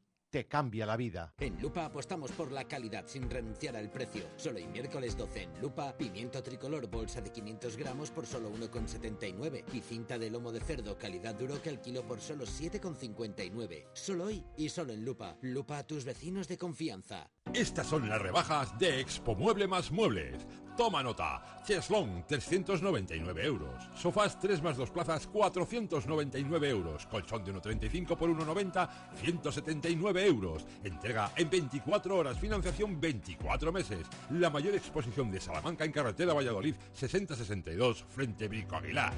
[0.31, 1.33] te cambia la vida.
[1.39, 4.23] En Lupa apostamos por la calidad sin renunciar al precio.
[4.37, 9.65] Solo hoy miércoles 12 en Lupa, pimiento tricolor bolsa de 500 gramos por solo 1,79
[9.73, 13.87] y cinta de lomo de cerdo calidad duro que al kilo por solo 7,59.
[13.93, 15.37] Solo hoy y solo en Lupa.
[15.41, 17.29] Lupa a tus vecinos de confianza.
[17.53, 20.47] Estas son las rebajas de Expo Mueble más Muebles.
[20.77, 21.61] Toma nota.
[21.65, 23.89] Cheslong, 399 euros.
[23.93, 27.05] Sofás 3 más 2 plazas, 499 euros.
[27.07, 28.89] Colchón de 1,35 por 1,90,
[29.21, 30.65] 179 euros.
[30.83, 32.39] Entrega en 24 horas.
[32.39, 34.07] Financiación 24 meses.
[34.29, 39.13] La mayor exposición de Salamanca en carretera Valladolid, 6062, frente Brico Aguilar.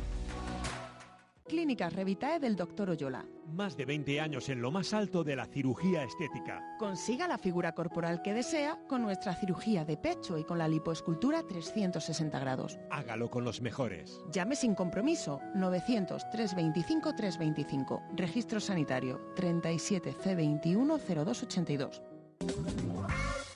[1.45, 2.89] Clínicas Revitae del Dr.
[2.91, 3.25] Oyola.
[3.53, 6.61] Más de 20 años en lo más alto de la cirugía estética.
[6.79, 11.43] Consiga la figura corporal que desea con nuestra cirugía de pecho y con la lipoescultura
[11.43, 12.79] 360 grados.
[12.89, 14.21] Hágalo con los mejores.
[14.31, 18.03] Llame sin compromiso 900 325 325.
[18.15, 22.01] Registro sanitario 37 C21 0282.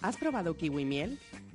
[0.02, 1.20] ¿Has probado kiwi miel?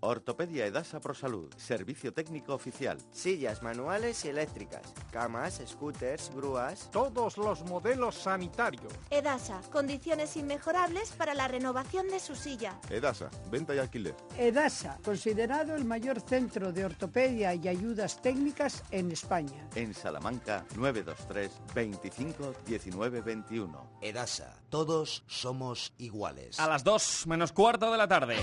[0.00, 2.98] Ortopedia Edasa Prosalud, servicio técnico oficial.
[3.10, 6.88] Sillas manuales y eléctricas, camas, scooters, grúas.
[6.92, 8.92] Todos los modelos sanitarios.
[9.10, 12.78] Edasa, condiciones inmejorables para la renovación de su silla.
[12.90, 14.14] Edasa, venta y alquiler.
[14.36, 19.68] Edasa, considerado el mayor centro de ortopedia y ayudas técnicas en España.
[19.74, 23.90] En Salamanca, 923 25 19 21.
[24.00, 26.60] Edasa, todos somos iguales.
[26.60, 28.36] A las 2 menos cuarto de la tarde.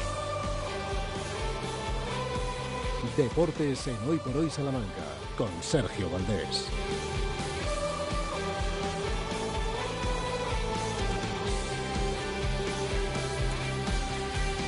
[3.23, 5.05] Deportes en Hoy por Hoy Salamanca
[5.37, 6.67] con Sergio Valdés.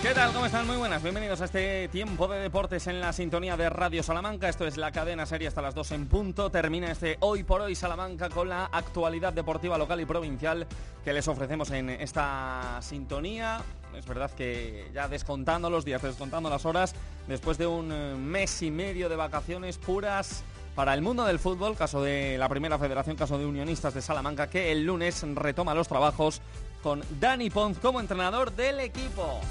[0.02, 0.32] ¿Qué tal?
[0.32, 0.68] ¿Cómo están?
[0.68, 1.02] Muy buenas.
[1.02, 4.48] Bienvenidos a este tiempo de deportes en la sintonía de Radio Salamanca.
[4.48, 6.52] Esto es la cadena serie hasta las 2 en punto.
[6.52, 10.68] Termina este Hoy por Hoy Salamanca con la actualidad deportiva local y provincial
[11.03, 13.60] que les ofrecemos en esta sintonía.
[13.98, 16.94] Es verdad que ya descontando los días, descontando las horas,
[17.28, 20.44] después de un eh, mes y medio de vacaciones puras
[20.76, 24.48] para el mundo del fútbol, caso de la primera federación, caso de Unionistas de Salamanca,
[24.48, 26.40] que el lunes retoma los trabajos
[26.84, 29.41] con Dani Ponz como entrenador del equipo.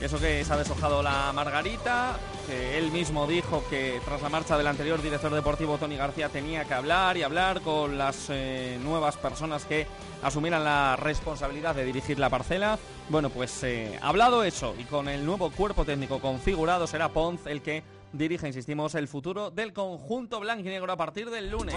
[0.00, 4.58] Eso que se ha deshojado la Margarita, que él mismo dijo que tras la marcha
[4.58, 9.16] del anterior director deportivo Tony García tenía que hablar y hablar con las eh, nuevas
[9.16, 9.86] personas que
[10.22, 12.78] asumieran la responsabilidad de dirigir la parcela.
[13.08, 17.62] Bueno, pues eh, hablado eso y con el nuevo cuerpo técnico configurado será Ponz el
[17.62, 17.82] que
[18.12, 21.74] dirige, insistimos, el futuro del conjunto blanquinegro a partir del lunes.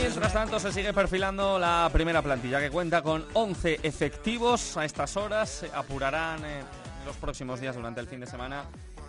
[0.00, 5.16] Mientras tanto se sigue perfilando la primera plantilla que cuenta con 11 efectivos a estas
[5.16, 5.48] horas.
[5.48, 6.62] Se apurarán eh,
[7.04, 8.64] los próximos días durante el fin de semana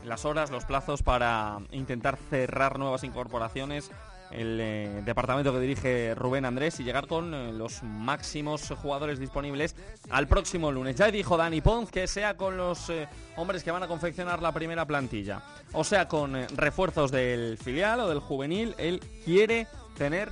[0.05, 3.91] las horas, los plazos para intentar cerrar nuevas incorporaciones.
[4.31, 9.75] El eh, departamento que dirige Rubén Andrés y llegar con eh, los máximos jugadores disponibles
[10.09, 10.95] al próximo lunes.
[10.95, 12.91] Ya dijo Dani Ponz que sea con los
[13.35, 15.41] hombres que van a confeccionar la primera plantilla,
[15.73, 19.67] o sea con refuerzos del filial o del juvenil, él quiere
[19.97, 20.31] tener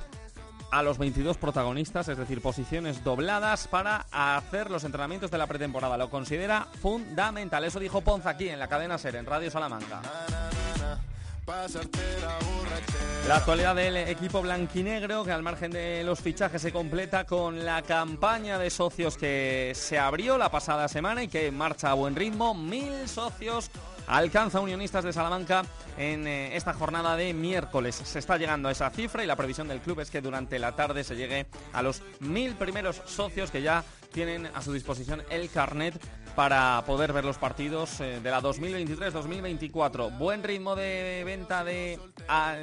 [0.70, 5.96] a los 22 protagonistas, es decir, posiciones dobladas para hacer los entrenamientos de la pretemporada.
[5.96, 7.64] Lo considera fundamental.
[7.64, 10.00] Eso dijo Ponz aquí en la cadena SER, en Radio Salamanca.
[13.26, 17.80] La actualidad del equipo blanquinegro, que al margen de los fichajes se completa con la
[17.82, 22.54] campaña de socios que se abrió la pasada semana y que marcha a buen ritmo.
[22.54, 23.70] Mil socios
[24.08, 25.64] alcanza Unionistas de Salamanca
[25.96, 27.94] en eh, esta jornada de miércoles.
[27.94, 30.74] Se está llegando a esa cifra y la previsión del club es que durante la
[30.74, 35.50] tarde se llegue a los mil primeros socios que ya tienen a su disposición el
[35.50, 35.94] carnet
[36.34, 40.16] para poder ver los partidos eh, de la 2023-2024.
[40.16, 42.00] Buen ritmo de venta de,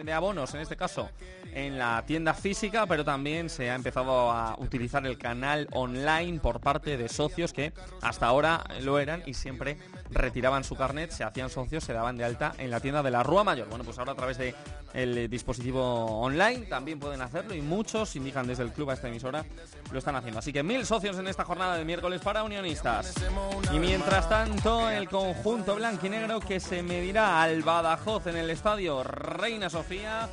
[0.04, 1.10] de abonos, en este caso
[1.56, 6.60] en la tienda física, pero también se ha empezado a utilizar el canal online por
[6.60, 9.78] parte de socios que hasta ahora lo eran y siempre
[10.10, 13.23] retiraban su carnet, se hacían socios, se daban de alta en la tienda de la
[13.23, 13.68] Rúa Mayor.
[13.69, 14.56] Bueno, pues ahora a través de
[14.94, 19.45] el dispositivo online también pueden hacerlo y muchos indican desde el club a esta emisora
[19.91, 20.40] lo están haciendo.
[20.40, 23.14] Así que mil socios en esta jornada de miércoles para unionistas.
[23.73, 29.69] Y mientras tanto, el conjunto blanquinegro que se medirá al Badajoz en el estadio Reina
[29.69, 30.30] Sofía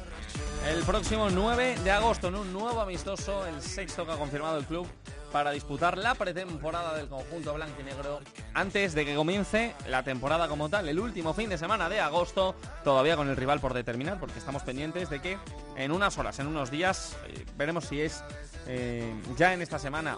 [0.69, 4.65] el próximo 9 de agosto en un nuevo amistoso, el sexto que ha confirmado el
[4.65, 4.87] club
[5.33, 8.21] para disputar la pretemporada del conjunto blanquinegro
[8.55, 12.55] antes de que comience la temporada como tal, el último fin de semana de agosto,
[12.85, 15.39] todavía con el rival por determinar, porque estamos pendientes de que
[15.77, 18.23] en unas horas, en unos días, eh, veremos si es
[18.67, 20.17] eh, ya en esta semana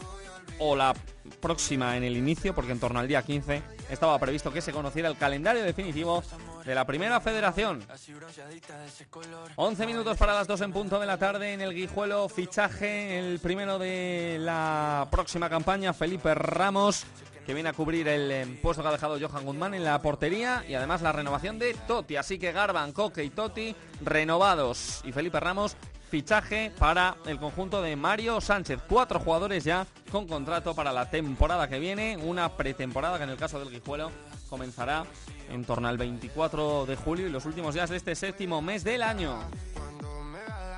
[0.58, 0.94] o la
[1.40, 5.08] próxima en el inicio, porque en torno al día 15 estaba previsto que se conociera
[5.08, 6.22] el calendario definitivo
[6.64, 7.84] de la primera federación.
[9.56, 13.38] 11 minutos para las 2 en punto de la tarde en el Guijuelo, fichaje, el
[13.40, 17.04] primero de la próxima campaña, Felipe Ramos,
[17.44, 20.64] que viene a cubrir el eh, puesto que ha dejado Johan Guzmán en la portería
[20.66, 22.16] y además la renovación de Totti.
[22.16, 25.76] Así que Garban, Coque y Totti renovados y Felipe Ramos
[26.10, 28.80] fichaje para el conjunto de Mario Sánchez.
[28.88, 32.16] Cuatro jugadores ya con contrato para la temporada que viene.
[32.16, 34.10] Una pretemporada que en el caso del Guijuelo
[34.48, 35.04] comenzará
[35.50, 39.02] en torno al 24 de julio y los últimos días de este séptimo mes del
[39.02, 39.38] año.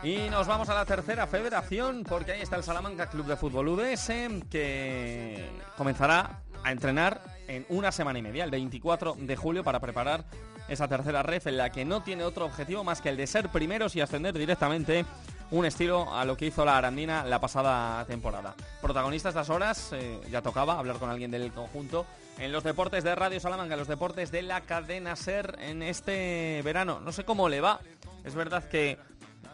[0.03, 3.69] Y nos vamos a la tercera federación porque ahí está el Salamanca Club de Fútbol
[3.69, 4.07] UDS
[4.51, 10.25] que comenzará a entrenar en una semana y media, el 24 de julio, para preparar
[10.69, 13.49] esa tercera ref en la que no tiene otro objetivo más que el de ser
[13.49, 15.05] primeros y ascender directamente
[15.51, 18.55] un estilo a lo que hizo la Arandina la pasada temporada.
[18.81, 22.07] Protagonistas estas horas, eh, ya tocaba hablar con alguien del conjunto
[22.39, 26.61] en los deportes de Radio Salamanca, en los deportes de la cadena SER en este
[26.65, 27.01] verano.
[27.01, 27.81] No sé cómo le va,
[28.25, 28.99] es verdad que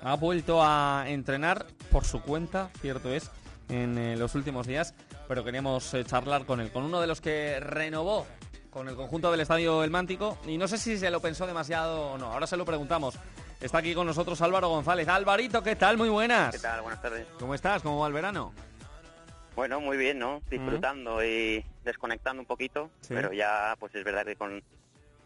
[0.02, 3.30] ha vuelto a entrenar por su cuenta, cierto es,
[3.68, 4.94] en eh, los últimos días,
[5.28, 8.26] pero queríamos eh, charlar con él, con uno de los que renovó
[8.72, 12.12] con el conjunto del Estadio El Mántico y no sé si se lo pensó demasiado
[12.12, 13.18] o no, ahora se lo preguntamos.
[13.60, 15.06] Está aquí con nosotros Álvaro González.
[15.08, 15.96] Alvarito, ¿qué tal?
[15.98, 16.52] Muy buenas.
[16.56, 16.80] ¿Qué tal?
[16.80, 17.26] Buenas tardes.
[17.38, 17.82] ¿Cómo estás?
[17.82, 18.52] ¿Cómo va el verano?
[19.54, 20.40] Bueno, muy bien, ¿no?
[20.50, 23.12] Disfrutando y desconectando un poquito, Sí.
[23.14, 24.62] pero ya, pues es verdad que con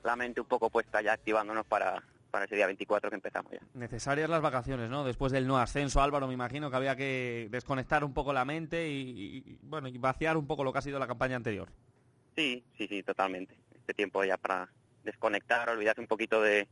[0.02, 2.02] la mente un poco puesta ya activándonos para,
[2.32, 3.60] para ese día 24 que empezamos ya.
[3.74, 5.04] Necesarias las vacaciones, ¿no?
[5.04, 8.88] Después del no ascenso, Álvaro, me imagino que había que desconectar un poco la mente
[8.88, 11.68] y- y, bueno, y vaciar un poco lo que ha sido la campaña anterior.
[12.36, 13.56] Sí, sí, sí, totalmente.
[13.74, 14.68] Este tiempo ya para
[15.04, 16.68] desconectar, olvidarse un poquito de,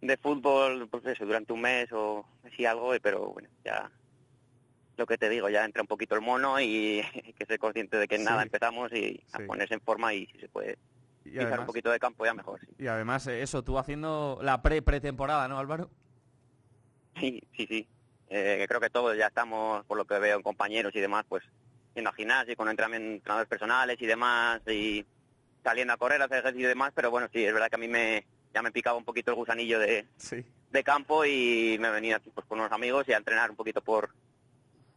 [0.00, 3.90] de fútbol, pues eso, durante un mes o así algo, pero bueno, ya
[4.96, 7.96] lo que te digo, ya entra un poquito el mono y hay que ser consciente
[7.96, 8.24] de que Sí.
[8.24, 10.78] nada, empezamos y a ponerse en forma y si se puede
[11.24, 12.60] Y además- un poquito de campo ya mejor.
[12.60, 12.66] sí.
[12.78, 15.90] Y además, eh, eso, tú haciendo la pre-pretemporada, ¿no, Álvaro?
[17.18, 17.88] Sí, sí, sí.
[18.28, 21.42] Eh, creo que todos ya estamos, por lo que veo en compañeros y demás, pues
[21.96, 25.04] yendo al gimnasio, con entrenadores personales y demás, y
[25.64, 27.78] saliendo a correr, a hacer ejercicio y demás, pero bueno, sí, es verdad que a
[27.78, 28.24] mí me
[28.54, 30.06] ya me picaba un poquito el gusanillo de,
[30.70, 33.82] de campo y me venía aquí pues, con unos amigos y a entrenar un poquito
[33.82, 34.10] por,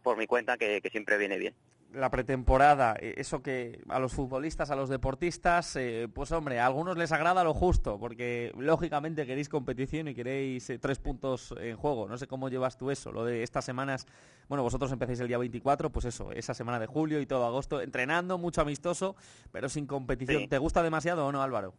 [0.01, 1.55] por mi cuenta, que, que siempre viene bien.
[1.91, 6.67] La pretemporada, eh, eso que a los futbolistas, a los deportistas, eh, pues hombre, a
[6.67, 11.75] algunos les agrada lo justo, porque lógicamente queréis competición y queréis eh, tres puntos en
[11.75, 12.07] juego.
[12.07, 14.05] No sé cómo llevas tú eso, lo de estas semanas.
[14.47, 17.81] Bueno, vosotros empecéis el día 24, pues eso, esa semana de julio y todo agosto,
[17.81, 19.15] entrenando, mucho amistoso,
[19.51, 20.43] pero sin competición.
[20.43, 20.47] Sí.
[20.47, 21.73] ¿Te gusta demasiado o no, Álvaro?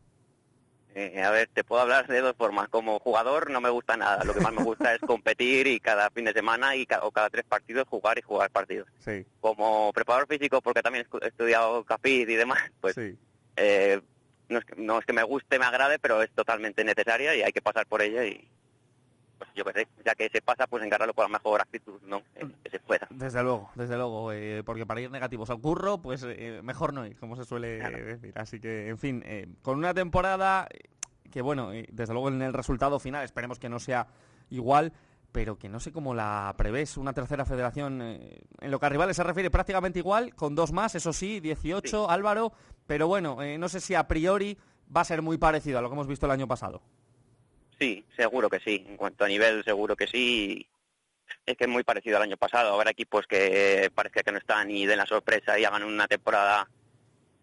[0.94, 2.68] Eh, a ver, te puedo hablar de dos formas.
[2.68, 4.24] Como jugador no me gusta nada.
[4.24, 7.10] Lo que más me gusta es competir y cada fin de semana y ca- o
[7.12, 8.88] cada tres partidos jugar y jugar partidos.
[9.04, 9.24] Sí.
[9.40, 12.96] Como preparador físico, porque también he estudiado CAPID y demás, pues
[13.56, 14.00] eh,
[14.48, 17.42] no, es que, no es que me guste, me agrade, pero es totalmente necesaria y
[17.42, 18.48] hay que pasar por ella y
[19.40, 22.22] pues yo qué sé, ya que se pasa, pues encararlo con la mejor actitud, ¿no?
[22.36, 23.08] Eh, que se pueda.
[23.10, 27.06] Desde luego, desde luego, eh, porque para ir negativos al curro, pues eh, mejor no
[27.06, 28.32] ir, como se suele decir.
[28.36, 29.24] Así que, en fin,
[29.62, 30.68] con una temporada
[31.30, 34.06] que, bueno, desde luego en el resultado final esperemos que no sea
[34.50, 34.92] igual,
[35.32, 36.96] pero que no sé cómo la prevés.
[36.96, 40.72] Una tercera federación, eh, en lo que a rivales se refiere, prácticamente igual, con dos
[40.72, 42.52] más, eso sí, 18, Álvaro,
[42.86, 44.58] pero bueno, eh, no sé si a priori
[44.94, 46.82] va a ser muy parecido a lo que hemos visto el año pasado.
[47.80, 48.84] Sí, seguro que sí.
[48.86, 50.68] En cuanto a nivel, seguro que sí.
[51.46, 52.74] Es que es muy parecido al año pasado.
[52.74, 56.68] Habrá equipos que parece que no están ni den la sorpresa y hagan una temporada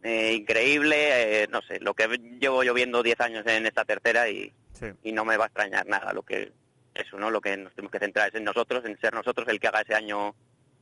[0.03, 2.07] eh, increíble, eh, no sé, lo que
[2.39, 4.53] llevo yo viendo 10 años en esta tercera y,
[5.03, 6.51] y no me va a extrañar nada lo que
[6.93, 7.31] eso, ¿no?
[7.31, 9.81] Lo que nos tenemos que centrar es en nosotros, en ser nosotros el que haga
[9.81, 10.35] ese año,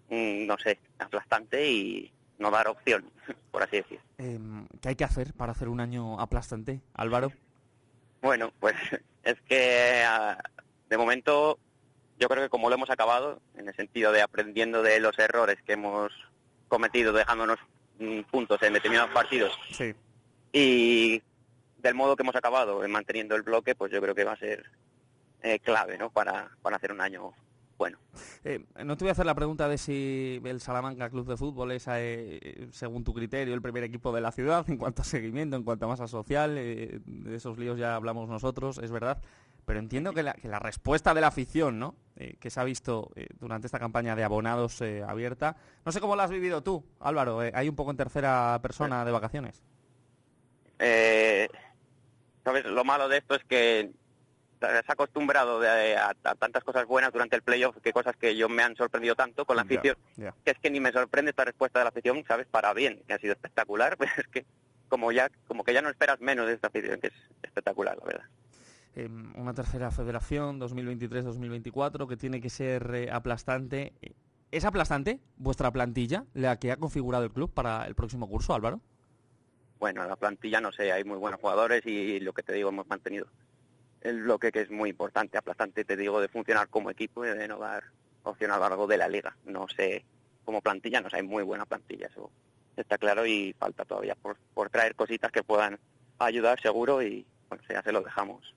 [0.10, 3.10] mm, no sé, aplastante y no dar opción,
[3.52, 4.00] por así decir.
[4.18, 7.32] Em, ¿Qué hay que hacer para hacer un año aplastante, Álvaro?
[8.22, 8.76] Bueno, pues
[9.26, 10.38] es que ah,
[10.90, 11.60] de momento
[12.18, 15.58] yo creo que como lo hemos acabado, en el sentido de aprendiendo de los errores
[15.66, 16.12] que hemos
[16.70, 17.60] cometido, dejándonos
[18.00, 19.94] mm, puntos en determinados partidos Sí.
[20.54, 21.22] y
[21.80, 24.38] del modo que hemos acabado, eh, manteniendo el bloque, pues yo creo que va a
[24.38, 24.66] ser
[25.44, 26.10] eh, clave, ¿no?
[26.10, 27.34] Para, para hacer un año
[27.78, 27.98] bueno.
[28.44, 31.72] Eh, no te voy a hacer la pregunta de si el Salamanca Club de Fútbol
[31.72, 35.56] es, eh, según tu criterio, el primer equipo de la ciudad en cuanto a seguimiento,
[35.56, 36.56] en cuanto a masa social.
[36.58, 39.22] eh, de esos líos ya hablamos nosotros, es verdad.
[39.66, 41.96] Pero entiendo que la, que la respuesta de la afición, ¿no?
[42.16, 45.58] Que se ha visto durante esta campaña de abonados abierta.
[45.84, 47.40] No sé cómo la has vivido tú, Álvaro.
[47.40, 49.64] hay un poco en tercera persona de vacaciones.
[50.80, 51.48] Eh,
[52.44, 52.66] ¿Sabes?
[52.66, 53.92] Lo malo de esto es que
[54.60, 58.36] se ha acostumbrado de- a, a tantas cosas buenas durante el playoff, que cosas que
[58.36, 59.98] yo me han sorprendido tanto con la afición,
[60.44, 62.48] que es que ni me sorprende esta respuesta de la afición, ¿sabes?
[62.48, 64.46] Para bien, que ha sido espectacular, pero es que
[64.90, 67.14] como ya como que ya no esperas menos de esta afición, que es
[67.44, 68.26] espectacular, la verdad.
[68.96, 73.94] Eh, una tercera federación 2023-2024 que tiene que ser eh, aplastante.
[74.52, 78.80] ¿Es aplastante vuestra plantilla, la que ha configurado el club para el próximo curso, Álvaro?
[79.80, 82.88] Bueno, la plantilla no sé, hay muy buenos jugadores y lo que te digo, hemos
[82.88, 83.28] mantenido
[84.02, 87.48] el bloque que es muy importante, aplastante, te digo, de funcionar como equipo y de
[87.48, 87.84] no dar
[88.24, 89.36] opción a lo largo de la liga.
[89.46, 90.06] No sé,
[90.44, 92.32] como plantilla, no sé, hay muy buena plantilla, eso
[92.76, 95.80] está claro y falta todavía por, por traer cositas que puedan
[96.20, 98.54] ayudar seguro y, bueno, ya se lo dejamos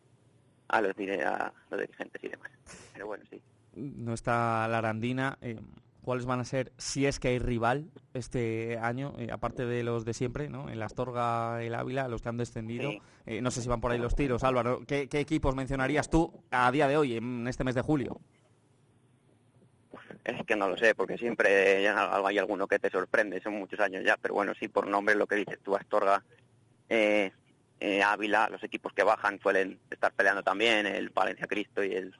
[0.69, 2.51] a los, a los dirigentes y demás.
[2.93, 3.41] Pero bueno, sí.
[3.75, 5.39] No está la Arandina.
[5.41, 5.59] eh,
[6.09, 10.07] ¿Cuáles van a ser, si es que hay rival este año, eh, aparte de los
[10.07, 10.71] de siempre, ¿no?
[10.71, 12.91] En la Astorga, el Ávila, los que han descendido?
[12.91, 13.03] Sí.
[13.27, 14.81] Eh, no sé si van por ahí los tiros, Álvaro.
[14.87, 18.23] ¿Qué, qué equipos mencionarías tú a día de hoy, en este mes de julio?
[20.25, 24.03] Es que no lo sé, porque siempre hay alguno que te sorprende, son muchos años
[24.03, 26.25] ya, pero bueno, sí, por nombre lo que dices tú, Astorga,
[26.89, 27.33] eh,
[27.81, 32.15] eh, Ávila, los equipos que bajan suelen estar peleando también, el Valencia Cristo y el,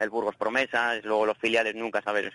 [0.00, 2.30] el Burgos Promesas, luego los filiales nunca sabes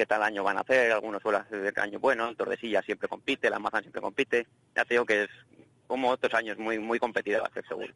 [0.00, 3.50] qué tal año van a hacer, algunos suelen hacer año bueno, el Tordesillas siempre compite,
[3.50, 5.30] la Mazán siempre compite, ya te digo que es
[5.86, 7.92] como otros años muy muy competido va a ser seguro.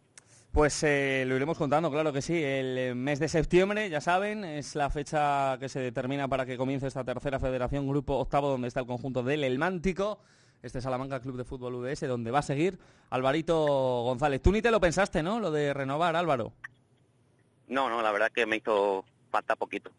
[0.52, 2.35] Pues eh, lo iremos contando, claro que sí.
[2.35, 6.59] El eh, mes de septiembre, ya saben, es la fecha que se determina para que
[6.59, 10.18] comience esta tercera federación, grupo octavo, donde está el conjunto del El Mántico.
[10.62, 12.78] Este Salamanca Club de Fútbol UDS, donde va a seguir
[13.09, 13.56] Alvarito
[14.02, 14.43] González.
[14.43, 15.40] Tú ni te lo pensaste, ¿no?
[15.40, 16.52] Lo de renovar, Álvaro.
[17.66, 19.90] No, no, la verdad que me hizo falta poquito.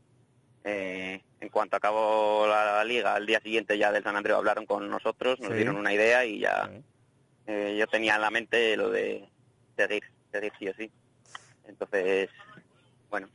[0.68, 4.89] Eh, en cuanto acabó la, liga, al día siguiente ya del San Andreu hablaron con
[4.89, 5.57] nosotros, nos Sí.
[5.57, 6.72] dieron una idea y ya
[7.45, 9.30] eh, yo tenía en la mente lo de
[9.77, 10.91] seguir, seguir sí o sí.
[11.67, 12.30] Entonces,
[13.11, 13.30] bueno,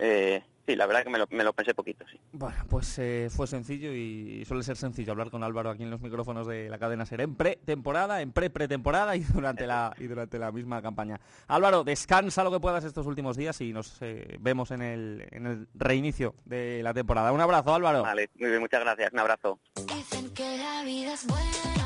[0.00, 2.18] eh, sí, la verdad que me lo, me lo pensé poquito, sí.
[2.32, 6.00] Bueno, pues eh, fue sencillo y suele ser sencillo hablar con Álvaro aquí en los
[6.00, 10.52] micrófonos de la cadena Ser en pretemporada, en pre-pretemporada y durante la y durante la
[10.52, 11.20] misma campaña.
[11.48, 15.46] Álvaro, descansa lo que puedas estos últimos días y nos eh, vemos en el, en
[15.46, 17.32] el reinicio de la temporada.
[17.32, 18.02] Un abrazo, Álvaro.
[18.02, 19.58] Vale, muy bien, muchas gracias, un abrazo.
[19.94, 21.83] Dicen que la vida es buena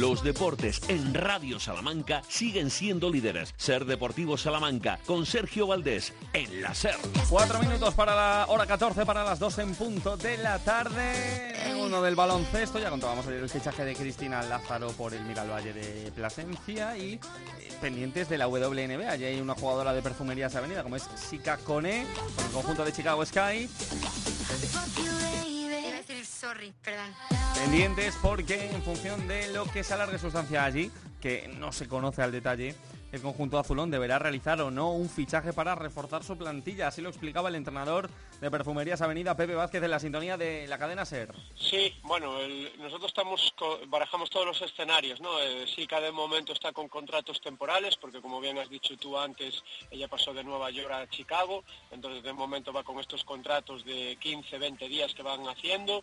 [0.00, 3.54] Los deportes en Radio Salamanca siguen siendo líderes.
[3.56, 6.96] Ser Deportivo Salamanca con Sergio Valdés en la SER.
[7.30, 11.54] Cuatro minutos para la hora 14, para las dos en punto de la tarde.
[11.80, 16.12] Uno del baloncesto, ya contábamos ayer el fichaje de Cristina Lázaro por el Miralvalle de
[16.12, 17.20] Plasencia y eh,
[17.80, 19.10] pendientes de la WNBA.
[19.10, 22.92] Allí hay una jugadora de perfumerías avenida como es Sika Kone, con el conjunto de
[22.92, 23.68] Chicago Sky.
[26.38, 27.14] Sorry, perdón.
[27.54, 32.20] Pendientes porque en función de lo que se alargue sustancia allí, que no se conoce
[32.20, 32.74] al detalle,
[33.16, 36.88] el conjunto azulón deberá realizar o no un fichaje para reforzar su plantilla.
[36.88, 38.10] Así lo explicaba el entrenador
[38.40, 41.34] de Perfumerías Avenida, Pepe Vázquez, en la sintonía de la cadena SER.
[41.58, 42.36] Sí, bueno,
[42.78, 43.54] nosotros estamos
[43.88, 45.40] barajamos todos los escenarios, ¿no?
[45.40, 49.64] Eh, sí, cada momento está con contratos temporales, porque como bien has dicho tú antes,
[49.90, 54.16] ella pasó de Nueva York a Chicago, entonces de momento va con estos contratos de
[54.20, 56.02] 15, 20 días que van haciendo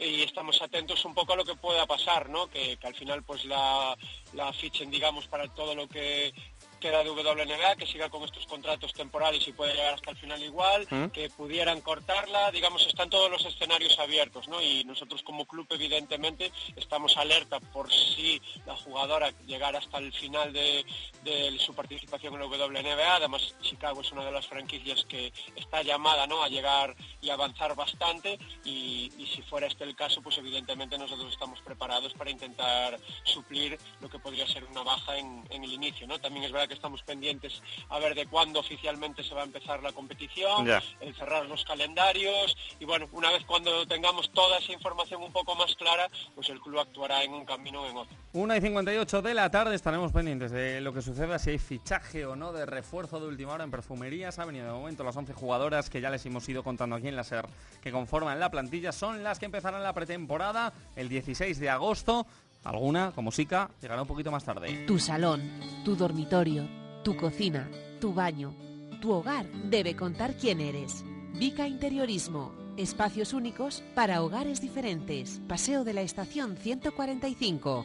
[0.00, 2.48] y estamos atentos un poco a lo que pueda pasar, ¿no?
[2.48, 3.96] Que, que al final pues la,
[4.32, 6.32] la fichen, digamos, para todo lo que
[6.80, 10.42] queda de WNBA, que siga con estos contratos temporales y puede llegar hasta el final
[10.42, 11.06] igual, ¿Mm?
[11.08, 14.60] que pudieran cortarla, digamos, están todos los escenarios abiertos, ¿no?
[14.62, 20.52] Y nosotros como club, evidentemente, estamos alerta por si la jugadora llegara hasta el final
[20.52, 20.84] de,
[21.22, 23.16] de su participación en la WNBA.
[23.16, 26.42] Además, Chicago es una de las franquicias que está llamada, ¿no?
[26.42, 31.32] A llegar y avanzar bastante y, y si fuera este el caso, pues evidentemente nosotros
[31.32, 36.06] estamos preparados para intentar suplir lo que podría ser una baja en, en el inicio,
[36.06, 36.18] ¿no?
[36.18, 39.82] También es verdad que estamos pendientes a ver de cuándo oficialmente se va a empezar
[39.82, 40.80] la competición, Ya.
[41.00, 45.54] el cerrar los calendarios y bueno, una vez cuando tengamos toda esa información un poco
[45.56, 48.16] más clara, pues el club actuará en un camino o en otro.
[48.32, 52.24] 1 y 58 de la tarde estaremos pendientes de lo que suceda, si hay fichaje
[52.24, 54.38] o no de refuerzo de última hora en perfumerías.
[54.38, 57.16] Ha venido de momento las 11 jugadoras que ya les hemos ido contando aquí en
[57.16, 57.46] la SER
[57.82, 58.92] que conforman la plantilla.
[58.92, 62.26] Son las que empezarán la pretemporada el 16 de agosto.
[62.62, 64.84] Alguna, como Sica, llegará un poquito más tarde.
[64.86, 65.42] Tu salón,
[65.84, 66.68] tu dormitorio,
[67.02, 67.70] tu cocina,
[68.00, 68.54] tu baño,
[69.00, 71.04] tu hogar debe contar quién eres.
[71.34, 72.52] Vica Interiorismo.
[72.76, 75.40] Espacios únicos para hogares diferentes.
[75.48, 77.84] Paseo de la Estación 145.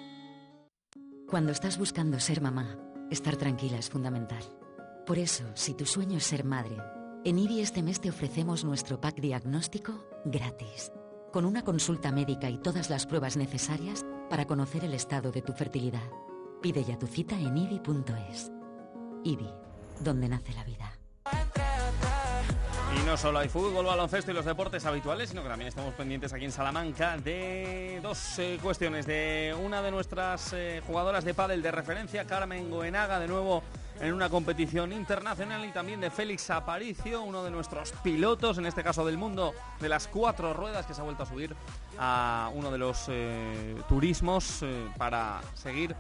[1.27, 2.77] Cuando estás buscando ser mamá,
[3.09, 4.43] estar tranquila es fundamental.
[5.05, 6.77] Por eso, si tu sueño es ser madre,
[7.23, 10.91] en IBI este mes te ofrecemos nuestro pack diagnóstico gratis,
[11.31, 15.53] con una consulta médica y todas las pruebas necesarias para conocer el estado de tu
[15.53, 16.09] fertilidad.
[16.61, 18.51] Pide ya tu cita en IBI.es.
[19.23, 19.49] IBI,
[19.99, 20.91] donde nace la vida.
[22.95, 26.31] Y no solo hay fútbol, baloncesto y los deportes habituales, sino que también estamos pendientes
[26.33, 29.05] aquí en Salamanca de dos cuestiones.
[29.05, 33.63] De una de nuestras eh, jugadoras de pádel de referencia, Carmen Goenaga, de nuevo
[33.99, 38.83] en una competición internacional, y también de Félix Aparicio, uno de nuestros pilotos, en este
[38.83, 41.55] caso del mundo de las cuatro ruedas, que se ha vuelto a subir
[41.97, 45.95] a uno de los eh, turismos eh, para seguir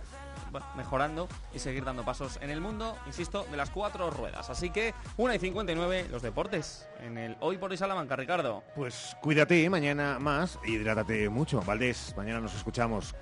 [0.75, 4.49] mejorando y seguir dando pasos en el mundo, insisto, de las cuatro ruedas.
[4.49, 8.63] Así que 1 y 59 los deportes en el Hoy por hoy Salamanca, Ricardo.
[8.75, 11.61] Pues cuídate, mañana más, hidrátate mucho.
[11.61, 13.15] Valdés, mañana nos escuchamos.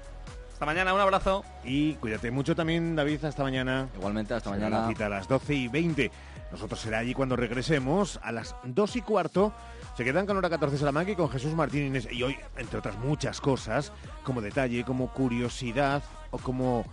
[0.54, 1.44] Hasta mañana, un abrazo.
[1.64, 3.90] Y cuídate mucho también, David, hasta mañana.
[3.96, 4.84] Igualmente, hasta Será mañana.
[4.84, 6.12] La cita a las 12 y 20.
[6.52, 9.52] Nosotros será allí cuando regresemos a las 2 y cuarto.
[9.98, 12.08] Se quedan con hora 14 Salamanca y con Jesús Martínez.
[12.12, 13.92] Y hoy, entre otras muchas cosas,
[14.24, 16.86] como detalle, como curiosidad o como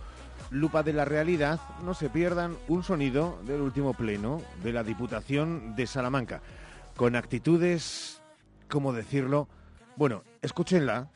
[0.49, 5.75] lupa de la realidad, no se pierdan un sonido del último pleno de la Diputación
[5.75, 6.41] de Salamanca.
[6.95, 8.21] Con actitudes,
[8.67, 9.47] ¿cómo decirlo?
[9.95, 11.09] Bueno, escúchenla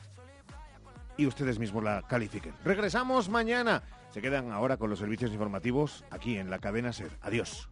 [1.18, 2.54] y ustedes mismos la califiquen.
[2.64, 3.84] Regresamos mañana.
[4.12, 7.12] Se quedan ahora con los servicios informativos aquí en la cadena SER.
[7.22, 7.70] Adiós.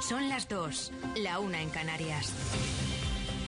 [0.00, 2.89] Son las dos, la una en Canarias.